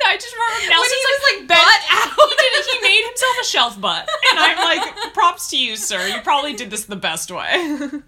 no, 0.00 0.06
I 0.10 0.16
just 0.16 0.34
remember 0.34 0.70
Nelson 0.70 0.90
he 0.90 1.06
was, 1.06 1.22
like, 1.32 1.48
bent 1.48 1.60
butt 1.60 1.82
out. 1.90 2.30
He 2.34 2.50
did. 2.50 2.64
He 2.66 2.80
made 2.82 3.04
himself 3.06 3.36
a 3.40 3.44
shelf 3.44 3.80
butt, 3.80 4.08
and 4.30 4.38
I'm 4.38 4.56
like, 4.58 5.14
props 5.14 5.50
to 5.50 5.56
you, 5.58 5.76
sir. 5.76 6.06
You 6.08 6.20
probably 6.22 6.54
did 6.54 6.70
this 6.70 6.84
the 6.84 6.96
best 6.96 7.30
way. 7.30 7.88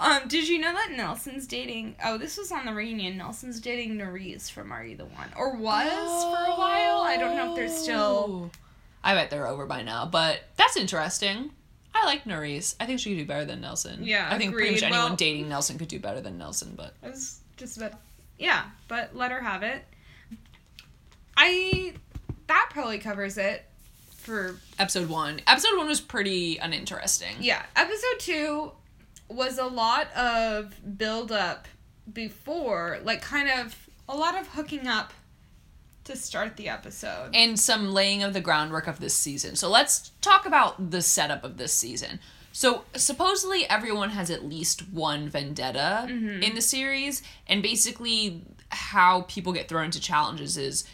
Um, 0.00 0.26
did 0.26 0.48
you 0.48 0.58
know 0.58 0.72
that 0.72 0.90
Nelson's 0.96 1.46
dating? 1.46 1.94
Oh, 2.04 2.18
this 2.18 2.36
was 2.36 2.50
on 2.50 2.66
the 2.66 2.74
reunion. 2.74 3.16
Nelson's 3.16 3.60
dating 3.60 3.96
Nurys 3.96 4.50
from 4.50 4.72
Are 4.72 4.84
You 4.84 4.96
the 4.96 5.04
One, 5.04 5.30
or 5.36 5.54
was 5.56 6.24
for 6.24 6.52
a 6.52 6.56
while. 6.56 7.02
I 7.02 7.16
don't 7.16 7.36
know 7.36 7.50
if 7.50 7.56
they're 7.56 7.68
still. 7.68 8.50
I 9.04 9.14
bet 9.14 9.30
they're 9.30 9.46
over 9.46 9.64
by 9.66 9.82
now, 9.82 10.06
but 10.06 10.40
that's 10.56 10.76
interesting. 10.76 11.50
I 11.94 12.04
like 12.04 12.24
Nurys. 12.24 12.74
I 12.80 12.86
think 12.86 12.98
she 12.98 13.10
could 13.14 13.20
do 13.22 13.26
better 13.26 13.44
than 13.44 13.60
Nelson. 13.60 14.00
Yeah, 14.02 14.28
I 14.28 14.38
think 14.38 14.54
pretty 14.54 14.72
much 14.72 14.82
anyone 14.82 15.04
Well- 15.10 15.16
dating 15.16 15.48
Nelson 15.48 15.78
could 15.78 15.86
do 15.88 16.00
better 16.00 16.20
than 16.20 16.36
Nelson, 16.36 16.74
but 16.76 16.94
I 17.04 17.10
was 17.10 17.38
just 17.56 17.76
about. 17.76 17.92
Yeah, 18.38 18.64
but 18.88 19.14
let 19.14 19.30
her 19.30 19.40
have 19.40 19.62
it. 19.62 19.84
I. 21.36 21.94
That 22.46 22.68
probably 22.70 22.98
covers 22.98 23.38
it 23.38 23.64
for 24.16 24.56
episode 24.78 25.08
one. 25.08 25.40
Episode 25.46 25.76
one 25.76 25.86
was 25.86 26.00
pretty 26.00 26.58
uninteresting. 26.58 27.36
Yeah, 27.40 27.62
episode 27.76 28.18
two 28.18 28.72
was 29.28 29.58
a 29.58 29.64
lot 29.64 30.12
of 30.12 30.98
build 30.98 31.32
up 31.32 31.66
before, 32.12 32.98
like 33.02 33.22
kind 33.22 33.48
of 33.48 33.88
a 34.08 34.16
lot 34.16 34.38
of 34.38 34.48
hooking 34.48 34.86
up 34.86 35.12
to 36.04 36.16
start 36.16 36.56
the 36.56 36.68
episode. 36.68 37.30
and 37.34 37.58
some 37.58 37.92
laying 37.92 38.22
of 38.22 38.34
the 38.34 38.40
groundwork 38.40 38.86
of 38.86 39.00
this 39.00 39.14
season. 39.14 39.56
So 39.56 39.70
let's 39.70 40.10
talk 40.20 40.44
about 40.44 40.90
the 40.90 41.00
setup 41.00 41.44
of 41.44 41.56
this 41.56 41.72
season. 41.72 42.20
So 42.52 42.84
supposedly 42.94 43.66
everyone 43.68 44.10
has 44.10 44.30
at 44.30 44.44
least 44.44 44.88
one 44.92 45.28
vendetta 45.28 46.06
mm-hmm. 46.08 46.42
in 46.42 46.54
the 46.54 46.60
series, 46.60 47.22
and 47.46 47.62
basically 47.62 48.42
how 48.70 49.22
people 49.22 49.52
get 49.52 49.68
thrown 49.68 49.84
into 49.86 50.00
challenges 50.00 50.56
is 50.56 50.84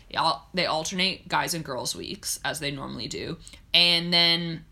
they 0.54 0.66
alternate 0.66 1.28
guys 1.28 1.54
and 1.54 1.64
girls 1.64 1.94
weeks 1.94 2.38
as 2.44 2.60
they 2.60 2.70
normally 2.70 3.08
do, 3.08 3.36
and 3.72 4.12
then 4.12 4.64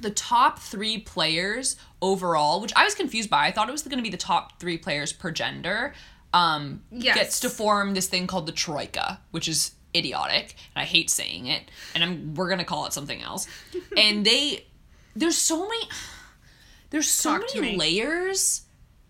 the 0.00 0.10
top 0.10 0.58
three 0.58 0.98
players 0.98 1.76
overall, 2.02 2.60
which 2.60 2.72
I 2.76 2.84
was 2.84 2.94
confused 2.94 3.30
by. 3.30 3.46
I 3.46 3.50
thought 3.52 3.68
it 3.68 3.72
was 3.72 3.82
going 3.82 3.96
to 3.96 4.02
be 4.02 4.10
the 4.10 4.16
top 4.18 4.60
three 4.60 4.76
players 4.76 5.12
per 5.12 5.30
gender. 5.30 5.94
Um, 6.34 6.82
Yes. 6.90 7.14
gets 7.16 7.40
to 7.40 7.48
form 7.48 7.94
this 7.94 8.06
thing 8.06 8.26
called 8.26 8.44
the 8.44 8.52
troika, 8.52 9.20
which 9.30 9.48
is 9.48 9.70
idiotic, 9.94 10.54
and 10.74 10.82
I 10.82 10.84
hate 10.84 11.08
saying 11.08 11.46
it. 11.46 11.70
And 11.94 12.04
I'm 12.04 12.34
we're 12.34 12.50
gonna 12.50 12.64
call 12.64 12.84
it 12.84 12.92
something 12.92 13.22
else. 13.22 13.46
and 13.96 14.26
they, 14.26 14.66
there's 15.14 15.38
so 15.38 15.66
many, 15.66 15.88
there's 16.90 17.08
so 17.08 17.38
Talk 17.38 17.48
to 17.48 17.60
many 17.62 17.78
layers. 17.78 18.65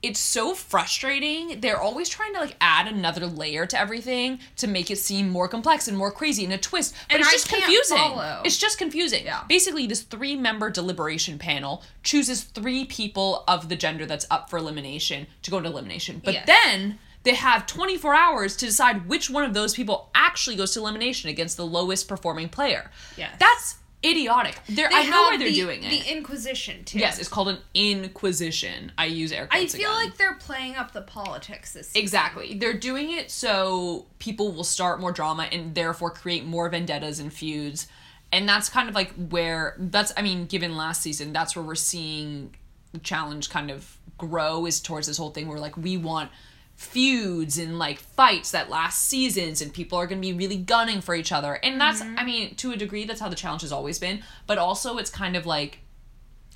It's 0.07 0.21
so 0.21 0.55
frustrating. 0.55 1.61
They're 1.61 1.81
always 1.81 2.09
trying 2.09 2.33
to 2.35 2.41
like 2.41 2.57
add 2.61 2.87
another 2.87 3.27
layer 3.27 3.67
to 3.67 3.79
everything 3.79 4.39
to 4.57 4.67
make 4.67 4.91
it 4.91 4.99
seem 4.99 5.29
more 5.29 5.49
complex 5.49 5.89
and 5.89 5.97
more 5.97 6.11
crazy 6.11 6.45
and 6.45 6.53
a 6.53 6.59
twist. 6.59 6.95
But 7.09 7.15
And 7.17 7.21
it's 7.21 7.29
I 7.29 7.33
just 7.33 7.49
confusing. 7.49 7.97
follow. 7.97 8.43
It's 8.45 8.59
just 8.59 8.79
confusing. 8.79 9.25
Yeah. 9.25 9.43
Basically, 9.49 9.87
this 9.87 10.03
three 10.03 10.37
member 10.37 10.71
deliberation 10.71 11.39
panel 11.39 11.83
chooses 12.03 12.43
three 12.45 12.85
people 12.85 13.45
of 13.49 13.69
the 13.69 13.77
gender 13.77 14.07
that's 14.07 14.27
up 14.31 14.49
for 14.51 14.59
elimination 14.59 15.27
to 15.43 15.51
go 15.51 15.59
into 15.59 15.71
elimination. 15.71 16.21
But 16.25 16.35
Yes. 16.35 16.47
then 16.47 16.99
they 17.25 17.35
have 17.35 17.67
24 17.67 18.15
hours 18.15 18.57
to 18.57 18.67
decide 18.67 19.09
which 19.09 19.29
one 19.29 19.43
of 19.43 19.53
those 19.55 19.75
people 19.75 20.11
actually 20.15 20.55
goes 20.57 20.73
to 20.75 20.79
elimination 20.81 21.29
against 21.29 21.57
the 21.57 21.67
lowest 21.67 22.07
performing 22.07 22.49
player. 22.49 22.91
Yes. 23.17 23.35
That's 23.41 23.77
idiotic. 24.05 24.59
They're, 24.69 24.89
They 24.89 24.95
I 24.97 25.03
know 25.09 25.23
why 25.23 25.37
they're 25.39 25.49
the- 25.49 25.55
doing 25.55 25.83
it. 25.83 25.91
The 25.91 26.13
Inquisition 26.13 26.85
too. 26.85 26.99
yes, 26.99 27.19
it's 27.19 27.29
called 27.29 27.49
an 27.49 27.59
inquisition. 27.75 28.93
I 28.97 29.07
use 29.07 29.33
air 29.33 29.47
quotes. 29.47 29.75
I 29.75 29.79
feel 29.79 29.91
again. 29.91 30.05
like 30.05 30.17
they're 30.17 30.35
playing 30.35 30.77
up 30.77 30.93
the 30.93 31.03
politics 31.03 31.73
this 31.73 31.89
season. 31.89 32.03
Exactly. 32.03 32.55
They're 32.55 32.79
doing 32.79 33.13
it 33.13 33.31
so 33.31 34.07
people 34.19 34.53
will 34.53 34.65
start 34.65 35.01
more 35.01 35.13
drama 35.13 35.45
and 35.53 35.75
therefore 35.75 36.11
create 36.11 36.45
more 36.45 36.69
vendettas 36.69 37.19
and 37.19 37.33
feuds. 37.33 37.87
And 38.33 38.49
that's 38.49 38.69
kind 38.69 38.89
of 38.89 38.95
like 38.95 39.13
where 39.31 39.75
that's 39.79 40.13
I 40.17 40.23
mean, 40.23 40.47
given 40.47 40.77
last 40.77 41.03
season, 41.03 41.33
that's 41.33 41.55
where 41.57 41.65
we're 41.65 41.75
seeing 41.75 42.55
the 42.93 42.99
challenge 42.99 43.51
kind 43.51 43.71
of 43.71 43.97
grow 44.19 44.67
is 44.67 44.81
towards 44.81 45.07
this 45.07 45.17
whole 45.19 45.31
thing 45.31 45.47
where 45.49 45.59
like 45.59 45.77
we 45.77 45.97
want 45.97 46.31
feuds 46.77 47.57
and 47.59 47.79
like 47.79 47.99
fights 47.99 48.51
that 48.51 48.69
last 48.69 49.03
seasons 49.03 49.63
and 49.63 49.73
people 49.73 49.99
are 49.99 50.07
going 50.07 50.21
to 50.21 50.27
be 50.27 50.35
really 50.35 50.59
gunning 50.59 51.01
for 51.01 51.15
each 51.15 51.33
other. 51.33 51.55
And 51.55 51.81
that's 51.81 52.03
mm-hmm. 52.03 52.19
I 52.19 52.25
mean, 52.25 52.55
to 52.57 52.73
a 52.73 52.77
degree 52.77 53.05
that's 53.05 53.21
how 53.21 53.29
the 53.29 53.37
challenge 53.37 53.63
has 53.63 53.73
always 53.73 53.99
been, 53.99 54.23
but 54.47 54.59
also 54.59 54.99
it's 54.99 55.11
kind 55.11 55.37
of 55.37 55.47
like 55.47 55.81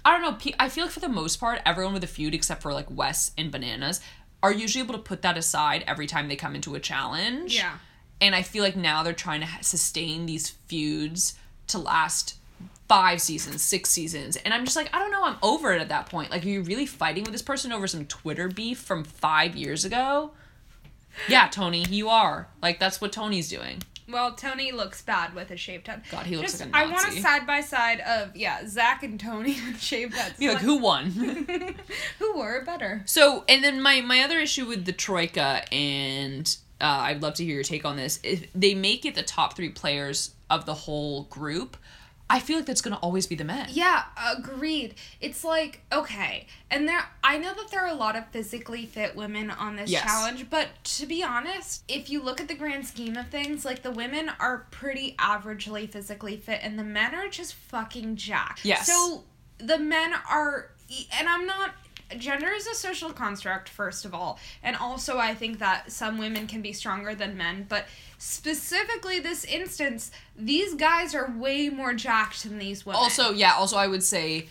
I 0.05 0.13
don't 0.13 0.23
know. 0.23 0.53
I 0.59 0.69
feel 0.69 0.85
like 0.85 0.93
for 0.93 1.01
the 1.01 1.09
most 1.09 1.39
part, 1.39 1.61
everyone 1.67 1.93
with 1.93 2.05
a 2.05 2.09
feud, 2.09 2.35
except 2.35 2.63
for 2.63 2.73
like 2.73 2.91
Wes 2.91 3.33
and 3.37 3.51
Bananas, 3.51 4.01
are 4.43 4.53
usually 4.53 4.83
able 4.83 4.95
to 4.95 5.01
put 5.01 5.23
that 5.23 5.37
aside 5.37 5.85
every 5.87 6.07
time 6.07 6.29
they 6.29 6.37
come 6.37 6.55
into 6.55 6.75
a 6.75 6.81
challenge. 6.81 7.55
Yeah. 7.55 7.79
And 8.21 8.35
I 8.35 8.43
feel 8.43 8.63
like 8.63 8.77
now 8.77 9.03
they're 9.03 9.13
trying 9.13 9.43
to 9.43 9.49
sustain 9.61 10.27
these 10.27 10.49
feuds 10.49 11.39
to 11.69 11.79
last 11.79 12.37
five 12.89 13.21
seasons, 13.21 13.63
six 13.63 13.89
seasons. 13.91 14.37
And 14.37 14.53
I'm 14.53 14.65
just 14.65 14.77
like, 14.77 14.95
I 14.95 14.99
don't 14.99 15.13
know. 15.13 15.25
I'm 15.25 15.37
over 15.43 15.73
it 15.73 15.81
at 15.81 15.91
that 15.91 16.07
point. 16.07 16.31
Like, 16.31 16.45
are 16.45 16.49
you 16.49 16.63
really 16.63 16.87
fighting 16.87 17.23
with 17.23 17.33
this 17.33 17.43
person 17.43 17.73
over 17.73 17.87
some 17.87 18.05
Twitter 18.07 18.49
beef 18.49 18.79
from 18.79 19.05
five 19.05 19.55
years 19.55 19.85
ago? 19.85 20.33
Yeah, 21.29 21.49
Tony, 21.49 21.85
you 21.89 22.09
are. 22.09 22.49
Like, 22.63 22.81
that's 22.81 23.01
what 23.01 23.13
Tony's 23.13 23.49
doing. 23.49 23.83
Well, 24.09 24.33
Tony 24.33 24.73
looks 24.73 25.03
bad 25.03 25.35
with 25.35 25.51
a 25.51 25.57
shaved 25.57 25.87
head. 25.87 26.03
God, 26.11 26.27
he 26.27 26.37
looks 26.37 26.59
Just- 26.59 26.65
like 26.65 26.75
a 26.75 26.79
I 26.79 26.91
want 26.91 27.09
a 27.09 27.21
side 27.21 27.47
by 27.47 27.61
side 27.61 28.01
of 28.01 28.35
yeah, 28.35 28.67
Zach 28.67 29.03
and 29.03 29.21
Tony 29.21 29.57
with 29.67 29.81
shaved 29.81 30.15
heads. 30.15 30.39
Be 30.39 30.49
like, 30.49 30.59
who 30.59 30.79
won? 30.79 31.07
who 32.19 32.35
wore 32.35 32.57
it 32.57 32.67
better? 32.67 33.03
So, 33.07 33.45
and 33.49 33.63
then 33.63 33.81
my 33.81 34.01
my 34.01 34.21
other 34.23 34.39
issue 34.39 34.67
with 34.67 34.85
the 34.85 34.93
troika, 34.93 35.63
and 35.73 36.57
uh, 36.81 36.85
I'd 36.85 37.23
love 37.23 37.35
to 37.35 37.45
hear 37.45 37.55
your 37.55 37.65
take 37.65 37.85
on 37.85 37.97
this. 37.97 38.19
If 38.23 38.53
they 38.53 38.75
make 38.75 39.05
it 39.05 39.15
the 39.15 39.23
top 39.23 39.55
three 39.57 39.69
players 39.71 40.35
of 40.49 40.67
the 40.67 40.75
whole 40.75 41.25
group, 41.25 41.77
I 42.31 42.39
feel 42.41 42.57
like 42.57 42.67
that's 42.67 42.81
going 42.81 42.95
to 42.95 43.01
always 43.01 43.27
be 43.27 43.35
the 43.35 43.45
men. 43.45 43.69
Yeah, 43.71 44.05
agreed. 44.37 44.95
It's 45.21 45.45
like 45.45 45.83
okay, 45.93 46.47
and 46.71 46.89
there 46.89 47.03
I 47.25 47.39
know 47.39 47.53
that 47.55 47.71
there 47.71 47.81
are 47.85 47.89
a 47.89 47.95
lot 47.95 48.17
of 48.17 48.27
physically 48.29 48.87
fit 48.87 49.17
women 49.17 49.51
on 49.51 49.77
this 49.77 49.91
Yes. 49.91 50.05
challenge, 50.05 50.49
but 50.49 50.69
to 50.85 51.07
be 51.07 51.23
honest, 51.23 51.83
if 51.89 52.09
you 52.09 52.23
look 52.23 52.41
at 52.41 52.49
the 52.49 52.55
grand 52.55 52.87
scheme 52.87 53.17
of 53.17 53.29
things, 53.29 53.65
like 53.65 53.83
the 53.83 53.91
women 53.91 54.31
are 54.39 54.67
pretty 54.71 55.15
averagely 55.19 55.89
physically 55.91 56.37
fit 56.37 56.61
and 56.63 56.79
the 56.79 56.85
men 56.85 57.15
are 57.15 57.29
just 57.29 57.55
fucking 57.55 58.17
jacked. 58.17 58.65
Yes. 58.65 58.87
So 58.87 59.25
the 59.59 59.79
men 59.79 60.13
are 60.31 60.71
and 61.19 61.29
I'm 61.29 61.47
not 61.47 61.75
gender 62.19 62.51
is 62.51 62.67
a 62.67 62.75
social 62.75 63.11
construct 63.13 63.69
first 63.69 64.05
of 64.05 64.13
all 64.13 64.39
and 64.65 64.75
also 64.75 65.19
i 65.19 65.33
think 65.33 65.61
that 65.61 65.93
some 65.93 66.19
women 66.19 66.45
can 66.49 66.61
be 66.61 66.73
stronger 66.73 67.15
than 67.15 67.37
men 67.37 67.65
but 67.69 67.87
specifically 68.21 69.19
this 69.19 69.45
instance 69.45 70.11
these 70.37 70.75
guys 70.75 71.15
are 71.15 71.33
way 71.39 71.71
more 71.71 71.95
jacked 71.95 72.45
than 72.45 72.59
these 72.59 72.85
women 72.85 73.01
Also, 73.01 73.33
yeah. 73.33 73.55
Also, 73.55 73.77
I 73.77 73.87
would 73.89 74.03
say. 74.03 74.47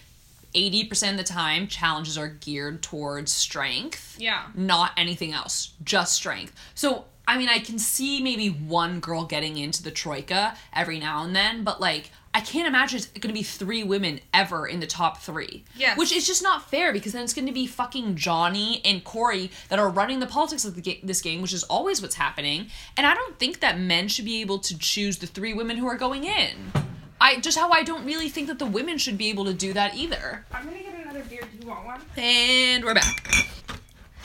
80% 0.55 1.12
of 1.12 1.17
the 1.17 1.23
time, 1.23 1.67
challenges 1.67 2.17
are 2.17 2.27
geared 2.27 2.82
towards 2.82 3.32
strength. 3.32 4.17
yeah 4.19 4.47
not 4.55 4.91
anything 4.97 5.32
else, 5.32 5.73
just 5.84 6.13
strength. 6.15 6.55
So, 6.73 7.05
I 7.27 7.38
mean, 7.38 7.49
I 7.49 7.60
can 7.60 7.77
see 7.77 8.19
maybe 8.19 8.49
one 8.49 8.99
girl 8.99 9.25
getting 9.25 9.58
into 9.60 9.84
the 9.84 9.91
troika 9.91 10.58
every 10.73 10.97
now 10.99 11.23
and 11.23 11.36
then, 11.36 11.63
but 11.63 11.79
like, 11.79 12.10
I 12.34 12.42
can't 12.42 12.68
imagine 12.68 12.98
it's 12.98 13.08
going 13.08 13.34
to 13.34 13.39
be 13.39 13.44
three 13.44 13.84
women 13.84 14.20
ever 14.34 14.68
in 14.68 14.80
the 14.80 14.86
top 14.88 15.20
three. 15.20 15.63
Yes. 15.76 15.98
Which 15.98 16.12
is 16.12 16.28
just 16.28 16.44
not 16.44 16.70
fair 16.70 16.94
because 16.94 17.12
then 17.13 17.24
it's 17.24 17.34
going 17.34 17.48
to 17.48 17.52
be 17.52 17.65
fucking 17.65 18.15
Johnny 18.15 18.82
and 18.86 19.04
Cory 19.04 19.50
that 19.70 19.80
are 19.80 19.89
running 19.89 20.20
the 20.20 20.28
politics 20.28 20.63
of 20.63 20.76
the 20.76 20.82
ga- 20.82 21.00
this 21.04 21.22
game, 21.22 21.42
which 21.42 21.54
is 21.54 21.63
always 21.63 22.02
what's 22.04 22.15
happening. 22.15 22.68
And 22.98 23.08
I 23.08 23.15
don't 23.15 23.39
think 23.39 23.62
that 23.62 23.80
men 23.80 24.08
should 24.10 24.26
be 24.26 24.42
able 24.42 24.60
to 24.60 24.78
choose 24.78 25.18
the 25.18 25.26
three 25.28 25.54
women 25.56 25.78
who 25.78 25.88
are 25.88 25.98
going 25.98 26.24
in. 26.24 26.72
I 27.20 27.39
just 27.39 27.58
how 27.58 27.72
I 27.72 27.84
don't 27.84 28.06
really 28.06 28.30
think 28.30 28.48
that 28.48 28.60
the 28.60 28.65
women 28.65 28.98
should 29.00 29.18
be 29.18 29.30
able 29.30 29.46
to 29.46 29.54
do 29.54 29.74
that 29.74 29.96
either. 29.96 30.46
i'm 30.54 30.65
gonna 30.65 30.78
get 30.82 30.94
another 31.04 31.24
beer 31.30 31.42
do 31.42 31.58
you 31.65 31.68
want 31.68 31.84
one 31.86 32.02
And 32.15 32.86
we're 32.86 32.94
back. 32.94 33.28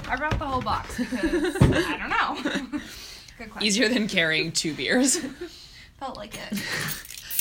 i 0.08 0.14
brought 0.14 0.38
the 0.38 0.44
whole 0.44 0.60
box 0.62 0.96
because 0.98 1.56
i 1.60 1.96
don't 1.98 2.10
know 2.10 2.60
good 3.38 3.50
question 3.50 3.62
Easier 3.66 3.88
than 3.88 4.06
carrying 4.06 4.52
two 4.52 4.74
beers. 4.74 5.16
felt 5.98 6.16
like 6.16 6.36
it 6.36 6.58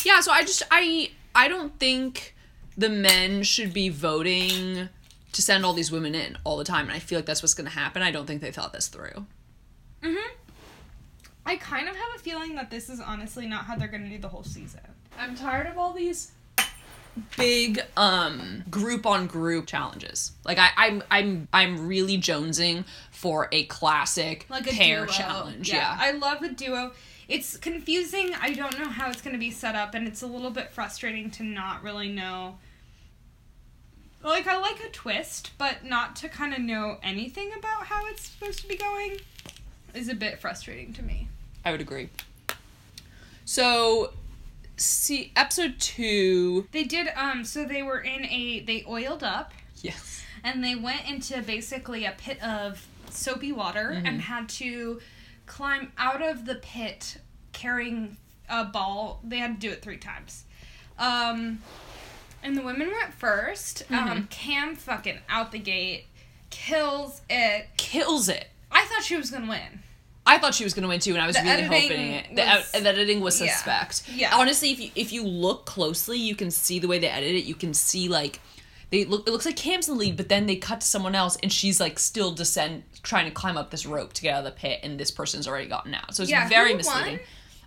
Yeah, 0.06 0.20
so 0.22 0.32
I 0.32 0.42
just 0.42 0.64
I 0.72 1.12
I 1.36 1.48
don't 1.48 1.78
think 1.80 2.36
the 2.78 2.90
men 2.90 3.44
should 3.44 3.74
be 3.74 3.90
voting 3.90 4.90
to 5.32 5.42
send 5.42 5.66
all 5.66 5.74
these 5.74 5.92
women 5.92 6.16
in 6.16 6.38
all 6.44 6.58
the 6.58 6.64
time, 6.64 6.86
and 6.86 6.96
I 6.96 7.00
feel 7.00 7.18
like 7.18 7.26
that's 7.26 7.42
what's 7.42 7.54
going 7.54 7.70
to 7.70 7.74
happen. 7.74 8.02
I 8.02 8.12
don't 8.12 8.26
think 8.28 8.42
they 8.42 8.52
thought 8.52 8.74
this 8.74 8.88
through. 8.88 9.26
mm-hmm 10.02 10.18
i 11.46 11.58
kind 11.58 11.90
of 11.90 11.96
have 11.96 12.08
a 12.16 12.20
feeling 12.20 12.56
that 12.56 12.72
this 12.72 12.90
is 12.90 13.02
honestly 13.02 13.46
not 13.46 13.66
how 13.66 13.76
they're 13.76 13.90
gonna 13.90 14.08
do 14.08 14.18
the 14.18 14.30
whole 14.30 14.46
season 14.46 14.80
I'm 15.20 15.36
tired 15.36 15.68
of 15.68 15.78
all 15.78 15.94
these 15.94 16.32
big 17.38 17.80
um 17.96 18.64
group 18.70 19.06
on 19.06 19.28
group 19.28 19.68
challenges. 19.68 20.32
Like 20.46 20.58
I 20.58 20.70
I'm 20.76 21.04
I'm 21.12 21.48
I'm 21.54 21.88
really 21.88 22.18
jonesing 22.18 22.86
for 23.12 23.48
a 23.52 23.66
classic 23.66 24.46
like 24.50 24.68
a 24.68 24.72
pair 24.72 25.06
duo. 25.06 25.14
challenge. 25.14 25.72
Yeah. 25.72 25.96
I 26.00 26.12
love 26.12 26.42
a 26.42 26.50
duo. 26.50 26.92
It's 27.28 27.58
confusing. 27.58 28.32
I 28.40 28.54
don't 28.54 28.78
know 28.78 28.90
how 28.90 29.10
it's 29.10 29.22
going 29.22 29.34
to 29.34 29.40
be 29.40 29.52
set 29.52 29.76
up, 29.76 29.94
and 29.94 30.08
it's 30.08 30.22
a 30.22 30.28
little 30.28 30.52
bit 30.52 30.72
frustrating 30.72 31.32
to 31.32 31.44
not 31.44 31.84
really 31.84 32.10
know. 32.10 32.58
Like 34.24 34.48
I 34.48 34.58
like 34.58 34.82
a 34.84 34.90
twist, 34.90 35.52
but 35.58 35.84
not 35.84 36.16
to 36.18 36.30
kind 36.30 36.54
of 36.54 36.60
know 36.60 36.98
anything 37.04 37.52
about 37.58 37.88
how 37.88 38.06
it's 38.08 38.30
supposed 38.30 38.60
to 38.60 38.68
be 38.68 38.78
going 38.78 39.18
is 39.94 40.08
a 40.08 40.16
bit 40.16 40.40
frustrating 40.40 40.94
to 40.94 41.04
me. 41.04 41.28
I 41.66 41.72
would 41.72 41.82
agree. 41.82 42.10
So 43.46 44.14
see 44.78 45.32
episode 45.36 45.80
2 45.80 46.68
They 46.72 46.84
did 46.84 47.10
um 47.16 47.44
so 47.46 47.64
they 47.64 47.84
were 47.84 48.00
in 48.00 48.26
a 48.26 48.62
they 48.62 48.84
oiled 48.88 49.24
up 49.24 49.54
Yes. 49.82 50.24
and 50.44 50.64
they 50.64 50.74
went 50.76 51.08
into 51.08 51.42
basically 51.44 52.06
a 52.06 52.12
pit 52.18 52.42
of 52.42 52.88
soapy 53.10 53.52
water 53.52 53.90
and 54.04 54.20
had 54.22 54.50
to 54.50 55.00
climb 55.46 55.92
out 55.98 56.22
of 56.22 56.46
the 56.46 56.56
pit 56.56 57.18
carrying 57.52 58.18
a 58.50 58.66
ball. 58.66 59.20
They 59.24 59.38
had 59.38 59.60
to 59.60 59.68
do 59.68 59.72
it 59.74 59.82
three 59.82 59.98
times. 59.98 60.44
Um, 61.00 61.60
and 62.44 62.56
the 62.58 62.62
women 62.62 62.92
went 62.92 63.18
1st 63.20 63.92
Um, 63.92 64.28
Cam 64.30 64.76
fucking 64.76 65.20
out 65.30 65.52
the 65.52 65.60
gate 65.60 66.06
kills 66.50 67.22
it. 67.30 67.68
Kills 67.78 68.30
it. 68.30 68.48
I 68.72 68.86
thought 68.86 69.04
she 69.04 69.16
was 69.16 69.32
gonna 69.32 69.50
win. 69.50 69.80
I 70.26 70.38
thought 70.38 70.54
she 70.56 70.64
was 70.64 70.74
going 70.74 70.84
to 70.84 70.88
win 70.88 71.02
too, 71.02 71.12
and 71.12 71.22
I 71.22 71.28
was 71.28 71.36
The 71.36 71.42
really 71.44 71.64
hoping 71.64 72.12
it. 72.14 72.28
The, 72.34 72.44
was- 72.44 72.72
the 72.72 72.88
editing 72.88 73.20
was 73.20 73.42
yeah. 73.42 73.54
suspect. 73.54 74.04
Yeah. 74.10 74.34
Honestly, 74.34 74.72
if 74.72 74.80
you 74.80 74.90
if 74.96 75.12
you 75.12 75.24
look 75.26 75.66
closely, 75.66 76.18
you 76.18 76.34
can 76.34 76.50
see 76.50 76.80
the 76.80 76.88
way 76.88 76.98
they 76.98 77.10
edit 77.10 77.32
it. 77.36 77.44
You 77.44 77.56
can 77.56 77.74
see 77.74 78.08
like 78.08 78.40
they 78.94 79.04
look. 79.06 79.28
It 79.28 79.32
looks 79.32 79.46
like 79.46 79.58
Cam's 79.58 79.90
in 79.90 79.96
the 79.96 80.00
lead, 80.00 80.16
but 80.18 80.30
then 80.30 80.46
they 80.46 80.56
cut 80.56 80.80
to 80.82 80.88
someone 80.88 81.16
else, 81.16 81.36
and 81.44 81.52
she's 81.52 81.80
like 81.82 82.00
still 82.00 82.32
descend, 82.32 82.84
trying 83.02 83.26
to 83.26 83.32
climb 83.32 83.58
up 83.58 83.72
this 83.72 83.86
rope 83.86 84.14
to 84.14 84.22
get 84.22 84.34
out 84.36 84.40
of 84.40 84.46
the 84.46 84.52
pit, 84.52 84.80
and 84.84 85.00
this 85.00 85.12
person's 85.12 85.48
already 85.48 85.68
gotten 85.68 85.94
out. 85.94 86.16
So 86.16 86.24
it's 86.24 86.32
Yeah, 86.32 86.48
very 86.48 86.74
misleading. 86.76 87.20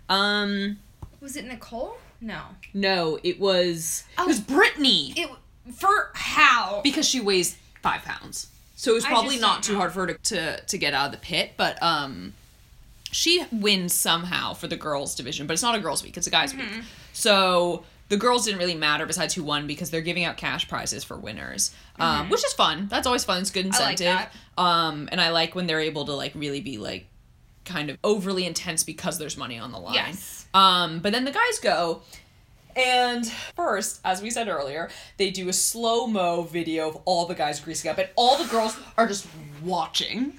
Um, 0.09 0.77
Was 1.21 1.35
it 1.35 1.45
Nicole? 1.45 1.97
No. 2.21 2.41
no, 2.73 3.19
it 3.23 3.39
was 3.39 4.03
Oh. 4.17 4.23
it 4.23 4.27
was 4.27 4.39
Britni 4.41 5.15
It 5.17 5.29
for 5.75 6.09
how? 6.15 6.81
because 6.83 7.07
she 7.07 7.19
weighs 7.19 7.57
five 7.83 8.01
pounds. 8.03 8.47
So 8.75 8.91
it 8.91 8.95
was 8.95 9.05
probably 9.05 9.37
not 9.37 9.63
too 9.63 9.73
know. 9.73 9.79
hard 9.79 9.91
for 9.91 10.07
her 10.07 10.13
to, 10.13 10.17
to 10.35 10.61
to 10.61 10.77
get 10.77 10.93
out 10.95 11.07
of 11.07 11.11
the 11.11 11.17
pit, 11.19 11.51
but 11.57 11.81
um 11.83 12.33
she 13.11 13.43
wins 13.51 13.93
somehow 13.93 14.53
for 14.53 14.67
the 14.67 14.75
girls 14.77 15.13
division, 15.15 15.45
but 15.47 15.53
it's 15.53 15.61
not 15.63 15.75
a 15.75 15.79
girls 15.79 16.03
week, 16.03 16.17
it's 16.17 16.27
a 16.27 16.31
guys 16.31 16.53
Mm-hmm. 16.53 16.75
week. 16.77 16.85
So 17.13 17.83
the 18.09 18.17
girls 18.17 18.45
didn't 18.45 18.59
really 18.59 18.75
matter 18.75 19.05
besides 19.05 19.33
who 19.33 19.43
won 19.43 19.67
because 19.67 19.89
they're 19.91 20.01
giving 20.01 20.23
out 20.23 20.37
cash 20.37 20.67
prizes 20.69 21.03
for 21.03 21.17
winners, 21.17 21.73
um, 21.99 22.29
which 22.29 22.43
is 22.45 22.53
fun. 22.53 22.87
That's 22.89 23.05
always 23.07 23.25
fun. 23.25 23.41
It's 23.41 23.51
good 23.51 23.65
Mm-hmm. 23.67 23.81
Like 23.83 23.91
incentive. 23.99 24.29
that. 24.55 24.61
Um, 24.61 25.09
and 25.11 25.19
I 25.19 25.29
like 25.31 25.55
when 25.55 25.67
they're 25.67 25.81
able 25.81 26.05
to 26.05 26.13
like 26.13 26.31
really 26.35 26.61
be 26.61 26.77
like 26.77 27.07
kind 27.65 27.89
of 27.89 27.97
overly 28.03 28.45
intense 28.45 28.83
because 28.83 29.17
there's 29.17 29.35
money 29.37 29.59
on 29.59 29.71
the 29.71 29.77
line. 29.79 29.95
Yes. 29.95 30.47
Um, 30.53 30.99
but 30.99 31.11
then 31.11 31.25
the 31.25 31.31
guys 31.31 31.59
go, 31.61 32.01
and 32.77 33.27
first, 33.55 33.99
as 34.05 34.21
we 34.21 34.29
said 34.29 34.47
earlier, 34.47 34.89
they 35.17 35.29
do 35.31 35.49
a 35.49 35.53
slow 35.53 36.07
mo 36.07 36.43
video 36.43 36.87
of 36.89 36.95
all 37.05 37.25
the 37.25 37.35
guys 37.35 37.59
greasing 37.59 37.89
up, 37.91 37.97
and 37.97 38.07
all 38.15 38.37
the 38.41 38.49
girls 38.49 38.77
are 38.97 39.07
just 39.07 39.27
watching. 39.63 40.33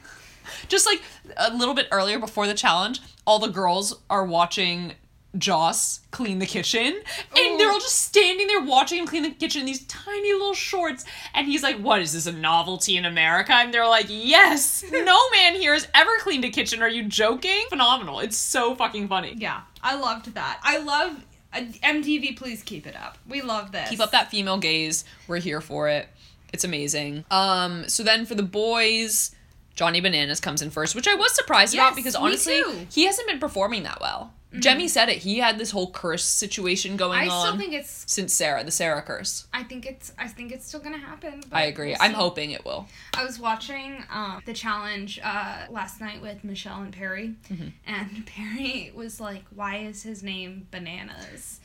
Just 0.68 0.86
like 0.86 1.02
a 1.36 1.52
little 1.54 1.74
bit 1.74 1.88
earlier 1.92 2.18
before 2.18 2.46
the 2.46 2.54
challenge, 2.54 3.00
all 3.26 3.38
the 3.38 3.48
girls 3.50 4.00
are 4.08 4.24
watching 4.24 4.92
Joss 5.36 6.00
clean 6.10 6.38
the 6.38 6.46
kitchen, 6.46 7.00
and 7.36 7.60
they're 7.60 7.70
all 7.70 7.78
just 7.80 7.98
standing 8.00 8.46
there 8.46 8.62
watching 8.62 8.98
him 8.98 9.06
clean 9.06 9.22
the 9.22 9.30
kitchen 9.30 9.60
in 9.60 9.66
these 9.66 9.84
tiny 9.86 10.32
little 10.32 10.54
shorts. 10.54 11.04
And 11.34 11.46
he's 11.46 11.62
like, 11.62 11.76
"What 11.78 12.00
is 12.00 12.12
this 12.14 12.26
a 12.26 12.32
novelty 12.32 12.96
in 12.96 13.04
America?" 13.04 13.52
And 13.52 13.72
they're 13.72 13.86
like, 13.86 14.06
"Yes, 14.08 14.84
no 14.90 15.30
man 15.30 15.54
here 15.54 15.74
has 15.74 15.86
ever 15.94 16.10
cleaned 16.20 16.44
a 16.46 16.50
kitchen. 16.50 16.80
Are 16.82 16.88
you 16.88 17.04
joking?" 17.04 17.66
Phenomenal! 17.68 18.20
It's 18.20 18.38
so 18.38 18.74
fucking 18.74 19.08
funny. 19.08 19.34
Yeah, 19.36 19.60
I 19.82 19.96
loved 19.96 20.32
that. 20.34 20.60
I 20.62 20.78
love 20.78 21.22
uh, 21.52 21.58
MTV. 21.82 22.36
Please 22.36 22.62
keep 22.62 22.86
it 22.86 22.96
up. 22.96 23.18
We 23.28 23.42
love 23.42 23.70
this. 23.70 23.90
keep 23.90 24.00
up 24.00 24.12
that 24.12 24.30
female 24.30 24.58
gaze. 24.58 25.04
We're 25.26 25.40
here 25.40 25.60
for 25.60 25.88
it. 25.90 26.08
It's 26.54 26.64
amazing. 26.64 27.26
Um, 27.30 27.86
so 27.88 28.02
then 28.02 28.24
for 28.24 28.34
the 28.34 28.42
boys, 28.42 29.34
Johnny 29.74 30.00
Bananas 30.00 30.40
comes 30.40 30.62
in 30.62 30.70
first, 30.70 30.94
which 30.94 31.06
I 31.06 31.14
was 31.14 31.34
surprised 31.34 31.74
Yes, 31.74 31.86
about 31.86 31.96
because 31.96 32.14
honestly, 32.16 32.62
he 32.90 33.04
hasn't 33.04 33.28
been 33.28 33.38
performing 33.38 33.82
that 33.82 34.00
well. 34.00 34.32
Jemmye 34.52 34.88
said 34.88 35.10
it. 35.10 35.18
He 35.18 35.38
had 35.38 35.58
this 35.58 35.70
whole 35.70 35.90
curse 35.90 36.24
situation 36.24 36.96
going 36.96 37.18
I 37.20 37.28
on 37.28 37.46
still 37.46 37.58
think 37.58 37.74
it's. 37.74 38.04
since 38.06 38.32
Sarah, 38.32 38.64
the 38.64 38.70
Sarah 38.70 39.02
curse. 39.02 39.46
I 39.52 39.62
think 39.62 39.84
it's. 39.84 40.12
I 40.18 40.26
think 40.28 40.52
it's 40.52 40.66
still 40.66 40.80
gonna 40.80 40.96
happen. 40.96 41.42
I 41.52 41.64
agree. 41.64 41.88
we'll 41.88 41.96
I'm 42.00 42.14
hoping 42.14 42.52
it 42.52 42.64
will. 42.64 42.86
I 43.14 43.24
was 43.24 43.38
watching 43.38 44.02
um, 44.10 44.40
the 44.46 44.54
challenge 44.54 45.20
uh, 45.22 45.66
last 45.68 46.00
night 46.00 46.22
with 46.22 46.44
Michelle 46.44 46.80
and 46.82 46.92
Perry, 46.92 47.34
Mm-hmm. 47.52 47.68
and 47.86 48.26
Perry 48.34 48.90
was 48.94 49.20
like, 49.20 49.44
"Why 49.54 49.76
is 49.78 50.02
his 50.02 50.22
name 50.22 50.66
Bananas?" 50.70 51.60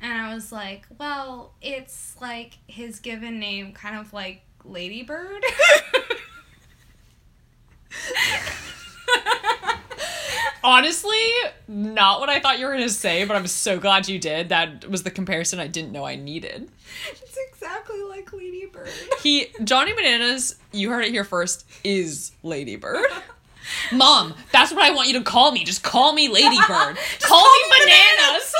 And 0.00 0.12
I 0.12 0.32
was 0.32 0.52
like, 0.52 0.86
"Well, 0.96 1.54
it's 1.60 2.14
like 2.20 2.52
his 2.68 3.00
given 3.00 3.40
name, 3.40 3.72
kind 3.72 3.98
of 3.98 4.12
like 4.12 4.42
Ladybird." 4.64 5.42
Honestly, 10.68 11.16
not 11.66 12.20
what 12.20 12.28
I 12.28 12.40
thought 12.40 12.58
you 12.58 12.66
were 12.66 12.72
gonna 12.72 12.90
say, 12.90 13.24
but 13.24 13.34
I'm 13.34 13.46
so 13.46 13.78
glad 13.78 14.06
you 14.06 14.18
did. 14.18 14.50
That 14.50 14.86
was 14.86 15.02
the 15.02 15.10
comparison 15.10 15.60
I 15.60 15.66
didn't 15.66 15.92
know 15.92 16.04
I 16.04 16.14
needed. 16.14 16.68
it's 17.10 17.38
exactly 17.50 18.02
like 18.02 18.30
Ladybird. 18.34 18.90
He 19.22 19.46
Johnny 19.64 19.94
Bananas, 19.94 20.56
you 20.70 20.90
heard 20.90 21.06
it 21.06 21.10
here 21.10 21.24
first, 21.24 21.64
is 21.84 22.32
Ladybird. 22.42 23.06
Mom, 23.92 24.34
that's 24.52 24.70
what 24.70 24.82
I 24.82 24.90
want 24.90 25.08
you 25.08 25.14
to 25.14 25.22
call 25.22 25.52
me. 25.52 25.64
Just 25.64 25.82
call 25.82 26.12
me 26.12 26.28
Ladybird. 26.28 26.98
call, 27.20 27.46
me 27.50 27.60
bananas. 27.80 28.54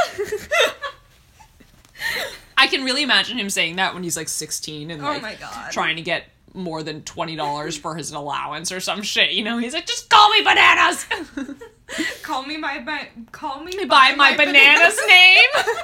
I 2.56 2.68
can 2.68 2.84
really 2.84 3.02
imagine 3.02 3.38
him 3.38 3.50
saying 3.50 3.76
that 3.76 3.92
when 3.92 4.02
he's 4.02 4.16
like 4.16 4.30
16 4.30 4.90
and 4.90 5.02
Oh 5.02 5.18
like 5.20 5.40
trying 5.72 5.96
to 5.96 6.02
get 6.02 6.24
more 6.54 6.82
than 6.82 7.02
$20 7.02 7.78
for 7.78 7.94
his 7.94 8.12
allowance 8.12 8.72
or 8.72 8.80
some 8.80 9.02
shit. 9.02 9.32
You 9.32 9.44
know, 9.44 9.58
he's 9.58 9.74
like, 9.74 9.86
just 9.86 10.08
call 10.08 10.30
me 10.30 10.42
bananas. 10.42 11.06
call 12.22 12.44
me 12.44 12.56
by 12.58 12.80
my 12.80 13.08
call 13.32 13.62
me 13.62 13.84
By 13.84 14.14
my 14.16 14.36
banana's 14.36 14.98
name. 15.06 15.48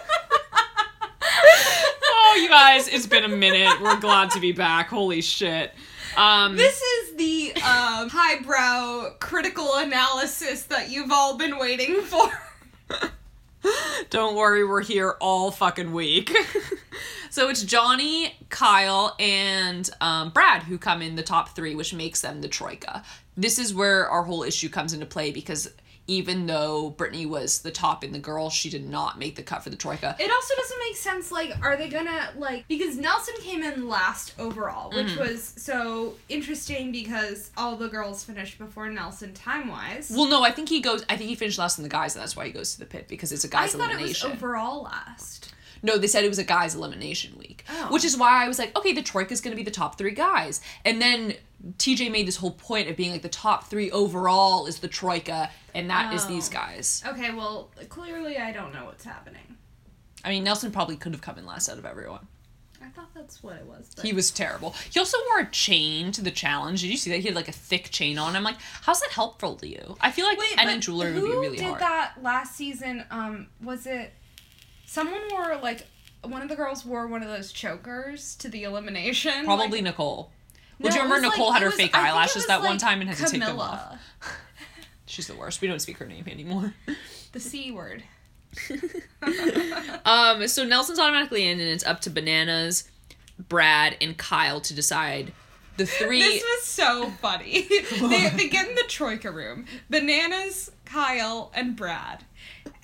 oh, 2.05 2.39
you 2.41 2.49
guys, 2.49 2.89
it's 2.89 3.07
been 3.07 3.25
a 3.25 3.29
minute. 3.29 3.81
We're 3.81 4.01
glad 4.01 4.31
to 4.33 4.41
be 4.41 4.53
back. 4.53 4.89
Holy 4.89 5.21
shit. 5.21 5.73
Um, 6.17 6.57
This 6.57 6.81
is 6.81 7.17
the 7.17 7.53
um, 7.57 8.09
highbrow 8.09 9.15
critical 9.21 9.77
analysis 9.77 10.65
that 10.65 10.91
you've 10.91 11.11
all 11.11 11.37
been 11.37 11.59
waiting 11.59 12.03
for. 12.03 12.31
Don't 14.11 14.37
worry, 14.37 14.65
we're 14.65 14.83
here 14.83 15.17
all 15.21 15.51
fucking 15.51 15.93
week. 15.93 16.35
so 17.31 17.49
it's 17.49 17.63
Johnny, 17.63 18.35
Kyle, 18.49 19.15
and 19.19 19.89
um, 20.01 20.31
Brad 20.31 20.63
who 20.63 20.79
come 20.79 21.03
in 21.03 21.15
the 21.17 21.23
top 21.23 21.51
three, 21.51 21.75
which 21.75 21.95
makes 21.95 22.21
them 22.21 22.41
the 22.41 22.49
troika. 22.49 23.03
This 23.37 23.59
is 23.59 23.75
where 23.75 24.09
our 24.09 24.23
whole 24.23 24.43
issue 24.43 24.69
comes 24.69 24.93
into 24.93 25.07
play 25.07 25.31
because 25.31 25.73
even 26.07 26.47
though 26.47 26.95
Britni 26.97 27.27
was 27.27 27.61
the 27.63 27.71
top 27.71 28.05
in 28.05 28.13
the 28.13 28.19
girls, 28.19 28.53
she 28.53 28.69
did 28.69 28.89
not 28.89 29.19
make 29.19 29.37
the 29.37 29.43
cut 29.43 29.63
for 29.65 29.71
the 29.71 29.77
troika. 29.77 30.15
It 30.19 30.31
also 30.31 30.55
doesn't 30.55 30.79
make 30.81 30.97
sense. 30.97 31.33
Like, 31.33 31.53
are 31.63 31.77
they 31.77 31.89
gonna 31.89 32.31
like 32.37 32.67
because 32.69 32.97
Nelson 32.97 33.35
came 33.41 33.63
in 33.63 33.89
last 33.89 34.35
overall, 34.39 34.91
which 34.91 35.07
Mm-hmm. 35.07 35.21
was 35.21 35.55
so 35.57 36.15
interesting 36.29 36.93
because 36.93 37.51
all 37.57 37.77
the 37.77 37.89
girls 37.89 38.23
finished 38.25 38.59
before 38.59 38.89
Nelson 38.91 39.33
time 39.35 39.69
wise. 39.69 40.11
Well, 40.15 40.27
no, 40.27 40.43
I 40.43 40.51
think 40.51 40.69
he 40.69 40.81
goes. 40.81 41.05
I 41.09 41.17
think 41.17 41.29
he 41.31 41.35
finished 41.37 41.59
last 41.59 41.79
in 41.79 41.83
the 41.83 41.89
guys, 41.89 42.15
and 42.15 42.23
that's 42.23 42.37
why 42.37 42.47
he 42.47 42.53
goes 42.53 42.75
to 42.75 42.81
the 42.81 42.87
pit 42.87 43.07
because 43.09 43.33
it's 43.33 43.45
a 43.45 43.49
guys 43.49 43.75
I 43.75 43.79
thought 43.79 43.91
it 43.91 44.01
was 44.01 44.23
elimination. 44.23 44.33
overall 44.33 44.83
last. 44.83 45.53
No, 45.85 45.99
they 45.99 46.07
said 46.07 46.25
it 46.25 46.29
was 46.29 46.39
a 46.39 46.45
guys 46.45 46.75
elimination 46.75 47.37
week. 47.39 47.65
Oh. 47.69 47.93
Which 47.93 48.05
is 48.05 48.17
why 48.17 48.43
I 48.45 48.49
was 48.49 48.59
like, 48.59 48.77
okay, 48.77 48.95
the 48.95 49.03
troika's 49.03 49.43
gonna 49.43 49.55
be 49.55 49.63
the 49.63 49.71
top 49.71 49.99
three 49.99 50.13
guys. 50.13 50.63
And 50.85 51.01
then 51.01 51.35
TJ 51.77 52.11
made 52.11 52.27
this 52.27 52.37
whole 52.37 52.53
point 52.53 52.89
of 52.89 52.97
being 52.97 53.13
like 53.13 53.21
the 53.21 53.29
top 53.29 53.65
three 53.69 53.91
overall 53.91 54.67
is 54.67 54.79
the 54.79 54.89
troika, 54.89 55.51
and 55.75 55.91
that 55.91 56.15
is 56.15 56.25
Oh. 56.25 56.29
these 56.29 56.49
guys. 56.49 57.03
Okay, 57.07 57.33
well, 57.33 57.71
clearly 57.91 58.39
I 58.39 58.51
don't 58.51 58.73
know 58.73 58.87
what's 58.87 59.05
happening. 59.05 59.57
I 60.25 60.31
mean, 60.31 60.43
Nelson 60.43 60.73
probably 60.73 60.97
could 60.97 61.13
have 61.13 61.21
come 61.21 61.37
in 61.37 61.45
last 61.45 61.69
out 61.69 61.77
of 61.77 61.85
everyone. 61.85 62.27
I 62.83 62.89
thought 62.89 63.15
that's 63.15 63.43
what 63.43 63.57
it 63.57 63.67
was. 63.67 63.91
But 63.95 64.07
He 64.07 64.13
was 64.15 64.31
terrible. 64.31 64.75
He 64.91 64.99
also 64.99 65.19
wore 65.31 65.41
a 65.41 65.51
chain 65.51 66.13
to 66.13 66.23
the 66.23 66.31
challenge. 66.31 66.81
Did 66.81 66.89
you 66.91 66.97
see 66.97 67.11
that? 67.11 67.19
He 67.21 67.29
had 67.29 67.35
like 67.35 67.49
a 67.49 67.53
thick 67.53 67.91
chain 67.91 68.19
on. 68.19 68.37
I'm 68.37 68.43
like, 68.43 68.57
how's 68.83 69.01
that 69.01 69.11
helpful 69.11 69.57
to 69.57 69.69
you? 69.69 69.97
I 70.01 70.11
feel 70.11 70.27
like 70.27 70.39
Wait, 70.39 70.81
jeweler 70.81 71.13
would 71.13 71.15
be 71.15 71.21
really 71.29 71.57
did 71.57 71.65
hard. 71.65 71.79
Did 71.79 71.87
that 71.87 72.13
last 72.23 72.57
season? 72.57 73.05
Um, 73.11 73.49
was 73.63 73.87
it 73.87 74.13
someone 74.95 75.21
wore 75.33 75.57
like 75.63 75.87
one 76.23 76.41
of 76.41 76.49
the 76.49 76.57
girls 76.57 76.85
wore 76.87 77.07
one 77.09 77.23
of 77.23 77.29
those 77.29 77.53
chokers 77.53 78.37
to 78.37 78.49
the 78.49 78.63
elimination? 78.63 79.45
Probably 79.45 79.79
Like, 79.79 79.85
Nicole. 79.85 80.31
No, 80.79 80.85
Would 80.85 80.95
you 80.95 81.03
remember 81.03 81.15
was, 81.17 81.23
like- 81.31 81.39
Nicole 81.39 81.53
had 81.53 81.63
her 81.63 81.69
was- 81.69 81.75
fake 81.77 81.91
I 81.95 81.99
think 81.99 82.09
it 82.09 82.11
eyelashes 82.13 82.47
that 82.47 82.63
one 82.63 82.79
time 82.79 83.01
and 83.01 83.11
had 83.11 83.19
to 83.19 83.25
take 83.33 83.41
them 83.41 83.57
Camila, 83.57 83.59
off? 83.59 83.99
She's 85.07 85.27
the 85.27 85.35
worst. 85.35 85.61
We 85.61 85.69
don't 85.69 85.81
speak 85.81 85.99
her 85.99 86.07
name 86.07 86.25
anymore. 86.29 86.75
The 87.33 87.41
C 87.41 87.71
word. 87.73 88.05
Um, 90.05 90.47
so 90.49 90.65
Nelson's 90.65 90.99
automatically 90.99 91.49
in, 91.49 91.59
and 91.61 91.69
it's 91.69 91.85
up 91.85 92.01
to 92.03 92.11
Bananas, 92.11 92.89
Brad, 93.49 93.97
and 94.01 94.17
Kyle 94.19 94.61
to 94.61 94.75
decide 94.75 95.33
the 95.79 95.87
three. 95.87 96.21
This 96.21 96.43
was 96.43 96.63
so 96.65 97.11
funny. 97.23 97.67
they, 98.01 98.29
they 98.37 98.49
get 98.49 98.69
in 98.69 98.75
the 98.75 98.85
Troika 98.87 99.31
room. 99.31 99.65
Bananas, 99.89 100.71
Kyle, 100.85 101.51
and 101.55 101.75
Brad. 101.75 102.25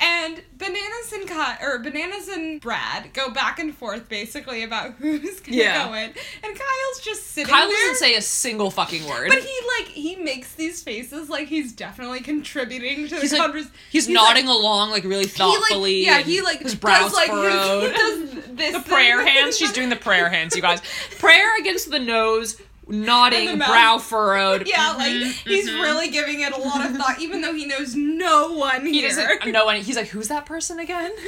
And 0.02 0.42
Bananas 0.56 1.12
and 1.12 1.28
Kyle, 1.28 1.58
or 1.62 1.78
Bananas 1.78 2.28
and 2.28 2.60
Brad 2.60 3.12
go 3.12 3.30
back 3.30 3.58
and 3.58 3.74
forth 3.74 4.08
basically 4.08 4.62
about 4.62 4.92
who's 4.98 5.40
gonna 5.40 5.56
Yeah. 5.58 5.86
go 5.88 5.94
in. 5.94 6.04
And 6.04 6.14
Kyle's 6.42 7.00
just 7.02 7.28
sitting 7.28 7.46
there. 7.52 7.60
Kyle 7.60 7.68
there. 7.68 7.76
doesn't 7.76 7.96
say 7.96 8.14
a 8.14 8.22
single 8.22 8.70
fucking 8.70 9.06
word. 9.06 9.28
But 9.28 9.38
he 9.40 9.58
like 9.78 9.88
he 9.88 10.16
makes 10.16 10.54
these 10.54 10.82
faces 10.82 11.28
like 11.28 11.48
he's 11.48 11.72
definitely 11.72 12.20
contributing 12.20 13.08
to 13.08 13.16
he's 13.20 13.30
the 13.30 13.36
like, 13.38 13.46
conversation. 13.46 13.74
he's, 13.90 14.08
nodding 14.08 14.48
along 14.48 14.90
like 14.90 15.04
really 15.04 15.26
he, 15.26 15.26
like- 15.26 15.32
thoughtfully. 15.34 16.04
yeah, 16.04 16.20
he 16.20 16.40
like 16.40 16.60
his 16.60 16.74
brows 16.74 17.12
does, 17.12 17.14
like, 17.14 17.30
his- 17.30 17.38
furrowed. 17.38 17.82
he 17.92 17.96
does 17.96 18.44
this 18.56 18.72
the 18.72 18.80
prayer 18.88 19.22
thing. 19.22 19.34
hands. 19.34 19.56
She's 19.58 19.72
doing 19.72 19.88
the 19.90 19.96
prayer 19.96 20.28
hands, 20.30 20.56
you 20.56 20.62
guys. 20.62 20.80
Prayer 21.18 21.58
against 21.58 21.90
the 21.90 21.98
nose, 21.98 22.60
nodding, 22.90 23.58
brow 23.58 23.98
furrowed. 23.98 24.66
Yeah, 24.66 24.92
like 24.92 25.12
Mhm, 25.12 25.46
he's 25.48 25.68
mhm. 25.68 25.82
really 25.82 26.08
giving 26.10 26.40
it 26.40 26.52
a 26.52 26.58
lot 26.60 26.84
of 26.84 26.96
thought, 26.96 27.20
even 27.20 27.40
though 27.40 27.54
he 27.54 27.66
knows 27.66 27.94
no 27.94 28.52
one 28.52 28.84
He 28.86 29.00
here. 29.00 29.08
doesn't 29.08 29.52
know 29.52 29.68
any. 29.68 29.82
He's 29.82 29.96
like, 29.96 30.08
who's 30.08 30.28
that 30.28 30.46
person 30.46 30.78
again? 30.78 31.12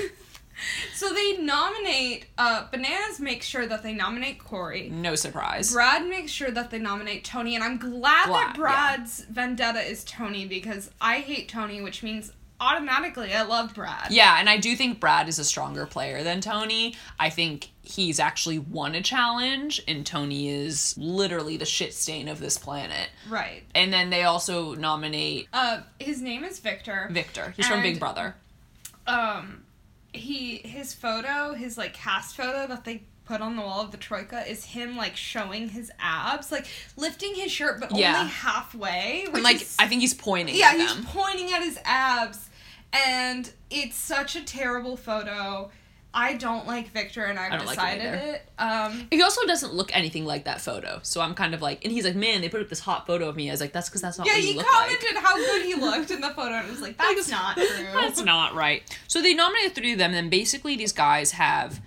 So 0.95 1.13
they 1.13 1.39
nominate. 1.39 2.27
Uh, 2.39 2.69
Bananas 2.71 3.19
makes 3.19 3.47
sure 3.47 3.67
that 3.67 3.83
they 3.83 3.93
nominate 3.95 4.39
Cory. 4.39 4.91
No 4.91 5.17
surprise. 5.17 5.73
Brad 5.73 6.07
makes 6.07 6.31
sure 6.31 6.53
that 6.53 6.71
they 6.71 6.79
nominate 6.79 7.25
Tony, 7.25 7.57
and 7.57 7.65
I'm 7.65 7.79
glad, 7.79 8.29
Glad, 8.29 8.29
that 8.29 8.55
Brad's 8.55 9.25
vendetta 9.25 9.81
is 9.81 10.05
Tony 10.05 10.47
because 10.47 10.89
I 11.01 11.17
hate 11.19 11.49
Tony, 11.49 11.81
which 11.81 12.05
means 12.05 12.31
automatically 12.61 13.35
I 13.35 13.43
love 13.43 13.75
Brad. 13.75 14.13
Yeah, 14.13 14.37
and 14.39 14.49
I 14.49 14.57
do 14.57 14.77
think 14.77 15.01
Brad 15.01 15.27
is 15.29 15.41
a 15.41 15.45
stronger 15.45 15.85
player 15.85 16.23
than 16.23 16.41
Tony. 16.41 16.95
I 17.19 17.29
think 17.29 17.71
he's 17.83 18.21
actually 18.21 18.59
won 18.59 18.95
a 18.95 19.03
challenge, 19.03 19.83
and 19.89 20.07
Tony 20.07 20.49
is 20.49 20.95
literally 20.97 21.57
the 21.57 21.65
shit 21.65 21.93
stain 21.95 22.29
of 22.29 22.39
this 22.41 22.57
planet. 22.57 23.09
Right. 23.29 23.65
And 23.75 23.93
then 23.93 24.11
they 24.11 24.23
also 24.25 24.75
nominate 24.75 25.49
Uh, 25.53 25.81
his 25.99 26.23
name 26.23 26.45
is 26.45 26.59
Victor. 26.61 27.09
Victor. 27.11 27.53
He's 27.57 27.67
from 27.67 27.83
Big 27.83 27.99
Brother. 27.99 28.37
um 29.07 29.65
he 30.15 30.59
his 30.59 30.93
photo 30.95 31.55
his 31.55 31.77
like 31.79 31.95
cast 31.95 32.37
photo 32.37 32.67
that 32.67 32.85
they 32.85 33.03
put 33.25 33.41
on 33.41 33.57
the 33.57 33.63
wall 33.63 33.81
of 33.81 33.91
the 33.93 33.97
troika 33.97 34.47
is 34.49 34.65
him 34.65 34.97
like 34.97 35.17
showing 35.17 35.71
his 35.71 35.91
abs 35.99 36.53
like 36.53 36.67
lifting 36.97 37.35
his 37.35 37.51
shirt 37.51 37.81
but 37.81 37.91
Yeah. 37.97 38.19
only 38.19 38.31
halfway 38.31 39.23
which 39.27 39.35
And 39.37 39.43
like, 39.43 39.63
is- 39.63 39.75
I 39.79 39.89
think 39.89 40.03
he's 40.03 40.13
pointing 40.15 40.55
yeah 40.55 40.75
he's 40.77 40.95
them. 40.95 41.05
pointing 41.07 41.51
at 41.53 41.63
his 41.63 41.79
abs 41.85 42.51
and 42.93 43.51
it's 43.71 43.97
such 43.97 44.37
a 44.37 44.43
terrible 44.45 44.97
photo 44.99 45.71
I 46.15 46.35
don't 46.35 46.67
like 46.67 46.91
Victor, 46.91 47.25
and 47.25 47.39
I've 47.39 47.53
don't 47.53 47.65
like 47.67 47.77
decided 47.77 48.15
it. 48.15 48.43
Um, 48.59 49.07
He 49.11 49.23
also 49.23 49.47
doesn't 49.47 49.73
look 49.73 49.95
anything 49.97 50.27
like 50.27 50.45
that 50.45 50.61
photo. 50.61 51.01
So 51.03 51.21
I'm 51.21 51.35
kind 51.35 51.55
of 51.55 51.63
like, 51.63 51.85
and 51.85 51.93
he's 51.93 52.05
like, 52.05 52.15
man, 52.15 52.43
they 52.43 52.49
put 52.49 52.61
up 52.61 52.69
this 52.69 52.81
hot 52.81 53.07
photo 53.07 53.29
of 53.29 53.37
me. 53.37 53.49
I 53.49 53.53
was 53.53 53.61
like, 53.61 53.73
that's 53.73 53.89
because 53.89 54.03
that's 54.03 54.19
not 54.19 54.27
yeah, 54.27 54.35
he 54.35 54.55
commented 54.55 55.15
like. 55.15 55.25
how 55.25 55.37
good 55.37 55.65
he 55.65 55.75
looked 55.75 56.11
in 56.11 56.21
the 56.21 56.29
photo, 56.31 56.55
and 56.55 56.67
I 56.67 56.71
was 56.71 56.81
like, 56.83 56.99
"That's 56.99 57.31
not 57.31 57.55
true." 57.57 57.87
That's 57.95 58.21
not 58.23 58.55
right. 58.55 58.83
So 59.09 59.23
they 59.23 59.33
nominated 59.35 59.75
three 59.75 59.93
of 59.93 59.99
them, 59.99 60.11
and 60.11 60.17
then 60.17 60.29
basically 60.31 60.77
these 60.77 60.93
guys 60.93 61.33
have 61.33 61.81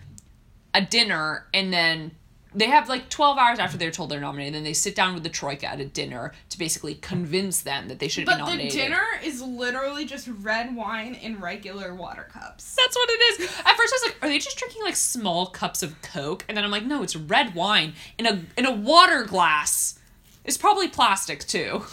a 0.74 0.82
dinner, 0.82 1.46
and 1.54 1.72
then 1.72 2.12
they 2.56 2.68
have 2.68 2.88
like 2.88 3.10
12 3.10 3.38
hours 3.38 3.60
after 3.60 3.78
they're 3.78 3.92
told 3.92 4.10
they're 4.10 4.20
nominated, 4.20 4.56
then 4.56 4.64
they 4.64 4.74
sit 4.74 4.96
down 4.96 5.14
with 5.14 5.24
the 5.24 5.30
Troika 5.30 5.68
at 5.68 5.80
a 5.80 5.86
dinner 5.86 6.32
to 6.50 6.58
basically 6.58 6.96
convince 6.96 7.62
them 7.62 7.90
that 7.90 8.00
they 8.00 8.08
should 8.08 8.26
be 8.26 8.32
But 8.32 8.46
the 8.46 8.70
dinner 8.70 9.04
is 9.24 9.42
literally 9.42 10.06
just 10.06 10.30
red 10.42 10.76
wine 10.76 11.16
in 11.16 11.40
regular 11.40 11.94
water 11.94 12.28
cups. 12.32 12.76
That's 12.76 12.96
what 12.96 13.10
it 13.10 13.42
is. 13.42 13.50
At 13.60 13.76
first, 13.76 13.94
I 13.94 14.00
was 14.00 14.04
like, 14.06 14.18
"Are 14.24 14.30
they 14.30 14.40
just 14.40 14.58
drinking 14.58 14.84
like 14.84 14.96
small 14.96 15.48
cups 15.48 15.84
of 15.84 16.02
Coke?" 16.02 16.46
And 16.48 16.56
then 16.56 16.64
I'm 16.64 16.72
like, 16.72 16.86
"No, 16.86 17.04
it's 17.04 17.16
red 17.16 17.54
wine 17.54 17.94
in 18.18 18.26
a 18.26 18.42
in 18.58 18.66
a 18.66 18.72
water 18.72 19.24
glass. 19.24 20.00
It's 20.46 20.58
probably 20.58 20.88
plastic 20.88 21.46
too. 21.46 21.84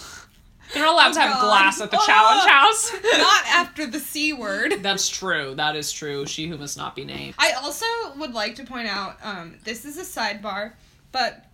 They're 0.75 0.87
allowed 0.87 1.11
Oh, 1.11 1.15
to 1.15 1.21
have 1.21 1.33
God. 1.35 1.41
glass 1.47 1.81
at 1.81 1.91
the 1.91 1.99
Oh. 2.01 2.07
challenge 2.07 2.49
house." 2.49 2.93
Not 2.93 3.47
after 3.49 3.87
the 3.87 4.01
C 4.01 4.33
word. 4.33 4.83
That's 4.83 5.09
true. 5.09 5.55
That 5.55 5.77
is 5.77 5.93
true. 5.93 6.27
She 6.27 6.49
who 6.49 6.57
must 6.59 6.77
not 6.77 6.97
be 6.97 7.05
named. 7.05 7.35
I 7.39 7.53
also 7.53 7.87
would 8.17 8.33
like 8.35 8.55
to 8.57 8.65
point 8.65 8.89
out 8.89 9.19
um, 9.23 9.57
this 9.65 9.85
is 9.85 9.97
a 9.99 10.03
sidebar, 10.03 10.73
but 11.13 11.47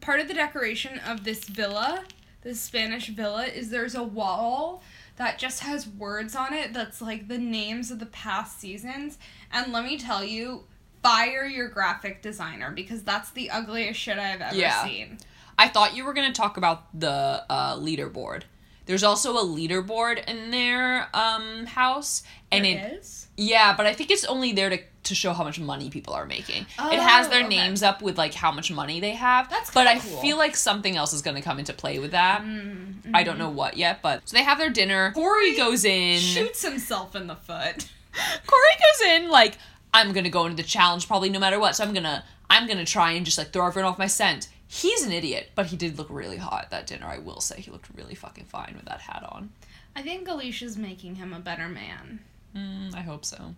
part 0.00 0.20
of 0.20 0.28
the 0.28 0.34
decoration 0.34 0.98
of 1.06 1.24
this 1.24 1.44
villa, 1.44 2.04
this 2.42 2.60
Spanish 2.60 3.08
villa, 3.08 3.44
is 3.46 3.70
there's 3.70 3.94
a 3.94 4.02
wall 4.02 4.82
that 5.16 5.38
just 5.38 5.60
has 5.60 5.86
words 5.86 6.34
on 6.34 6.52
it 6.52 6.72
that's 6.74 7.00
like 7.00 7.28
the 7.28 7.38
names 7.38 7.90
of 7.92 8.00
the 8.00 8.06
past 8.06 8.58
seasons. 8.58 9.16
And 9.52 9.72
let 9.72 9.84
me 9.84 9.96
tell 9.96 10.24
you, 10.24 10.64
fire 11.04 11.44
your 11.44 11.68
graphic 11.68 12.20
designer 12.22 12.72
because 12.72 13.02
that's 13.04 13.30
the 13.30 13.50
ugliest 13.50 14.00
shit 14.00 14.18
I've 14.18 14.40
ever 14.40 14.56
Yeah. 14.56 14.84
seen. 14.84 15.18
I 15.58 15.68
thought 15.68 15.96
you 15.96 16.04
were 16.04 16.12
going 16.14 16.26
to 16.32 16.36
talk 16.40 16.56
about 16.56 16.98
the 16.98 17.44
uh, 17.48 17.76
leaderboard. 17.76 18.42
There's 18.86 19.02
also 19.04 19.36
a 19.38 19.42
leaderboard 19.44 20.22
in 20.28 20.50
their 20.50 21.08
um, 21.14 21.64
house, 21.66 22.22
and 22.52 22.64
There 22.64 22.76
it 22.86 22.92
is? 22.98 23.28
yeah, 23.36 23.74
but 23.74 23.86
I 23.86 23.94
think 23.94 24.10
it's 24.10 24.24
only 24.24 24.52
there 24.52 24.68
to 24.70 24.78
to 25.04 25.14
show 25.14 25.34
how 25.34 25.44
much 25.44 25.60
money 25.60 25.90
people 25.90 26.14
are 26.14 26.24
making. 26.24 26.62
it 26.62 26.66
Oh, 26.78 26.88
has 26.98 27.28
their 27.28 27.40
okay. 27.44 27.48
names 27.48 27.82
up 27.82 28.00
with 28.00 28.16
like 28.16 28.32
how 28.32 28.50
much 28.50 28.70
money 28.72 29.00
they 29.00 29.10
have. 29.12 29.50
That's 29.50 29.70
but 29.70 29.86
I 29.86 29.98
cool. 29.98 30.18
feel 30.22 30.38
like 30.38 30.56
something 30.56 30.96
else 30.96 31.12
is 31.12 31.20
going 31.20 31.36
to 31.36 31.42
come 31.42 31.58
into 31.58 31.74
play 31.74 31.98
with 31.98 32.12
that. 32.12 32.40
Mm-hmm. 32.42 33.14
I 33.14 33.22
don't 33.22 33.38
know 33.38 33.50
what 33.50 33.76
yet, 33.76 34.00
but 34.00 34.26
so 34.26 34.34
they 34.34 34.42
have 34.42 34.56
their 34.56 34.70
dinner. 34.70 35.12
Cory 35.12 35.56
goes 35.56 35.84
in. 35.84 36.20
Shoots 36.20 36.62
himself 36.64 37.14
in 37.14 37.26
the 37.26 37.36
foot. 37.36 37.86
Cory 38.46 38.68
goes 38.80 39.08
in 39.10 39.28
like 39.30 39.58
I'm 39.92 40.12
gonna 40.12 40.30
go 40.30 40.44
into 40.46 40.56
the 40.56 40.62
challenge 40.68 41.06
probably 41.06 41.28
no 41.30 41.38
matter 41.38 41.58
what. 41.60 41.76
So 41.76 41.84
I'm 41.84 41.92
gonna 41.92 42.24
I'm 42.48 42.66
gonna 42.66 42.84
try 42.86 43.12
and 43.12 43.26
just 43.26 43.36
like 43.38 43.50
throw 43.52 43.66
everyone 43.66 43.90
off 43.92 43.98
my 43.98 44.06
scent. 44.06 44.48
He's 44.74 45.04
an 45.04 45.12
idiot, 45.12 45.50
but 45.54 45.66
he 45.66 45.76
did 45.76 45.98
look 45.98 46.08
really 46.10 46.36
hot 46.36 46.64
at 46.64 46.70
that 46.70 46.88
dinner. 46.88 47.06
I 47.06 47.18
will 47.18 47.40
say 47.40 47.60
he 47.60 47.70
looked 47.70 47.86
really 47.94 48.16
fucking 48.16 48.46
fine 48.46 48.72
with 48.74 48.86
that 48.86 49.00
hat 49.00 49.24
on. 49.30 49.50
I 49.94 50.02
think 50.02 50.26
Alicia's 50.26 50.76
making 50.76 51.14
him 51.14 51.32
a 51.32 51.38
better 51.38 51.68
man. 51.68 52.18
Mm, 52.56 52.92
I 52.92 53.02
hope 53.02 53.24
so. 53.24 53.54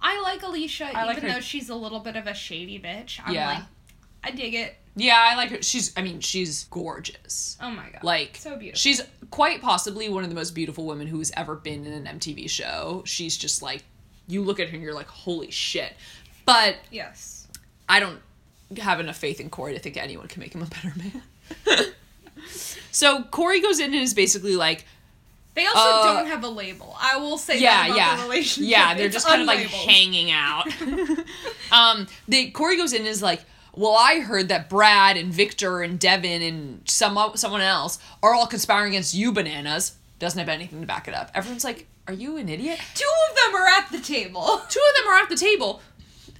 I 0.00 0.18
like 0.22 0.42
Alicia, 0.42 0.86
I 0.86 0.90
even 0.90 1.06
like 1.06 1.18
her- 1.18 1.28
though 1.28 1.40
she's 1.40 1.68
a 1.68 1.74
little 1.74 2.00
bit 2.00 2.16
of 2.16 2.26
a 2.26 2.32
shady 2.32 2.78
bitch. 2.78 3.20
I'm 3.24 3.34
Yeah. 3.34 3.48
like, 3.50 3.62
I 4.24 4.30
dig 4.30 4.54
it. 4.54 4.76
Yeah, 4.94 5.18
I 5.18 5.36
like 5.36 5.50
her. 5.50 5.62
She's 5.62 5.92
I 5.94 6.00
mean 6.00 6.20
she's 6.20 6.64
gorgeous. 6.64 7.58
Oh 7.60 7.70
my 7.70 7.90
god. 7.90 8.02
Like 8.02 8.36
so 8.38 8.56
beautiful. 8.56 8.78
She's 8.78 9.02
quite 9.30 9.60
possibly 9.60 10.08
one 10.08 10.24
of 10.24 10.30
the 10.30 10.34
most 10.34 10.54
beautiful 10.54 10.86
women 10.86 11.06
who's 11.06 11.30
ever 11.36 11.54
been 11.54 11.84
in 11.84 11.92
an 12.06 12.18
MTV 12.18 12.48
show. 12.48 13.02
She's 13.04 13.36
just 13.36 13.60
like 13.60 13.84
you 14.26 14.42
look 14.42 14.58
at 14.58 14.68
her 14.70 14.74
and 14.74 14.82
you're 14.82 14.94
like 14.94 15.08
holy 15.08 15.50
shit. 15.50 15.92
But 16.46 16.76
yes. 16.90 17.46
I 17.90 18.00
don't 18.00 18.20
have 18.78 19.00
enough 19.00 19.16
faith 19.16 19.40
in 19.40 19.50
Cory 19.50 19.72
to 19.74 19.78
think 19.78 19.96
anyone 19.96 20.28
can 20.28 20.40
make 20.40 20.54
him 20.54 20.62
a 20.62 20.66
better 20.66 20.92
man. 20.96 21.22
so 22.90 23.22
Cory 23.24 23.60
goes 23.60 23.78
in 23.78 23.92
and 23.92 24.02
is 24.02 24.14
basically 24.14 24.56
like, 24.56 24.84
They 25.54 25.66
also 25.66 25.78
Uh, 25.80 26.14
don't 26.14 26.26
have 26.26 26.44
a 26.44 26.48
label. 26.48 26.94
I 27.00 27.16
will 27.16 27.38
say 27.38 27.58
yeah, 27.60 27.86
yeah, 27.94 28.16
the 28.16 28.22
relationship. 28.24 28.70
yeah. 28.70 28.94
They're 28.94 29.06
It's 29.06 29.14
just 29.14 29.26
kind 29.26 29.40
of 29.40 29.46
like 29.46 29.60
hanging 29.66 30.30
out. 30.30 30.66
um, 31.72 32.06
they 32.28 32.50
Cory 32.50 32.76
goes 32.76 32.92
in 32.92 33.00
and 33.00 33.08
is 33.08 33.22
like, 33.22 33.44
well, 33.74 33.94
I 33.98 34.20
heard 34.20 34.48
that 34.48 34.68
Brad 34.70 35.16
and 35.16 35.32
Victor 35.32 35.82
and 35.82 35.98
Devin 35.98 36.40
and 36.42 36.80
some 36.88 37.18
someone 37.36 37.60
else 37.60 37.98
are 38.22 38.34
all 38.34 38.46
conspiring 38.46 38.92
against 38.92 39.14
you, 39.14 39.32
bananas. 39.32 39.96
Doesn't 40.18 40.38
have 40.38 40.48
anything 40.48 40.80
to 40.80 40.86
back 40.86 41.08
it 41.08 41.14
up. 41.14 41.30
Everyone's 41.34 41.64
like, 41.64 41.86
are 42.08 42.14
you 42.14 42.38
an 42.38 42.48
idiot? 42.48 42.80
Two 42.94 43.04
of 43.30 43.36
them 43.36 43.54
are 43.60 43.66
at 43.66 43.90
the 43.92 44.00
table. 44.00 44.40
two 44.70 44.80
of 44.80 44.96
them 45.04 45.12
are 45.12 45.18
at 45.18 45.28
the 45.28 45.36
table. 45.36 45.82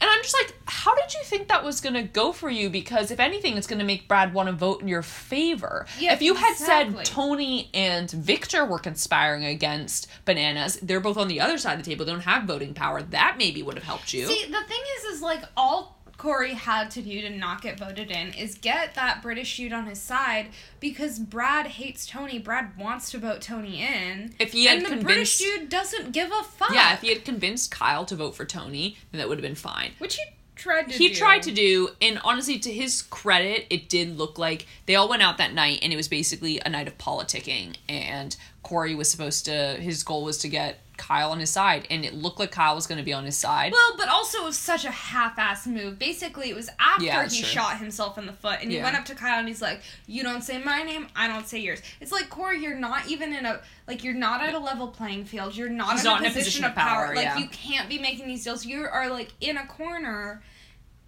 And 0.00 0.10
I'm 0.10 0.22
just 0.22 0.34
like, 0.34 0.54
how 0.66 0.94
did 0.94 1.14
you 1.14 1.20
think 1.24 1.48
that 1.48 1.64
was 1.64 1.80
gonna 1.80 2.02
go 2.02 2.32
for 2.32 2.50
you? 2.50 2.70
Because 2.70 3.10
if 3.10 3.20
anything, 3.20 3.56
it's 3.56 3.66
gonna 3.66 3.84
make 3.84 4.08
Brad 4.08 4.34
want 4.34 4.48
to 4.48 4.52
vote 4.52 4.82
in 4.82 4.88
your 4.88 5.02
favor. 5.02 5.86
Yeah, 5.98 6.12
if 6.12 6.22
you 6.22 6.34
had 6.34 6.52
exactly. 6.52 6.96
said 6.96 7.04
Tony 7.06 7.70
and 7.74 8.10
Victor 8.10 8.64
were 8.64 8.78
conspiring 8.78 9.44
against 9.44 10.08
Bananas, 10.24 10.78
they're 10.82 11.00
both 11.00 11.16
on 11.16 11.28
the 11.28 11.40
other 11.40 11.58
side 11.58 11.78
of 11.78 11.84
the 11.84 11.90
table, 11.90 12.04
they 12.04 12.12
don't 12.12 12.20
have 12.20 12.44
voting 12.44 12.74
power. 12.74 13.02
That 13.02 13.36
maybe 13.38 13.62
would 13.62 13.74
have 13.74 13.84
helped 13.84 14.12
you. 14.12 14.26
See, 14.26 14.44
the 14.44 14.62
thing 14.68 14.82
is, 14.98 15.04
is 15.16 15.22
like 15.22 15.42
all 15.56 15.96
Cory 16.18 16.54
had 16.54 16.90
to 16.92 17.02
do 17.02 17.20
to 17.22 17.30
not 17.30 17.60
get 17.62 17.78
voted 17.78 18.10
in 18.10 18.32
is 18.32 18.54
get 18.56 18.94
that 18.94 19.22
British 19.22 19.56
dude 19.56 19.72
on 19.72 19.86
his 19.86 20.00
side 20.00 20.48
because 20.80 21.18
Brad 21.18 21.66
hates 21.66 22.06
Tony. 22.06 22.38
Brad 22.38 22.76
wants 22.78 23.10
to 23.10 23.18
vote 23.18 23.42
Tony 23.42 23.82
in. 23.82 24.34
If 24.38 24.52
he 24.52 24.64
had 24.64 24.78
and 24.78 24.86
the 24.86 24.90
convinced- 24.90 25.06
British 25.06 25.38
dude 25.38 25.68
doesn't 25.68 26.12
give 26.12 26.30
a 26.32 26.42
fuck. 26.42 26.72
yeah, 26.72 26.94
if 26.94 27.02
he 27.02 27.08
had 27.10 27.24
convinced 27.24 27.70
Kyle 27.70 28.04
to 28.06 28.16
vote 28.16 28.34
for 28.34 28.44
Tony, 28.46 28.96
then 29.12 29.18
that 29.18 29.28
would 29.28 29.38
have 29.38 29.42
been 29.42 29.54
fine. 29.54 29.92
which 29.98 30.16
he 30.16 30.22
tried 30.54 30.88
to 30.88 30.94
he 30.94 31.08
do. 31.08 31.14
tried 31.14 31.42
to 31.42 31.52
do 31.52 31.90
and 32.00 32.18
honestly 32.24 32.58
to 32.58 32.72
his 32.72 33.02
credit 33.02 33.66
it 33.68 33.90
did 33.90 34.16
look 34.16 34.38
like 34.38 34.66
they 34.86 34.94
all 34.94 35.06
went 35.06 35.20
out 35.20 35.36
that 35.36 35.52
night 35.52 35.78
and 35.82 35.92
it 35.92 35.96
was 35.96 36.08
basically 36.08 36.58
a 36.64 36.68
night 36.70 36.88
of 36.88 36.96
politicking 36.96 37.76
and 37.90 38.36
cory 38.62 38.94
was 38.94 39.10
supposed 39.10 39.44
to 39.44 39.74
his 39.78 40.02
goal 40.02 40.24
was 40.24 40.38
to 40.38 40.48
get 40.48 40.80
kyle 40.96 41.30
on 41.30 41.40
his 41.40 41.50
side 41.50 41.86
and 41.90 42.04
it 42.04 42.14
looked 42.14 42.38
like 42.38 42.50
kyle 42.50 42.74
was 42.74 42.86
going 42.86 42.98
to 42.98 43.04
be 43.04 43.12
on 43.12 43.24
his 43.24 43.36
side 43.36 43.72
Well, 43.72 43.96
but 43.96 44.08
also 44.08 44.38
it 44.38 44.44
was 44.44 44.56
such 44.58 44.84
a 44.84 44.90
half-ass 44.90 45.66
move. 45.66 45.98
Basically, 45.98 46.50
it 46.50 46.56
was 46.56 46.68
after 46.78 47.04
Yeah, 47.04 47.22
he 47.28 47.40
true. 47.40 47.48
shot 47.48 47.78
himself 47.78 48.18
in 48.18 48.26
the 48.26 48.32
foot, 48.32 48.58
and 48.62 48.70
he 48.70 48.80
went 48.80 48.96
up 48.96 49.04
to 49.06 49.14
Kyle 49.14 49.38
and 49.38 49.48
he's 49.48 49.62
like, 49.62 49.80
"You 50.06 50.22
don't 50.22 50.42
say 50.42 50.58
my 50.58 50.82
name, 50.82 51.08
I 51.14 51.28
don't 51.28 51.46
say 51.46 51.58
yours." 51.58 51.80
It's 52.00 52.12
like 52.12 52.28
Cory, 52.28 52.62
you're 52.62 52.76
not 52.78 53.08
even 53.08 53.32
in 53.34 53.44
a 53.46 53.60
like 53.86 54.02
you're 54.04 54.14
not 54.14 54.42
at 54.42 54.54
a 54.54 54.58
level 54.58 54.88
playing 54.88 55.24
field. 55.24 55.56
You're 55.56 55.68
not, 55.68 55.98
in, 55.98 56.04
not 56.04 56.26
a 56.26 56.30
position 56.30 56.64
of 56.64 56.74
power. 56.74 57.14
Like 57.14 57.24
yeah. 57.24 57.38
you 57.38 57.48
can't 57.48 57.88
be 57.88 57.98
making 57.98 58.26
these 58.26 58.44
deals. 58.44 58.64
You 58.66 58.86
are 58.86 59.08
like 59.10 59.32
in 59.40 59.56
a 59.56 59.66
corner. 59.66 60.42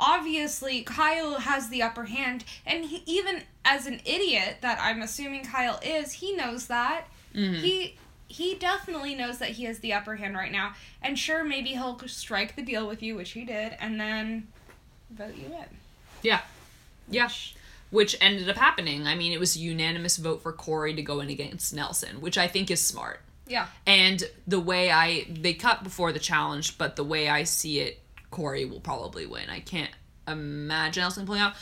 Obviously, 0.00 0.82
Kyle 0.82 1.40
has 1.40 1.70
the 1.70 1.82
upper 1.82 2.04
hand, 2.04 2.44
and 2.64 2.84
he, 2.84 3.02
even 3.06 3.42
as 3.64 3.86
an 3.86 4.00
idiot 4.04 4.58
that 4.60 4.78
I'm 4.80 5.02
assuming 5.02 5.44
Kyle 5.44 5.80
is, 5.82 6.12
he 6.12 6.34
knows 6.36 6.68
that. 6.68 7.06
Mhm. 7.34 7.60
He 7.60 7.96
he 8.28 8.54
definitely 8.54 9.14
knows 9.14 9.38
that 9.38 9.50
he 9.50 9.64
has 9.64 9.78
the 9.80 9.92
upper 9.92 10.16
hand 10.16 10.36
right 10.36 10.52
now. 10.52 10.74
And 11.02 11.18
sure, 11.18 11.42
maybe 11.44 11.70
he'll 11.70 11.98
strike 12.06 12.54
the 12.56 12.62
deal 12.62 12.86
with 12.86 13.02
you, 13.02 13.16
which 13.16 13.30
he 13.30 13.44
did, 13.44 13.76
and 13.80 13.98
then 14.00 14.48
vote 15.10 15.34
you 15.36 15.46
in. 15.46 15.64
yeah 16.22 16.42
yeah 17.10 17.30
which 17.90 18.14
ended 18.20 18.46
up 18.50 18.56
happening 18.56 19.06
i 19.06 19.14
mean 19.14 19.32
it 19.32 19.40
was 19.40 19.56
a 19.56 19.58
unanimous 19.58 20.18
vote 20.18 20.42
for 20.42 20.52
cory 20.52 20.92
to 20.92 21.00
go 21.00 21.20
in 21.20 21.30
against 21.30 21.72
nelson 21.74 22.20
which 22.20 22.36
i 22.36 22.46
think 22.46 22.70
is 22.70 22.82
smart 22.82 23.20
Yeah. 23.46 23.68
And 23.86 24.22
the 24.46 24.60
way 24.60 24.90
I 24.90 25.24
they 25.30 25.54
cut 25.54 25.82
before 25.82 26.12
the 26.12 26.18
challenge, 26.18 26.76
but 26.76 26.96
the 26.96 27.04
way 27.04 27.30
I 27.30 27.44
see 27.44 27.80
it, 27.80 27.98
Cory 28.30 28.66
will 28.66 28.80
probably 28.80 29.24
win. 29.24 29.48
I 29.48 29.60
can't 29.60 29.90
imagine 30.26 31.00
Nelson 31.00 31.24
pulling 31.24 31.40
out. 31.40 31.54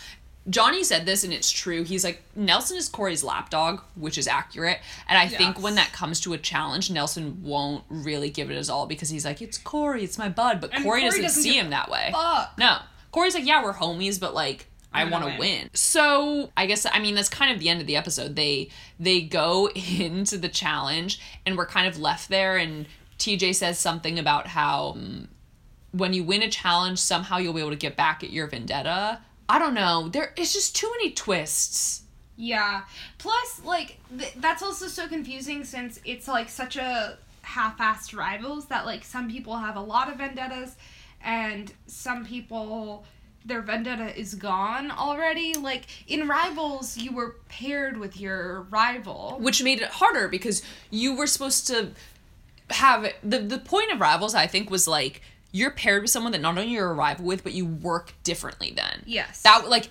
Johnny 0.48 0.84
said 0.84 1.06
this 1.06 1.24
and 1.24 1.32
it's 1.32 1.50
true. 1.50 1.82
He's 1.82 2.04
like 2.04 2.22
Nelson 2.34 2.76
is 2.76 2.88
Cory's 2.88 3.24
lapdog, 3.24 3.80
which 3.94 4.16
is 4.16 4.28
accurate. 4.28 4.78
And 5.08 5.18
I 5.18 5.26
think 5.28 5.60
when 5.60 5.74
that 5.74 5.92
comes 5.92 6.20
to 6.20 6.32
a 6.34 6.38
challenge, 6.38 6.90
Nelson 6.90 7.42
won't 7.42 7.84
really 7.88 8.30
give 8.30 8.50
it 8.50 8.56
his 8.56 8.70
all 8.70 8.86
because 8.86 9.08
he's 9.08 9.24
like, 9.24 9.42
It's 9.42 9.58
Cory, 9.58 10.04
it's 10.04 10.18
my 10.18 10.28
bud. 10.28 10.60
But 10.60 10.70
Cory, 10.72 10.82
Cory 10.82 11.02
doesn't, 11.02 11.22
doesn't 11.22 11.42
see 11.42 11.58
him 11.58 11.70
that 11.70 11.90
way. 11.90 12.10
Fuck. 12.12 12.58
No. 12.58 12.78
Cory's 13.10 13.34
like, 13.34 13.46
yeah, 13.46 13.62
we're 13.62 13.72
homies, 13.72 14.20
but 14.20 14.34
like 14.34 14.66
I 14.92 15.04
want 15.04 15.24
to 15.24 15.30
win. 15.30 15.38
win. 15.38 15.70
So 15.74 16.50
I 16.56 16.66
guess 16.66 16.86
I 16.90 16.98
mean 17.00 17.14
that's 17.14 17.28
kind 17.28 17.52
of 17.52 17.58
the 17.58 17.68
end 17.68 17.80
of 17.80 17.86
the 17.86 17.96
episode. 17.96 18.36
They 18.36 18.70
they 18.98 19.20
go 19.22 19.68
into 19.74 20.38
the 20.38 20.48
challenge 20.48 21.20
and 21.44 21.56
we're 21.56 21.66
kind 21.66 21.86
of 21.86 21.98
left 21.98 22.28
there. 22.28 22.56
And 22.56 22.86
TJ 23.18 23.54
says 23.54 23.78
something 23.78 24.18
about 24.18 24.48
how 24.48 24.90
um, 24.90 25.28
when 25.92 26.12
you 26.12 26.24
win 26.24 26.42
a 26.42 26.50
challenge, 26.50 26.98
somehow 26.98 27.38
you'll 27.38 27.54
be 27.54 27.60
able 27.60 27.70
to 27.70 27.76
get 27.76 27.96
back 27.96 28.22
at 28.22 28.30
your 28.30 28.46
vendetta. 28.46 29.20
I 29.48 29.58
don't 29.58 29.74
know. 29.74 30.08
There 30.08 30.32
is 30.36 30.52
just 30.52 30.74
too 30.76 30.90
many 30.98 31.12
twists. 31.12 32.02
Yeah. 32.36 32.82
Plus, 33.18 33.62
like, 33.64 33.98
th- 34.18 34.34
that's 34.36 34.62
also 34.62 34.88
so 34.88 35.08
confusing 35.08 35.64
since 35.64 36.00
it's 36.04 36.28
like 36.28 36.48
such 36.48 36.76
a 36.76 37.18
half-assed 37.42 38.16
rivals 38.16 38.66
that 38.66 38.84
like 38.84 39.04
some 39.04 39.30
people 39.30 39.56
have 39.56 39.76
a 39.76 39.80
lot 39.80 40.10
of 40.10 40.16
vendettas, 40.18 40.76
and 41.22 41.72
some 41.86 42.24
people 42.26 43.04
their 43.44 43.62
vendetta 43.62 44.18
is 44.18 44.34
gone 44.34 44.90
already. 44.90 45.54
Like 45.54 45.84
in 46.08 46.26
rivals, 46.26 46.98
you 46.98 47.12
were 47.12 47.36
paired 47.48 47.96
with 47.96 48.20
your 48.20 48.62
rival. 48.70 49.36
which 49.40 49.62
made 49.62 49.80
it 49.80 49.88
harder 49.88 50.26
because 50.28 50.62
you 50.90 51.14
were 51.16 51.28
supposed 51.28 51.68
to 51.68 51.92
have 52.70 53.06
the 53.22 53.38
the 53.38 53.58
point 53.58 53.92
of 53.92 54.00
rivals 54.00 54.34
i 54.34 54.44
think 54.48 54.68
was 54.70 54.88
like 54.88 55.22
you're 55.52 55.70
paired 55.70 56.02
with 56.02 56.10
someone 56.10 56.32
that 56.32 56.40
not 56.40 56.56
only 56.58 56.70
you're 56.72 56.90
a 56.90 56.94
rival 56.94 57.24
with, 57.24 57.42
but 57.42 57.52
you 57.52 57.64
work 57.66 58.12
differently 58.24 58.72
then. 58.74 59.02
Yes. 59.06 59.42
That 59.42 59.68
like 59.68 59.90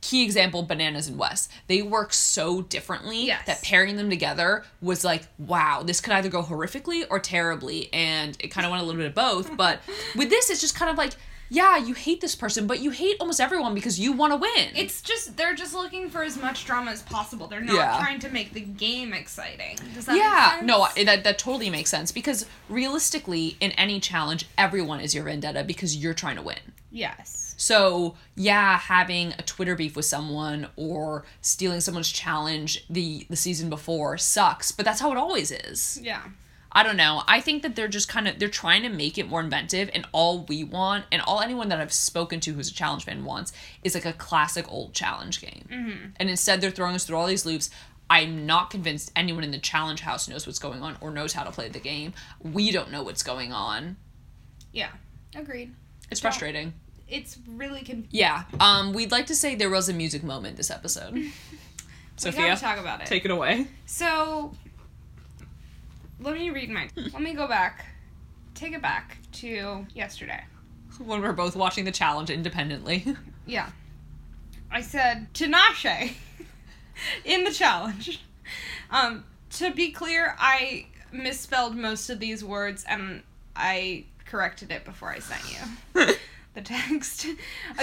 key 0.00 0.22
example 0.22 0.62
bananas 0.62 1.08
and 1.08 1.18
wes 1.18 1.48
they 1.66 1.80
work 1.82 2.12
so 2.12 2.60
differently 2.62 3.26
Yes. 3.26 3.44
that 3.46 3.62
pairing 3.62 3.96
them 3.96 4.08
together 4.10 4.62
was 4.82 5.02
like 5.02 5.22
wow 5.38 5.82
this 5.82 6.00
could 6.00 6.12
either 6.12 6.28
go 6.28 6.42
horrifically 6.42 7.04
or 7.10 7.18
terribly 7.18 7.88
and 7.92 8.36
it 8.38 8.48
kind 8.48 8.66
of 8.66 8.70
went 8.70 8.82
a 8.82 8.86
little 8.86 9.00
bit 9.00 9.08
of 9.08 9.14
both 9.14 9.56
but 9.56 9.80
with 10.14 10.28
this 10.28 10.48
it's 10.50 10.60
just 10.60 10.76
kind 10.76 10.90
of 10.90 10.98
like 10.98 11.14
yeah 11.50 11.76
you 11.76 11.94
hate 11.94 12.20
this 12.20 12.34
person 12.34 12.66
but 12.66 12.80
you 12.80 12.90
hate 12.90 13.16
almost 13.20 13.40
everyone 13.40 13.74
because 13.74 13.98
you 14.00 14.12
want 14.12 14.32
to 14.32 14.36
win 14.36 14.70
It's 14.74 15.02
just 15.02 15.36
they're 15.36 15.54
just 15.54 15.74
looking 15.74 16.08
for 16.10 16.22
as 16.22 16.36
much 16.40 16.64
drama 16.64 16.90
as 16.90 17.02
possible. 17.02 17.46
They're 17.46 17.60
not 17.60 17.74
Yeah. 17.76 17.98
trying 17.98 18.18
to 18.20 18.28
make 18.30 18.52
the 18.52 18.60
game 18.60 19.12
exciting. 19.12 19.76
Does 19.94 20.06
that 20.06 20.16
yeah 20.16 20.48
make 20.50 20.54
sense? 20.60 20.66
no 20.66 20.82
I- 20.82 21.04
that, 21.04 21.24
that 21.24 21.38
totally 21.38 21.70
makes 21.70 21.90
sense 21.90 22.12
because 22.12 22.46
realistically 22.68 23.56
in 23.60 23.72
any 23.72 24.00
challenge 24.00 24.46
everyone 24.58 25.00
is 25.00 25.14
your 25.14 25.24
vendetta 25.24 25.64
because 25.64 25.96
you're 25.96 26.14
trying 26.14 26.36
to 26.36 26.42
win 26.42 26.58
Yes. 26.90 27.54
So, 27.56 28.14
yeah, 28.36 28.78
having 28.78 29.32
a 29.38 29.42
Twitter 29.42 29.74
beef 29.74 29.96
with 29.96 30.04
someone 30.04 30.68
or 30.76 31.24
stealing 31.40 31.80
someone's 31.80 32.10
challenge 32.10 32.84
the 32.88 33.26
the 33.30 33.34
season 33.36 33.68
before 33.68 34.16
sucks, 34.18 34.70
but 34.70 34.84
that's 34.84 35.00
how 35.00 35.10
it 35.10 35.16
always 35.18 35.50
is. 35.50 35.98
Yeah. 36.02 36.22
I 36.74 36.82
don't 36.82 36.96
know. 36.96 37.22
I 37.28 37.40
think 37.40 37.62
that 37.62 37.76
they're 37.76 37.88
just 37.88 38.08
kind 38.08 38.26
of 38.26 38.38
they're 38.38 38.48
trying 38.48 38.82
to 38.82 38.88
make 38.88 39.16
it 39.16 39.28
more 39.28 39.40
inventive 39.40 39.90
and 39.94 40.06
all 40.12 40.44
we 40.48 40.64
want 40.64 41.04
and 41.12 41.22
all 41.22 41.40
anyone 41.40 41.68
that 41.68 41.80
I've 41.80 41.92
spoken 41.92 42.40
to 42.40 42.52
who's 42.52 42.70
a 42.70 42.74
challenge 42.74 43.04
fan 43.04 43.24
wants 43.24 43.52
is 43.84 43.94
like 43.94 44.04
a 44.04 44.12
classic 44.12 44.70
old 44.70 44.92
challenge 44.92 45.40
game. 45.40 45.68
Mm-hmm. 45.70 46.06
And 46.16 46.30
instead 46.30 46.60
they're 46.60 46.70
throwing 46.70 46.94
us 46.94 47.04
through 47.04 47.16
all 47.16 47.26
these 47.26 47.46
loops. 47.46 47.70
I'm 48.10 48.44
not 48.44 48.70
convinced 48.70 49.12
anyone 49.16 49.44
in 49.44 49.50
the 49.50 49.58
challenge 49.58 50.00
house 50.00 50.28
knows 50.28 50.46
what's 50.46 50.58
going 50.58 50.82
on 50.82 50.96
or 51.00 51.10
knows 51.10 51.32
how 51.32 51.44
to 51.44 51.50
play 51.50 51.68
the 51.68 51.78
game. 51.78 52.12
We 52.42 52.70
don't 52.70 52.90
know 52.90 53.02
what's 53.02 53.22
going 53.22 53.52
on. 53.52 53.96
Yeah. 54.72 54.90
Agreed. 55.34 55.72
It's 56.10 56.20
frustrating. 56.20 56.74
It's 57.08 57.38
really 57.48 57.80
confusing. 57.80 58.08
Yeah. 58.10 58.44
Um, 58.60 58.92
we'd 58.92 59.10
like 59.10 59.26
to 59.26 59.34
say 59.34 59.54
there 59.54 59.70
was 59.70 59.88
a 59.88 59.92
music 59.92 60.22
moment 60.22 60.56
this 60.56 60.70
episode. 60.70 61.30
Sophia, 62.16 62.56
talk 62.56 62.78
about 62.78 63.00
it. 63.00 63.06
take 63.06 63.24
it 63.24 63.30
away. 63.30 63.66
So, 63.86 64.52
let 66.24 66.34
me 66.34 66.50
read 66.50 66.70
my. 66.70 66.88
let 66.96 67.22
me 67.22 67.34
go 67.34 67.46
back. 67.46 67.86
Take 68.54 68.72
it 68.72 68.82
back 68.82 69.18
to 69.32 69.86
yesterday. 69.94 70.42
When 70.98 71.20
we're 71.20 71.32
both 71.32 71.56
watching 71.56 71.84
the 71.84 71.92
challenge 71.92 72.30
independently. 72.30 73.04
Yeah. 73.46 73.68
I 74.70 74.80
said 74.80 75.26
Tinashe 75.34 76.14
in 77.26 77.44
the 77.44 77.52
challenge. 77.52 78.24
Um, 78.90 79.24
to 79.50 79.70
be 79.70 79.90
clear, 79.90 80.34
I 80.38 80.86
misspelled 81.12 81.76
most 81.76 82.08
of 82.08 82.20
these 82.20 82.42
words 82.42 82.86
and 82.88 83.22
I 83.54 84.06
corrected 84.24 84.70
it 84.70 84.86
before 84.86 85.10
I 85.10 85.18
sent 85.18 85.42
you 85.52 86.14
the 86.54 86.62
text. 86.62 87.26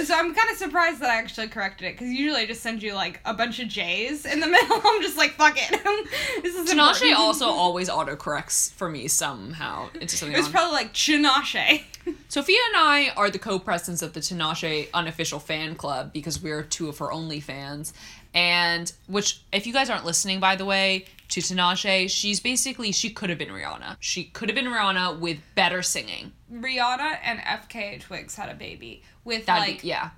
So 0.04 0.16
I'm 0.16 0.34
kind 0.34 0.50
of 0.50 0.58
surprised 0.58 1.00
that 1.02 1.10
I 1.10 1.18
actually 1.18 1.48
corrected 1.50 1.88
it 1.88 1.92
because 1.94 2.08
usually 2.10 2.42
I 2.42 2.46
just 2.46 2.62
send 2.62 2.82
you 2.82 2.94
like 2.94 3.20
a 3.26 3.34
bunch 3.34 3.60
of 3.60 3.68
J's 3.68 4.26
in 4.26 4.40
the 4.40 4.48
middle. 4.56 4.80
I'm 4.84 5.02
just 5.02 5.18
like, 5.18 5.32
fuck 5.32 5.56
it. 5.58 5.70
this 6.44 6.56
is 6.56 6.70
Tinashe 6.72 7.14
also 7.14 7.46
always 7.46 7.90
autocorrects 7.90 8.72
for 8.74 8.90
me 8.90 9.08
somehow 9.08 9.90
into 10.00 10.16
something. 10.16 10.34
It 10.34 10.40
was 10.40 10.48
on- 10.48 10.54
probably 10.54 10.74
like 10.74 10.94
Tinashe. 10.94 11.84
Sophia 12.30 12.58
and 12.74 12.78
I 12.78 13.10
are 13.18 13.30
the 13.30 13.38
co-presidents 13.40 14.02
of 14.02 14.14
the 14.14 14.22
Tinashe 14.22 14.88
unofficial 14.94 15.40
fan 15.40 15.76
club 15.76 16.14
because 16.14 16.42
we're 16.42 16.64
two 16.64 16.88
of 16.90 16.98
her 17.00 17.12
only 17.12 17.40
fans. 17.42 17.94
And 18.34 18.92
which, 19.08 19.42
if 19.52 19.68
you 19.68 19.74
guys 19.74 19.90
aren't 19.90 20.06
listening, 20.06 20.40
by 20.40 20.56
the 20.56 20.66
way, 20.66 21.06
to 21.32 21.40
Tinashe, 21.42 22.10
she's 22.10 22.40
basically 22.40 22.92
she 22.92 23.10
could 23.10 23.30
have 23.30 23.40
been 23.40 23.50
Rihanna. 23.50 23.98
She 24.00 24.26
could 24.26 24.50
have 24.50 24.56
been 24.56 24.66
Rihanna 24.66 25.20
with 25.20 25.40
better 25.56 25.82
singing. 25.82 26.32
Rihanna 26.52 27.18
and 27.24 27.40
FKA 27.40 28.00
Twigs 28.02 28.36
had 28.36 28.50
a 28.50 28.54
baby 28.54 29.02
with 29.24 29.46
That'd 29.46 29.68
like 29.68 29.82
be 29.82 29.88
yeah, 29.90 30.10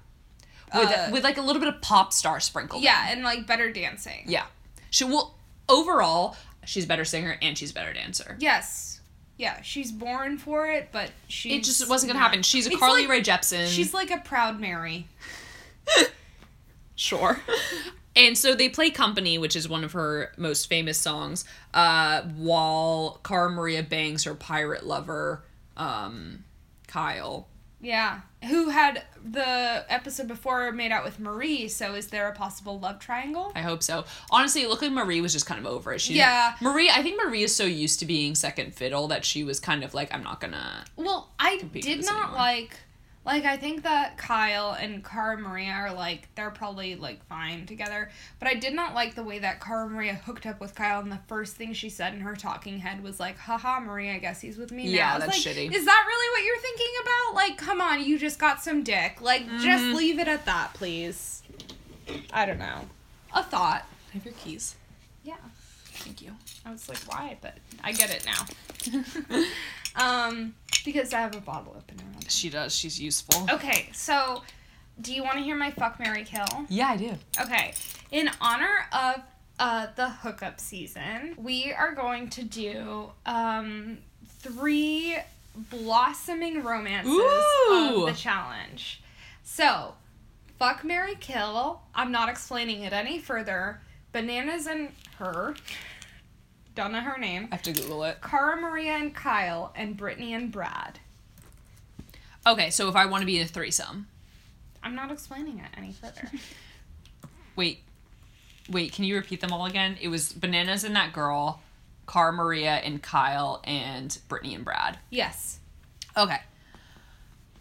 with 0.74 0.90
uh, 0.90 1.10
with 1.12 1.24
like 1.24 1.38
a 1.38 1.42
little 1.42 1.60
bit 1.62 1.74
of 1.74 1.82
pop 1.82 2.12
star 2.14 2.40
sprinkled. 2.40 2.82
in. 2.82 2.86
yeah, 2.86 3.08
and 3.12 3.24
like 3.24 3.48
better 3.48 3.72
dancing. 3.72 4.24
Yeah. 4.28 4.46
She 4.90 5.04
will 5.06 5.36
overall, 5.70 6.36
she's 6.66 6.86
a 6.86 6.88
better 6.88 7.06
singer 7.06 7.38
and 7.42 7.58
she's 7.58 7.72
a 7.72 7.74
better 7.74 7.94
dancer. 7.94 8.36
Yes. 8.40 9.00
Yeah, 9.38 9.62
she's 9.62 9.92
born 9.92 10.38
for 10.38 10.68
it, 10.70 10.90
but 10.92 11.12
she 11.28 11.56
It 11.56 11.64
just 11.64 11.90
wasn't 11.90 12.12
gonna 12.14 12.24
happen. 12.24 12.44
She's 12.44 12.68
a 12.68 12.72
It's 12.72 12.80
Carly 12.80 13.02
like- 13.02 13.10
Rae 13.10 13.22
Jepsen. 13.22 13.68
She's 13.68 13.94
like 13.94 14.12
a 14.12 14.18
proud 14.18 14.60
Mary. 14.60 15.08
sure. 16.96 17.40
and 18.16 18.38
so 18.38 18.54
they 18.56 18.70
play 18.70 18.90
Company, 18.90 19.38
which 19.38 19.56
is 19.56 19.68
one 19.68 19.84
of 19.84 19.94
her 19.94 20.32
most 20.38 20.68
famous 20.68 20.98
songs, 21.00 21.46
uh, 21.74 22.22
while 22.38 23.20
Cara 23.24 23.50
Maria 23.50 23.84
bangs 23.84 24.24
her 24.26 24.36
pirate 24.36 24.86
lover, 24.86 25.44
um, 25.78 26.44
Kyle. 26.88 27.48
Yeah. 27.82 28.22
Who 28.50 28.70
had 28.70 29.04
the 29.30 29.84
episode 29.90 30.28
before 30.30 30.72
made 30.72 30.92
out 30.94 31.04
with 31.04 31.20
Marie, 31.20 31.68
so 31.68 31.96
is 31.96 32.08
there 32.08 32.30
a 32.30 32.34
possible 32.34 32.80
love 32.80 33.00
triangle? 33.00 33.52
I 33.56 33.62
hope 33.62 33.84
so. 33.84 34.06
Honestly, 34.32 34.62
it 34.62 34.70
looked 34.70 34.82
like 34.82 34.92
Marie 34.94 35.20
was 35.20 35.34
just 35.34 35.46
kind 35.46 35.60
of 35.60 35.66
over 35.66 35.92
it. 35.94 36.00
She, 36.00 36.14
Yeah. 36.14 36.56
Marie, 36.62 36.90
I 36.90 37.02
think 37.04 37.18
Marie 37.22 37.44
is 37.44 37.54
so 37.54 37.66
used 37.66 38.00
to 38.00 38.06
being 38.06 38.36
second 38.36 38.74
fiddle 38.74 39.08
that 39.10 39.26
she 39.26 39.44
was 39.44 39.60
kind 39.60 39.84
of 39.84 39.94
like, 39.94 40.14
I'm 40.14 40.24
not 40.24 40.40
gonna. 40.40 40.86
Well, 40.96 41.30
I 41.40 41.58
did 41.58 42.06
not 42.06 42.16
anymore. 42.24 42.38
like 42.38 42.78
like 43.26 43.46
I 43.46 43.56
think 43.58 43.84
that 43.84 44.18
Kyle 44.18 44.72
and 44.78 45.04
Cara 45.04 45.38
Maria 45.38 45.72
are 45.72 45.94
like 45.94 46.28
they're 46.36 46.52
probably 46.52 46.96
like 46.96 47.26
fine 47.28 47.66
together, 47.66 48.10
but 48.40 48.48
I 48.50 48.56
did 48.56 48.74
not 48.74 48.94
like 48.94 49.16
the 49.16 49.24
way 49.24 49.40
that 49.40 49.62
Cara 49.62 49.88
Maria 49.90 50.16
hooked 50.16 50.46
up 50.46 50.60
with 50.60 50.76
Kyle 50.76 51.00
and 51.00 51.12
the 51.12 51.20
first 51.28 51.56
thing 51.56 51.74
she 51.74 51.90
said 51.90 52.14
in 52.14 52.20
her 52.22 52.36
talking 52.36 52.80
head 52.80 53.02
was 53.02 53.20
like, 53.20 53.38
"Haha, 53.38 53.80
Maria, 53.80 54.16
I 54.16 54.20
guess 54.20 54.42
he's 54.42 54.58
with 54.58 54.72
me 54.72 54.86
now." 54.86 54.92
Yeah, 54.92 55.20
that's 55.20 55.32
like, 55.32 55.38
shitty. 55.56 55.74
Is 55.74 55.86
that 55.86 56.04
really 56.08 56.30
what 56.32 56.46
you're 56.46 56.62
thinking 56.62 56.94
about? 57.02 57.36
Like, 57.36 57.58
come 57.58 57.80
on, 57.82 58.04
you 58.04 58.20
just 58.20 58.40
got 58.40 58.62
some 58.62 58.84
dick. 58.84 59.22
Like, 59.22 59.44
Mm-hmm. 59.44 59.60
just 59.60 59.84
leave 59.96 60.20
it 60.20 60.28
at 60.28 60.46
that, 60.46 60.74
please. 60.74 61.44
I 62.34 62.46
don't 62.46 62.60
know. 62.60 62.82
A 63.34 63.42
thought. 63.44 63.86
I 64.12 64.14
have 64.16 64.26
your 64.26 64.34
keys. 64.36 64.76
Yeah. 65.24 65.36
Thank 65.86 66.22
you. 66.22 66.32
I 66.66 66.72
was 66.72 66.90
like, 66.90 66.98
why? 67.08 67.38
But 67.42 67.56
I 67.84 67.94
get 67.94 68.10
it 68.12 68.26
now. 68.26 69.46
um, 70.28 70.54
because 70.86 71.14
I 71.14 71.22
have 71.22 71.36
a 71.36 71.42
bottle 71.42 71.76
opener. 71.78 72.04
on. 72.16 72.22
She 72.28 72.50
does. 72.50 72.76
She's 72.76 73.00
useful. 73.00 73.48
Okay, 73.52 73.90
so 73.94 74.44
do 75.02 75.14
you 75.14 75.24
want 75.24 75.38
to 75.38 75.44
hear 75.44 75.56
my 75.56 75.72
fuck 75.72 76.00
Mary 76.00 76.24
Kill? 76.24 76.46
Yeah, 76.70 76.88
I 76.90 76.98
do. 76.98 77.14
Okay, 77.42 77.74
in 78.12 78.30
honor 78.42 78.88
of 78.92 79.22
uh, 79.60 79.88
the 79.96 80.10
hookup 80.10 80.60
season, 80.60 81.36
we 81.38 81.72
are 81.74 81.94
going 81.94 82.30
to 82.30 82.44
do 82.44 83.12
um, 83.26 83.98
three 84.40 85.18
blossoming 85.56 86.64
romances 86.64 87.12
Ooh. 87.12 88.06
of 88.06 88.06
the 88.08 88.14
challenge. 88.14 89.02
So, 89.44 89.94
fuck 90.58 90.84
Mary 90.84 91.16
Kill. 91.20 91.82
I'm 91.94 92.12
not 92.12 92.30
explaining 92.30 92.84
it 92.84 92.94
any 92.94 93.20
further. 93.20 93.82
Bananas 94.12 94.68
and 94.68 94.90
her. 95.20 95.56
Don't 96.76 96.92
know 96.92 97.02
her 97.02 97.20
name. 97.20 97.50
I 97.52 97.56
have 97.56 97.64
to 97.64 97.74
Google 97.74 98.04
it. 98.06 98.18
Cara 98.22 98.56
Maria 98.60 98.94
and 98.94 99.14
Kyle, 99.14 99.72
and 99.76 99.98
Britni 99.98 100.32
and 100.32 100.52
Brad. 100.52 101.00
Okay, 102.46 102.70
so 102.72 102.90
if 102.90 102.96
I 102.96 103.06
want 103.06 103.22
to 103.22 103.26
be 103.26 103.38
in 103.38 103.46
a 103.46 103.48
threesome, 103.48 104.08
I'm 104.82 104.96
not 104.96 105.12
explaining 105.12 105.60
it 105.60 105.70
any 105.78 105.94
further. 105.94 106.30
wait, 107.56 107.82
wait, 108.70 108.92
can 108.92 109.06
you 109.06 109.16
repeat 109.16 109.40
them 109.40 109.54
all 109.54 109.66
again? 109.66 109.98
It 110.02 110.10
was 110.10 110.34
bananas 110.34 110.84
and 110.84 110.96
that 110.96 111.14
girl, 111.14 111.62
Cara 112.08 112.34
Maria 112.34 112.76
and 112.76 113.02
Kyle, 113.02 113.62
and 113.64 114.18
Britni 114.28 114.56
and 114.56 114.66
Brad. 114.66 115.00
yes. 115.10 115.60
Okay. 116.18 116.38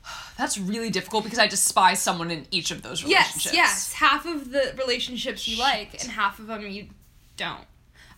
That's 0.36 0.58
really 0.58 0.90
difficult 0.90 1.24
because 1.24 1.38
I 1.38 1.46
despise 1.46 2.00
someone 2.00 2.30
in 2.30 2.46
each 2.50 2.70
of 2.70 2.82
those 2.82 3.04
relationships. 3.04 3.44
yes. 3.46 3.54
Yes. 3.54 3.92
Half 3.92 4.26
of 4.26 4.50
the 4.50 4.74
relationships 4.78 5.46
you 5.46 5.58
like, 5.58 6.02
and 6.02 6.12
half 6.12 6.38
of 6.38 6.48
them 6.48 6.66
you 6.66 6.88
don't. 7.36 7.64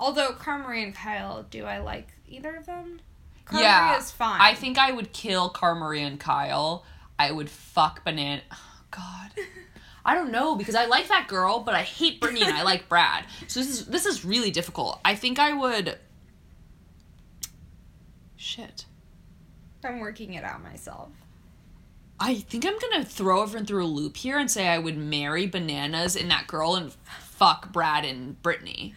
Although 0.04 0.34
Cara 0.34 0.58
Maria 0.58 0.84
and 0.84 0.94
Kyle, 0.94 1.46
do 1.48 1.64
I 1.64 1.78
like 1.78 2.08
either 2.28 2.54
of 2.56 2.66
them? 2.66 3.00
Cara 3.46 3.62
yeah. 3.62 3.86
Maria's 3.86 4.10
fine. 4.10 4.38
I 4.38 4.52
think 4.52 4.76
I 4.76 4.92
would 4.92 5.14
kill 5.14 5.48
Cara 5.48 5.74
Maria 5.74 6.06
and 6.06 6.20
Kyle. 6.20 6.84
I 7.18 7.32
would 7.32 7.48
fuck 7.48 8.04
banana. 8.04 8.42
Oh, 8.52 8.80
God. 8.90 9.30
I 10.04 10.14
don't 10.14 10.30
know 10.30 10.56
because 10.56 10.74
I 10.74 10.84
like 10.84 11.08
that 11.08 11.26
girl, 11.26 11.60
but 11.60 11.74
I 11.74 11.80
hate 11.80 12.20
Britni 12.20 12.42
and 12.42 12.52
I 12.52 12.64
like 12.64 12.86
Brad. 12.86 13.24
So 13.46 13.60
this 13.60 13.70
is 13.70 13.86
this 13.86 14.04
is 14.04 14.26
really 14.26 14.50
difficult. 14.50 15.00
I 15.06 15.14
think 15.14 15.38
I 15.38 15.54
would. 15.54 15.98
Shit. 18.36 18.84
I'm 19.82 20.00
working 20.00 20.34
it 20.34 20.44
out 20.44 20.62
myself. 20.62 21.08
I 22.20 22.34
think 22.34 22.66
I'm 22.66 22.78
gonna 22.78 23.06
throw 23.06 23.42
everyone 23.42 23.64
through 23.64 23.84
a 23.84 23.88
loop 23.88 24.18
here 24.18 24.38
and 24.38 24.50
say 24.50 24.68
I 24.68 24.76
would 24.76 24.98
marry 24.98 25.46
bananas 25.46 26.14
and 26.14 26.30
that 26.30 26.46
girl 26.46 26.74
and 26.76 26.92
fuck 27.20 27.72
Brad 27.72 28.04
and 28.04 28.42
Britni. 28.42 28.92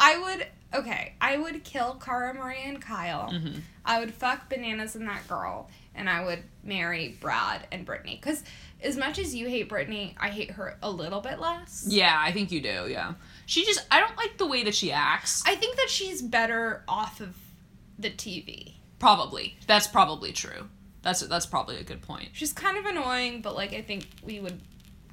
I 0.00 0.18
would 0.18 0.46
okay. 0.74 1.14
I 1.20 1.36
would 1.36 1.62
kill 1.62 1.94
Cara 1.94 2.34
Maria 2.34 2.60
and 2.64 2.80
Kyle. 2.80 3.30
Mm-hmm. 3.30 3.60
I 3.84 4.00
would 4.00 4.14
fuck 4.14 4.48
bananas 4.48 4.96
and 4.96 5.06
that 5.06 5.28
girl, 5.28 5.68
and 5.94 6.08
I 6.08 6.24
would 6.24 6.42
marry 6.64 7.16
Brad 7.20 7.66
and 7.70 7.86
Britni. 7.86 8.20
Because 8.20 8.42
as 8.82 8.96
much 8.96 9.18
as 9.18 9.34
you 9.34 9.48
hate 9.48 9.68
Britni, 9.68 10.14
I 10.18 10.30
hate 10.30 10.52
her 10.52 10.78
a 10.82 10.90
little 10.90 11.20
bit 11.20 11.38
less. 11.38 11.84
Yeah, 11.86 12.16
I 12.18 12.32
think 12.32 12.50
you 12.50 12.60
do. 12.60 12.86
Yeah, 12.88 13.14
she 13.46 13.64
just 13.64 13.86
I 13.90 14.00
don't 14.00 14.16
like 14.16 14.38
the 14.38 14.46
way 14.46 14.64
that 14.64 14.74
she 14.74 14.90
acts. 14.90 15.44
I 15.46 15.54
think 15.54 15.76
that 15.76 15.90
she's 15.90 16.22
better 16.22 16.82
off 16.88 17.20
of 17.20 17.36
the 17.98 18.10
TV. 18.10 18.74
Probably 18.98 19.58
that's 19.66 19.86
probably 19.86 20.32
true. 20.32 20.68
That's 21.02 21.20
that's 21.20 21.46
probably 21.46 21.76
a 21.76 21.84
good 21.84 22.02
point. 22.02 22.30
She's 22.32 22.52
kind 22.52 22.78
of 22.78 22.86
annoying, 22.86 23.42
but 23.42 23.54
like 23.54 23.74
I 23.74 23.82
think 23.82 24.06
we 24.22 24.40
would 24.40 24.60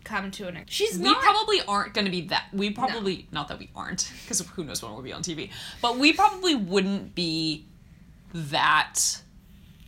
come 0.07 0.31
to 0.31 0.47
an. 0.47 0.63
She's 0.67 0.97
we 0.97 1.03
not. 1.03 1.17
We 1.17 1.21
probably 1.21 1.61
aren't 1.67 1.93
going 1.93 2.05
to 2.05 2.11
be 2.11 2.21
that. 2.27 2.45
We 2.53 2.71
probably 2.71 3.27
not 3.31 3.47
that 3.49 3.59
we 3.59 3.69
aren't 3.75 4.11
because 4.23 4.39
who 4.39 4.63
knows 4.63 4.81
when 4.81 4.93
we'll 4.93 5.03
be 5.03 5.13
on 5.13 5.21
TV. 5.21 5.51
But 5.81 5.97
we 5.97 6.13
probably 6.13 6.55
wouldn't 6.55 7.13
be 7.13 7.65
that 8.33 9.21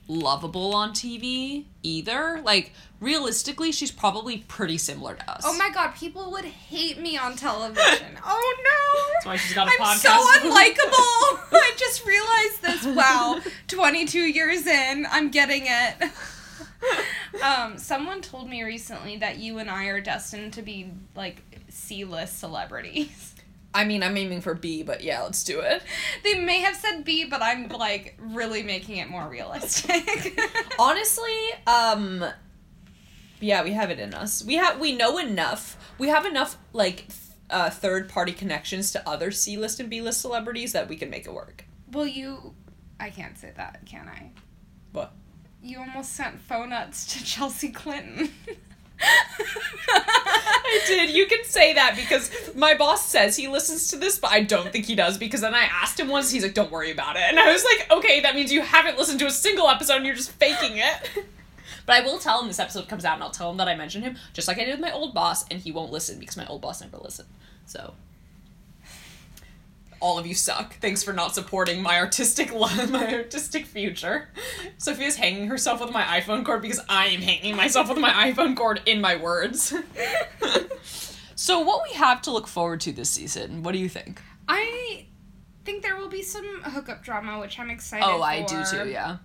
lovable 0.08 0.74
on 0.76 0.92
TV 0.92 1.66
either. 1.84 2.42
Like 2.44 2.74
realistically, 3.00 3.72
she's 3.72 3.92
probably 3.92 4.40
pretty 4.40 4.78
similar 4.78 5.16
to 5.16 5.32
us. 5.32 5.44
Oh 5.46 5.58
my 5.58 5.70
god, 5.70 5.96
people 5.96 6.32
would 6.32 6.46
hate 6.46 7.00
me 7.00 7.18
on 7.18 7.36
television. 7.36 8.18
oh 8.26 8.58
no. 8.64 9.14
That's 9.14 9.26
why 9.26 9.36
she's 9.38 9.56
got 9.56 9.68
a 9.68 9.72
I'm 9.72 9.98
podcast. 9.98 10.00
so 10.00 10.10
unlikable. 10.50 11.54
I 11.54 11.74
just 11.78 12.06
realized 12.06 12.62
this. 12.84 12.96
Wow. 12.96 13.40
22 13.68 14.20
years 14.20 14.68
in, 14.68 15.08
I'm 15.10 15.30
getting 15.30 15.64
it. 15.66 16.12
um, 17.44 17.78
someone 17.78 18.22
told 18.22 18.50
me 18.50 18.64
recently 18.64 19.18
that 19.18 19.38
you 19.38 19.60
and 19.60 19.70
I 19.70 19.86
are 19.86 20.02
destined 20.02 20.54
to 20.54 20.62
be 20.62 20.92
like 21.16 21.42
C-list 21.70 22.40
celebrities. 22.40 23.36
I 23.74 23.86
mean, 23.86 24.02
I'm 24.02 24.18
aiming 24.18 24.42
for 24.42 24.56
B, 24.56 24.82
but 24.82 25.04
yeah, 25.04 25.22
let's 25.22 25.44
do 25.44 25.60
it. 25.60 25.84
They 26.24 26.40
may 26.40 26.62
have 26.62 26.76
said 26.76 27.06
B, 27.06 27.26
but 27.26 27.44
I'm 27.44 27.68
like 27.68 28.18
really 28.20 28.64
making 28.64 28.98
it 28.98 29.10
more 29.10 29.30
realistic. 29.30 30.40
Honestly, 30.80 31.38
um 31.68 32.26
yeah, 33.42 33.64
we 33.64 33.72
have 33.74 33.90
it 33.90 34.00
in 34.00 34.14
us. 34.14 34.44
We 34.44 34.56
have 34.56 34.80
we 34.80 34.96
know 34.96 35.18
enough. 35.20 35.78
We 36.00 36.08
have 36.08 36.26
enough 36.26 36.58
like 36.74 37.08
th- 37.08 37.14
uh, 37.52 37.70
third 37.70 38.10
party 38.10 38.32
connections 38.32 38.92
to 38.92 39.08
other 39.10 39.32
C 39.32 39.56
list 39.58 39.80
and 39.80 39.90
B 39.90 40.02
list 40.02 40.22
celebrities 40.22 40.72
that 40.74 40.88
we 40.90 40.96
can 40.96 41.10
make 41.10 41.26
it 41.26 41.34
work. 41.34 41.66
well, 41.92 42.08
you 42.08 42.54
I 43.00 43.12
can't 43.12 43.38
say 43.38 43.54
that, 43.56 43.86
can 43.86 44.08
I? 44.10 44.32
What? 44.92 45.14
You 45.62 45.80
almost 45.80 46.14
sent 46.14 46.40
phone 46.40 46.70
nuts 46.70 47.06
to 47.14 47.24
Chelsea 47.26 47.70
Clinton. 47.70 48.30
I 49.02 50.82
did. 50.88 51.10
You 51.12 51.26
can 51.26 51.44
say 51.46 51.74
that 51.74 51.96
because 51.96 52.32
my 52.56 52.76
boss 52.76 53.06
says 53.06 53.36
he 53.36 53.48
listens 53.48 53.90
to 53.90 53.98
this, 53.98 54.20
but 54.20 54.32
I 54.32 54.44
don't 54.44 54.72
think 54.72 54.86
he 54.86 54.96
does 54.96 55.18
because 55.18 55.42
then 55.42 55.56
I 55.56 55.64
asked 55.64 56.00
him 56.00 56.10
once, 56.10 56.32
he's 56.32 56.44
like, 56.44 56.54
"Don't 56.54 56.72
worry 56.72 56.92
about 56.92 57.16
it," 57.16 57.24
and 57.24 57.40
I 57.40 57.52
was 57.52 57.64
like, 57.64 57.90
"Okay, 57.92 58.20
that 58.22 58.36
means 58.36 58.52
you 58.52 58.62
haven't 58.62 58.98
listened 58.98 59.20
to 59.20 59.26
a 59.26 59.32
single 59.32 59.70
episode 59.70 59.98
and 59.98 60.06
you're 60.06 60.16
just 60.16 60.32
faking 60.32 60.78
it." 60.78 61.26
But 61.86 62.04
I 62.04 62.06
will 62.06 62.20
tell 62.20 62.40
him 62.40 62.48
this 62.48 62.60
episode 62.60 62.88
comes 62.88 63.04
out, 63.04 63.16
and 63.16 63.24
I'll 63.24 63.32
tell 63.32 63.50
him 63.50 63.58
that 63.58 63.68
I 63.68 63.76
mentioned 63.76 64.04
him, 64.04 64.16
just 64.34 64.48
like 64.48 64.60
I 64.60 64.64
did 64.64 64.74
with 64.74 64.80
my 64.80 64.92
old 64.92 65.16
boss, 65.16 65.44
and 65.50 65.60
he 65.60 65.72
won't 65.72 65.92
listen 65.92 66.20
because 66.20 66.38
my 66.38 66.46
old 66.46 66.62
boss 66.62 66.82
never 66.82 66.98
listened. 66.98 67.30
So, 67.66 67.96
all 70.00 70.18
of 70.20 70.26
you 70.28 70.34
suck. 70.36 70.76
Thanks 70.76 71.04
for 71.04 71.14
not 71.14 71.36
supporting 71.36 71.82
my 71.82 71.98
artistic 72.00 72.54
life, 72.54 72.90
my 72.90 73.14
artistic 73.14 73.66
future. 73.66 74.30
Sophia's 74.78 75.16
hanging 75.16 75.48
herself 75.48 75.82
with 75.82 75.92
my 75.92 76.04
iPhone 76.04 76.46
cord 76.46 76.62
because 76.62 76.80
I 76.90 77.08
am 77.08 77.22
hanging 77.22 77.56
myself 77.56 77.90
with 77.90 77.98
my 77.98 78.12
iPhone 78.32 78.56
cord 78.56 78.82
in 78.86 79.02
my 79.02 79.16
words. 79.16 79.74
So 81.42 81.62
what 81.62 81.84
we 81.90 81.96
have 81.96 82.22
to 82.24 82.32
look 82.32 82.48
forward 82.48 82.82
to 82.82 82.92
this 82.92 83.10
season? 83.10 83.64
What 83.64 83.72
do 83.72 83.78
you 83.80 83.88
think? 83.88 84.22
I 84.50 85.06
think 85.64 85.84
there 85.84 85.96
will 85.96 86.10
be 86.10 86.22
some 86.22 86.64
hookup 86.64 87.02
drama, 87.02 87.40
which 87.40 87.58
I'm 87.58 87.70
excited 87.70 88.06
Oh, 88.06 88.18
for. 88.18 88.24
I 88.26 88.42
do 88.42 88.62
too. 88.70 88.90
Yeah. 88.90 89.20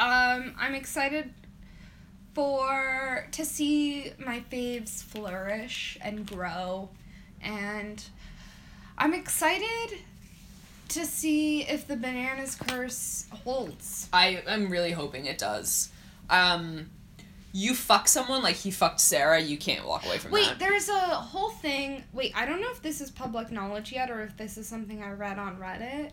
Um, 0.00 0.56
I'm 0.58 0.74
excited 0.74 1.32
for 2.34 3.28
to 3.30 3.44
see 3.44 4.12
my 4.18 4.42
faves 4.50 5.00
flourish 5.00 5.96
and 6.02 6.26
grow, 6.26 6.90
and 7.40 8.02
I'm 8.98 9.14
excited 9.14 9.98
to 10.88 11.06
see 11.06 11.62
if 11.62 11.86
the 11.86 11.96
bananas 11.96 12.54
curse 12.54 13.26
holds. 13.44 14.08
I 14.12 14.42
am 14.46 14.68
really 14.70 14.92
hoping 14.92 15.26
it 15.26 15.38
does. 15.38 15.90
Um, 16.28 16.90
you 17.52 17.74
fuck 17.74 18.08
someone 18.08 18.42
like 18.42 18.56
he 18.56 18.70
fucked 18.70 19.00
Sarah, 19.00 19.40
you 19.40 19.58
can't 19.58 19.86
walk 19.86 20.06
away 20.06 20.18
from 20.18 20.32
Wait, 20.32 20.44
that. 20.44 20.50
Wait, 20.52 20.58
there's 20.58 20.88
a 20.88 20.92
whole 20.92 21.50
thing. 21.50 22.02
Wait, 22.12 22.32
I 22.34 22.46
don't 22.46 22.60
know 22.60 22.70
if 22.70 22.82
this 22.82 23.00
is 23.00 23.10
public 23.10 23.50
knowledge 23.50 23.92
yet, 23.92 24.10
or 24.10 24.22
if 24.22 24.36
this 24.36 24.56
is 24.56 24.66
something 24.66 25.02
I 25.02 25.12
read 25.12 25.38
on 25.38 25.58
Reddit, 25.58 26.12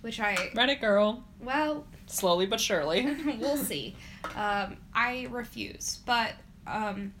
which 0.00 0.18
I 0.20 0.34
Reddit 0.54 0.80
girl, 0.80 1.22
well 1.40 1.86
slowly 2.06 2.46
but 2.46 2.60
surely. 2.60 3.16
we'll 3.38 3.56
see. 3.56 3.96
Um, 4.34 4.76
I 4.92 5.28
refuse, 5.30 6.00
but 6.06 6.32
um, 6.66 7.14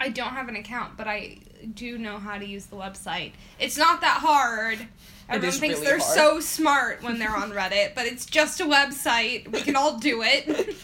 I 0.00 0.08
don't 0.08 0.32
have 0.32 0.48
an 0.48 0.56
account, 0.56 0.96
but 0.96 1.06
I 1.06 1.38
do 1.74 1.98
know 1.98 2.18
how 2.18 2.38
to 2.38 2.46
use 2.46 2.66
the 2.66 2.76
website. 2.76 3.32
It's 3.58 3.76
not 3.76 4.00
that 4.00 4.18
hard. 4.20 4.86
Everyone 5.28 5.58
thinks 5.58 5.76
really 5.76 5.86
they're 5.86 5.98
hard. 5.98 6.14
so 6.14 6.40
smart 6.40 7.02
when 7.02 7.18
they're 7.18 7.36
on 7.36 7.52
Reddit, 7.52 7.94
but 7.94 8.06
it's 8.06 8.24
just 8.24 8.60
a 8.60 8.64
website. 8.64 9.50
We 9.52 9.60
can 9.60 9.76
all 9.76 9.98
do 9.98 10.22
it. 10.22 10.76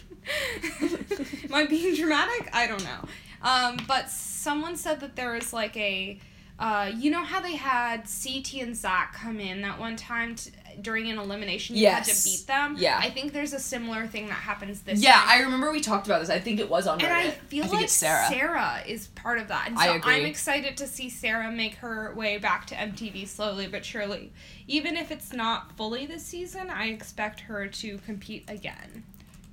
Am 1.45 1.55
I 1.55 1.67
being 1.67 1.95
dramatic? 1.95 2.51
I 2.53 2.67
don't 2.67 2.85
know. 2.85 3.09
Um, 3.43 3.79
but 3.87 4.11
someone 4.11 4.77
said 4.77 5.01
that 5.01 5.17
there 5.17 5.33
was 5.33 5.53
like 5.53 5.77
a, 5.77 6.19
uh, 6.59 6.91
you 6.95 7.11
know 7.11 7.25
how 7.25 7.41
they 7.41 7.57
had 7.57 8.05
CT 8.05 8.55
and 8.63 8.77
Zach 8.77 9.15
come 9.15 9.41
in 9.41 9.63
that 9.63 9.79
one 9.79 9.97
time 9.97 10.35
t- 10.35 10.51
during 10.83 11.11
an 11.11 11.19
elimination. 11.19 11.77
You 11.77 11.89
had 11.89 12.05
to 12.05 12.25
beat 12.25 12.47
them. 12.47 12.77
Yeah. 12.79 12.99
I 13.01 13.11
think 13.11 13.33
there's 13.33 13.53
a 13.53 13.59
similar 13.59 14.07
thing 14.07 14.27
that 14.27 14.35
happens 14.35 14.83
this. 14.83 15.01
yeah, 15.01 15.13
time. 15.13 15.29
I 15.29 15.41
remember 15.41 15.73
we 15.73 15.81
talked 15.81 16.07
about 16.07 16.21
this. 16.21 16.31
I 16.31 16.39
think 16.39 16.61
it 16.61 16.69
was 16.69 16.87
on 16.87 16.99
Reddit. 16.99 17.05
And 17.05 17.13
I 17.13 17.31
feel 17.31 17.65
I 17.65 17.69
like 17.69 17.89
Sarah. 17.89 18.27
Sarah. 18.29 18.83
is 18.87 19.09
part 19.09 19.39
of 19.39 19.49
that. 19.49 19.69
And 19.69 19.79
I 19.79 19.97
agree. 19.97 20.15
I'm 20.15 20.27
excited 20.27 20.77
to 20.79 20.87
see 20.87 21.09
Sarah 21.09 21.51
make 21.51 21.77
her 21.77 22.13
way 22.15 22.39
back 22.39 22.67
to 22.69 22.75
MTV 22.75 23.27
slowly 23.27 23.67
but 23.67 23.85
surely. 23.85 24.33
Even 24.67 24.97
if 24.97 25.11
it's 25.11 25.33
not 25.33 25.77
fully 25.77 26.07
this 26.07 26.25
season, 26.25 26.71
I 26.71 26.87
expect 26.87 27.41
her 27.41 27.67
to 27.67 27.99
compete 27.99 28.45
again. 28.49 29.05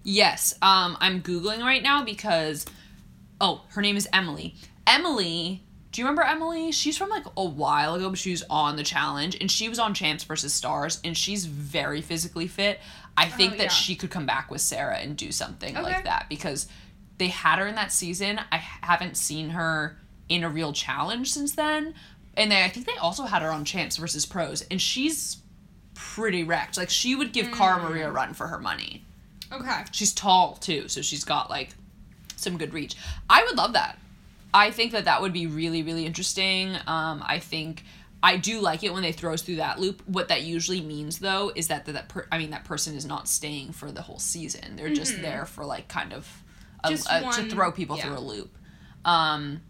Yes. 0.03 0.53
Um, 0.61 0.97
I'm 0.99 1.21
googling 1.21 1.59
right 1.59 1.83
now 1.83 2.03
because, 2.03 2.65
oh, 3.39 3.61
her 3.69 3.81
name 3.81 3.97
is 3.97 4.07
Emily. 4.11 4.55
Emily. 4.87 5.63
Do 5.91 6.01
you 6.01 6.05
remember 6.05 6.23
Emily? 6.23 6.71
She's 6.71 6.97
from 6.97 7.09
like 7.09 7.25
a 7.35 7.43
while 7.43 7.95
ago, 7.95 8.09
but 8.09 8.17
she 8.17 8.31
was 8.31 8.43
on 8.49 8.77
the 8.77 8.83
challenge 8.83 9.37
and 9.41 9.51
she 9.51 9.67
was 9.67 9.77
on 9.77 9.93
Champs 9.93 10.23
versus 10.23 10.53
Stars 10.53 10.99
and 11.03 11.17
she's 11.17 11.45
very 11.45 12.01
physically 12.01 12.47
fit. 12.47 12.79
I 13.17 13.25
oh, 13.25 13.29
think 13.29 13.53
Oh, 13.53 13.57
that 13.57 13.63
yeah. 13.63 13.69
she 13.69 13.95
could 13.95 14.09
come 14.09 14.25
back 14.25 14.49
with 14.49 14.61
Sarah 14.61 14.97
and 14.97 15.17
do 15.17 15.31
something 15.33 15.75
Okay. 15.75 15.83
like 15.83 16.05
that 16.05 16.27
because 16.29 16.67
they 17.17 17.27
had 17.27 17.59
her 17.59 17.67
in 17.67 17.75
that 17.75 17.91
season. 17.91 18.39
I 18.51 18.57
haven't 18.57 19.17
seen 19.17 19.49
her 19.49 19.97
in 20.29 20.43
a 20.45 20.49
real 20.49 20.71
challenge 20.71 21.31
since 21.31 21.51
then. 21.53 21.93
And 22.37 22.49
they, 22.51 22.63
I 22.63 22.69
think 22.69 22.85
they 22.85 22.95
also 22.95 23.23
had 23.23 23.41
her 23.41 23.51
on 23.51 23.65
Champs 23.65 23.97
versus 23.97 24.25
Pros 24.25 24.61
and 24.71 24.81
she's 24.81 25.39
pretty 25.93 26.45
wrecked. 26.45 26.77
Like 26.77 26.89
she 26.89 27.15
would 27.15 27.33
give 27.33 27.51
Cara 27.51 27.79
hmm. 27.79 27.89
Maria 27.89 28.07
a 28.07 28.11
run 28.11 28.33
for 28.33 28.47
her 28.47 28.59
money. 28.59 29.03
Okay. 29.51 29.83
She's 29.91 30.13
tall 30.13 30.55
too, 30.55 30.87
so 30.87 31.01
she's 31.01 31.25
got 31.25 31.49
like 31.49 31.71
some 32.37 32.57
good 32.57 32.73
reach. 32.73 32.95
I 33.29 33.43
would 33.43 33.57
love 33.57 33.73
that. 33.73 33.97
I 34.53 34.71
think 34.71 34.91
that 34.91 35.05
that 35.05 35.21
would 35.21 35.33
be 35.33 35.47
really 35.47 35.83
really 35.83 36.05
interesting. 36.05 36.75
Um, 36.87 37.23
I 37.25 37.39
think 37.39 37.83
I 38.23 38.37
do 38.37 38.59
like 38.59 38.83
it 38.83 38.93
when 38.93 39.01
they 39.01 39.11
throw 39.11 39.33
us 39.33 39.41
through 39.41 39.55
that 39.57 39.79
loop. 39.79 40.03
What 40.05 40.27
that 40.27 40.43
usually 40.43 40.81
means 40.81 41.19
though 41.19 41.51
is 41.55 41.67
that 41.69 41.85
that, 41.85 41.93
that 41.93 42.09
per- 42.09 42.27
I 42.31 42.37
mean 42.37 42.51
that 42.51 42.65
person 42.65 42.95
is 42.95 43.05
not 43.05 43.27
staying 43.27 43.71
for 43.71 43.91
the 43.91 44.01
whole 44.01 44.19
season. 44.19 44.75
They're 44.75 44.93
just 44.93 45.21
there 45.21 45.45
for 45.45 45.65
like 45.65 45.87
kind 45.87 46.13
of 46.13 46.43
a, 46.83 46.93
a- 46.93 47.31
to 47.33 47.49
throw 47.49 47.71
people 47.71 47.97
yeah. 47.97 48.03
through 48.03 48.17
a 48.17 48.19
loop. 48.19 48.55
Um, 49.05 49.61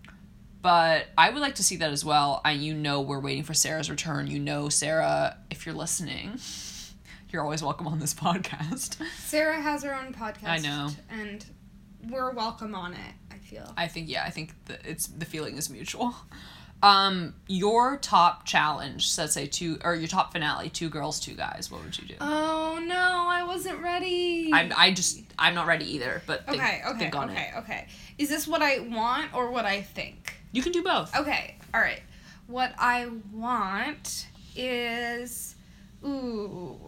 but 0.61 1.07
I 1.17 1.29
would 1.29 1.41
like 1.41 1.55
to 1.55 1.63
see 1.63 1.77
that 1.77 1.91
as 1.91 2.03
well. 2.03 2.41
I 2.43 2.51
you 2.51 2.73
know 2.73 3.01
we're 3.01 3.19
waiting 3.19 3.43
for 3.43 3.53
Sarah's 3.53 3.89
return. 3.89 4.27
You 4.27 4.39
know 4.39 4.69
Sarah, 4.69 5.37
if 5.49 5.65
you're 5.65 5.75
listening, 5.75 6.37
you're 7.29 7.41
always 7.41 7.63
welcome 7.63 7.87
on 7.87 7.99
this 7.99 8.13
podcast. 8.15 9.01
Sarah 9.17 9.61
has 9.61 9.83
her 9.83 9.95
own 9.95 10.13
podcast. 10.13 10.47
I 10.47 10.57
know. 10.57 10.89
And 11.09 11.45
we're 12.09 12.31
welcome 12.31 12.75
on 12.75 12.93
it, 12.93 13.13
feel. 13.51 13.73
I 13.77 13.87
think 13.87 14.09
yeah, 14.09 14.23
I 14.25 14.29
think 14.29 14.53
the, 14.65 14.77
it's 14.89 15.07
the 15.07 15.25
feeling 15.25 15.57
is 15.57 15.69
mutual. 15.69 16.15
Um, 16.83 17.35
your 17.47 17.97
top 17.97 18.47
challenge, 18.47 19.09
so 19.09 19.21
let's 19.21 19.35
say 19.35 19.45
two 19.45 19.77
or 19.83 19.93
your 19.93 20.07
top 20.07 20.31
finale, 20.33 20.69
two 20.69 20.89
girls, 20.89 21.19
two 21.19 21.35
guys. 21.35 21.69
What 21.69 21.83
would 21.83 21.95
you 21.97 22.07
do? 22.07 22.15
Oh 22.19 22.81
no, 22.83 23.27
I 23.29 23.43
wasn't 23.43 23.83
ready. 23.83 24.49
I'm 24.51 24.73
I 24.75 24.91
just 24.91 25.21
I'm 25.37 25.53
not 25.53 25.67
ready 25.67 25.85
either. 25.93 26.23
But 26.25 26.47
think, 26.47 26.59
okay, 26.59 26.81
okay, 26.87 26.97
think 26.97 27.15
okay, 27.15 27.51
it. 27.53 27.59
okay. 27.59 27.87
Is 28.17 28.29
this 28.29 28.47
what 28.47 28.63
I 28.63 28.79
want 28.79 29.33
or 29.35 29.51
what 29.51 29.65
I 29.65 29.81
think? 29.81 30.33
You 30.53 30.63
can 30.63 30.71
do 30.71 30.81
both. 30.81 31.15
Okay, 31.15 31.55
all 31.73 31.81
right. 31.81 32.01
What 32.47 32.73
I 32.79 33.09
want 33.31 34.27
is, 34.55 35.55
ooh, 36.03 36.79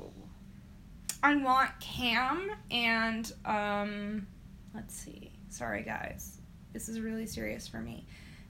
I 1.22 1.36
want 1.36 1.70
Cam 1.80 2.49
and 2.72 3.32
um, 3.45 4.28
let's 4.74 4.95
see. 4.95 5.32
Sorry 5.49 5.84
guys, 5.84 6.32
this 6.74 6.89
is 6.89 6.99
really 6.99 7.26
serious 7.26 7.67
for 7.67 7.80
me. 7.80 8.05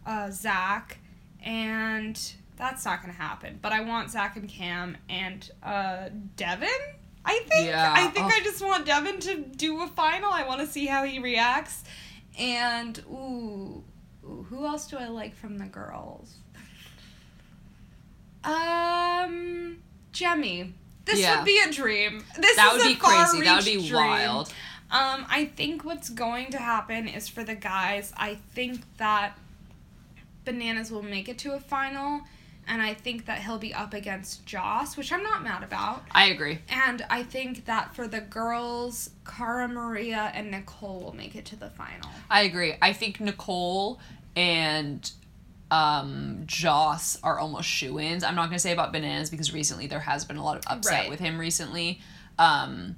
Uh, 0.05 0.31
Zach 0.31 0.97
and 1.43 2.19
that's 2.57 2.85
not 2.85 3.01
gonna 3.01 3.13
happen. 3.13 3.59
But 3.61 3.71
I 3.71 3.81
want 3.81 4.09
Zach 4.11 4.35
and 4.37 4.47
Cam 4.49 4.97
and 5.09 5.49
uh, 5.61 6.09
Devin. 6.35 6.69
I 7.25 7.39
think. 7.49 7.67
Yeah, 7.67 7.93
I 7.95 8.07
think 8.07 8.25
oh. 8.25 8.31
I 8.33 8.39
just 8.43 8.63
want 8.63 8.85
Devin 8.85 9.19
to 9.21 9.35
do 9.37 9.81
a 9.81 9.87
final. 9.87 10.31
I 10.31 10.45
want 10.45 10.61
to 10.61 10.67
see 10.67 10.85
how 10.85 11.03
he 11.03 11.19
reacts. 11.19 11.83
And 12.37 12.97
ooh, 13.09 13.83
ooh, 14.25 14.45
who 14.49 14.65
else 14.65 14.87
do 14.87 14.97
I 14.97 15.07
like 15.07 15.35
from 15.35 15.57
the 15.57 15.65
girls? 15.65 16.35
Um, 18.43 19.77
Jemmye. 20.11 20.73
This 21.05 21.19
Yeah. 21.19 21.37
would 21.37 21.45
be 21.45 21.59
a 21.59 21.71
dream. 21.71 22.23
This 22.39 22.55
that 22.55 22.73
is 22.75 22.83
would 22.83 22.85
a 22.85 22.93
be 22.93 22.95
crazy. 22.99 23.41
That 23.41 23.55
would 23.57 23.65
be 23.65 23.87
dream. 23.87 23.93
wild. 23.93 24.53
Um, 24.93 25.25
I 25.29 25.45
think 25.55 25.83
what's 25.83 26.09
going 26.09 26.51
to 26.51 26.59
happen 26.59 27.07
is 27.07 27.27
for 27.27 27.43
the 27.43 27.55
guys, 27.55 28.13
I 28.15 28.35
think 28.53 28.81
that 28.97 29.37
Bananas 30.45 30.91
will 30.91 31.01
make 31.03 31.27
it 31.27 31.37
to 31.39 31.53
a 31.55 31.59
final, 31.59 32.21
and 32.67 32.81
I 32.81 32.93
think 32.93 33.25
that 33.25 33.39
he'll 33.39 33.57
be 33.57 33.73
up 33.73 33.93
against 33.93 34.45
Joss, 34.45 34.95
which 34.95 35.11
I'm 35.11 35.23
not 35.23 35.43
mad 35.43 35.63
about. 35.63 36.03
I 36.11 36.25
agree. 36.27 36.59
And 36.69 37.05
I 37.09 37.23
think 37.23 37.65
that 37.65 37.95
for 37.95 38.07
the 38.07 38.21
girls, 38.21 39.09
Cara 39.25 39.67
Maria 39.67 40.31
and 40.35 40.51
Nicole 40.51 41.01
will 41.01 41.15
make 41.15 41.35
it 41.35 41.45
to 41.45 41.55
the 41.55 41.69
final. 41.71 42.09
I 42.29 42.43
agree. 42.43 42.75
I 42.81 42.93
think 42.93 43.19
Nicole 43.19 43.99
and 44.35 45.09
um, 45.71 46.43
Joss 46.45 47.17
are 47.23 47.39
almost 47.39 47.67
shoe 47.67 47.99
ins. 47.99 48.23
I'm 48.23 48.35
not 48.35 48.43
going 48.45 48.57
to 48.57 48.59
say 48.59 48.73
about 48.73 48.91
Bananas 48.93 49.29
because 49.29 49.53
recently 49.53 49.87
there 49.87 49.99
has 50.01 50.23
been 50.23 50.37
a 50.37 50.43
lot 50.43 50.57
of 50.57 50.63
upset 50.67 51.01
Right. 51.01 51.09
with 51.09 51.19
him 51.19 51.39
recently. 51.39 51.99
Um, 52.37 52.95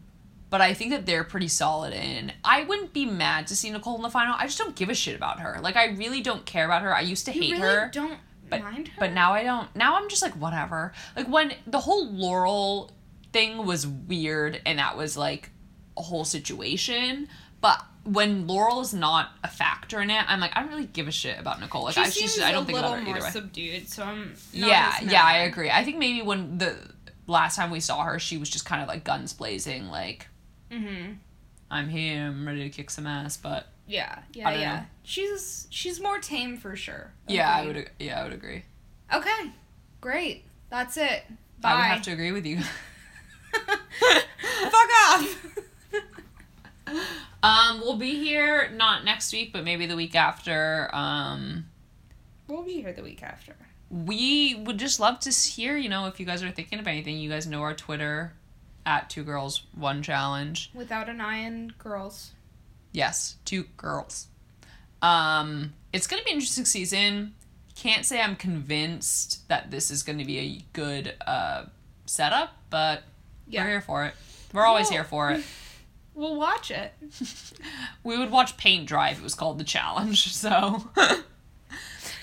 but 0.55 0.61
I 0.61 0.73
think 0.73 0.91
that 0.91 1.05
they're 1.05 1.25
pretty 1.25 1.49
solid 1.49 1.91
in. 1.91 2.31
I 2.45 2.63
wouldn't 2.63 2.93
be 2.93 3.05
mad 3.05 3.47
to 3.47 3.57
see 3.57 3.69
Nicole 3.69 3.97
in 3.97 4.03
the 4.03 4.09
final. 4.09 4.35
I 4.39 4.45
just 4.45 4.57
don't 4.57 4.73
give 4.73 4.87
a 4.87 4.95
shit 4.95 5.13
about 5.13 5.41
her. 5.41 5.59
Like, 5.61 5.75
I 5.75 5.87
really 5.87 6.21
don't 6.21 6.45
care 6.45 6.63
about 6.63 6.81
her. 6.81 6.95
I 6.95 7.01
used 7.01 7.25
to 7.25 7.33
You 7.33 7.41
hate 7.41 7.51
really 7.61 7.61
her. 7.75 7.89
don't 7.91 8.17
but 8.49 8.61
mind 8.63 8.87
her? 8.87 8.93
but 8.97 9.11
now 9.11 9.33
I 9.33 9.43
don't. 9.43 9.75
Now 9.75 9.97
I'm 9.97 10.07
just 10.07 10.21
like 10.21 10.31
whatever. 10.37 10.93
Like 11.13 11.27
when 11.27 11.51
the 11.67 11.81
whole 11.81 12.09
Laurel 12.09 12.93
thing 13.33 13.65
was 13.65 13.85
weird 13.85 14.61
and 14.65 14.79
that 14.79 14.95
was 14.95 15.17
like 15.17 15.49
a 15.97 16.01
whole 16.01 16.23
situation, 16.23 17.27
but 17.59 17.83
when 18.05 18.47
Laurel 18.47 18.79
is 18.79 18.93
not 18.93 19.31
a 19.43 19.49
factor 19.49 19.99
in 19.99 20.09
it, 20.09 20.23
I'm 20.25 20.39
like 20.39 20.55
I 20.55 20.61
don't 20.61 20.69
really 20.69 20.85
give 20.85 21.09
a 21.09 21.11
shit 21.11 21.37
about 21.37 21.59
Nicole. 21.59 21.83
Like 21.83 21.95
she 21.95 21.99
I 21.99 22.03
seems 22.05 22.33
she's, 22.35 22.41
I 22.41 22.53
don't 22.53 22.63
a 22.63 22.65
think 22.65 22.77
little 22.77 22.91
about 22.91 22.99
her 22.99 23.05
more 23.05 23.15
either 23.17 23.25
way. 23.25 23.31
subdued, 23.31 23.89
so 23.89 24.03
I'm 24.03 24.35
yeah, 24.53 25.01
yeah, 25.03 25.21
I 25.25 25.39
agree. 25.39 25.69
I 25.69 25.83
think 25.83 25.97
maybe 25.97 26.21
when 26.21 26.59
the 26.59 26.77
last 27.27 27.57
time 27.57 27.71
we 27.71 27.81
saw 27.81 28.03
her, 28.03 28.19
she 28.19 28.37
was 28.37 28.49
just 28.49 28.65
kind 28.65 28.81
of 28.81 28.87
like 28.87 29.03
guns 29.03 29.33
blazing, 29.33 29.87
like 29.89 30.27
Mm-hmm. 30.71 31.13
I'm 31.71 31.89
here, 31.89 32.25
I'm 32.27 32.45
ready 32.47 32.63
to 32.63 32.69
kick 32.69 32.89
some 32.89 33.07
ass. 33.07 33.37
But 33.37 33.67
Yeah, 33.87 34.19
yeah, 34.33 34.49
don't 34.51 34.59
yeah. 34.59 34.75
know. 34.77 34.85
She's 35.03 35.67
she's 35.69 35.99
more 36.01 36.19
tame 36.19 36.57
for 36.57 36.75
sure. 36.75 37.11
yeah, 37.27 37.49
I 37.53 37.65
would. 37.65 37.89
Yeah, 37.99 38.19
I 38.19 38.23
would 38.23 38.33
agree. 38.33 38.63
Okay, 39.13 39.51
great. 40.01 40.43
That's 40.69 40.97
it. 40.97 41.23
Bye. 41.61 41.69
I 41.71 41.75
would 41.75 41.83
have 41.95 42.01
to 42.03 42.11
agree 42.11 42.31
with 42.31 42.45
you. 42.45 42.59
Fuck 43.51 44.89
off. 45.09 45.47
Um, 47.43 47.79
we'll 47.81 47.97
be 47.97 48.15
here 48.15 48.71
not 48.71 49.05
next 49.05 49.31
week, 49.31 49.53
but 49.53 49.63
maybe 49.63 49.85
the 49.85 49.95
week 49.95 50.15
after. 50.15 50.89
Um, 50.93 51.65
we'll 52.47 52.63
be 52.63 52.81
here 52.81 52.91
the 52.91 53.03
week 53.03 53.21
after. 53.21 53.55
we 53.91 54.55
would 54.65 54.79
just 54.79 54.99
love 54.99 55.19
to 55.21 55.29
hear, 55.31 55.77
you 55.77 55.89
know, 55.89 56.07
if 56.07 56.19
you 56.19 56.25
guys 56.25 56.41
are 56.41 56.49
thinking 56.49 56.79
of 56.79 56.87
anything. 56.87 57.17
You 57.19 57.29
guys 57.29 57.45
know 57.45 57.61
our 57.61 57.75
Twitter 57.75 58.33
at 58.85 59.09
two 59.09 59.23
girls 59.23 59.63
one 59.73 60.01
challenge. 60.03 60.71
Without 60.73 61.09
an 61.09 61.19
eye 61.21 61.37
and 61.37 61.77
girls. 61.77 62.31
Yes, 62.91 63.35
two 63.45 63.65
girls. 63.77 64.27
Um, 65.01 65.73
it's 65.93 66.07
gonna 66.07 66.23
be 66.23 66.31
an 66.31 66.35
interesting 66.37 66.65
season. 66.65 67.33
Can't 67.75 68.05
say 68.05 68.21
I'm 68.21 68.35
convinced 68.35 69.47
that 69.49 69.69
this 69.71 69.91
is 69.91 70.01
gonna 70.03 70.23
be 70.25 70.39
a 70.39 70.61
good 70.73 71.13
uh 71.27 71.65
setup, 72.05 72.53
but 72.69 73.03
Yeah. 73.47 73.63
we're 73.63 73.69
here 73.71 73.81
for 73.81 74.05
it. 74.05 74.13
We're 74.53 74.65
always 74.65 74.85
Well- 74.85 74.91
here 74.93 75.03
for 75.03 75.31
it. 75.31 75.43
We'll 76.17 76.37
watch 76.37 76.71
it. 76.71 76.93
We 78.05 78.17
would 78.17 78.31
watch 78.31 78.55
paint 78.55 78.87
dry 78.87 79.09
if 79.09 79.17
it 79.17 79.23
was 79.23 79.35
called 79.35 79.57
the 79.57 79.65
challenge. 79.65 80.31
So, 80.33 80.87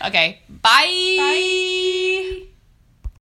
okay, 0.02 0.40
bye. 0.48 1.16
Bye. 1.18 2.46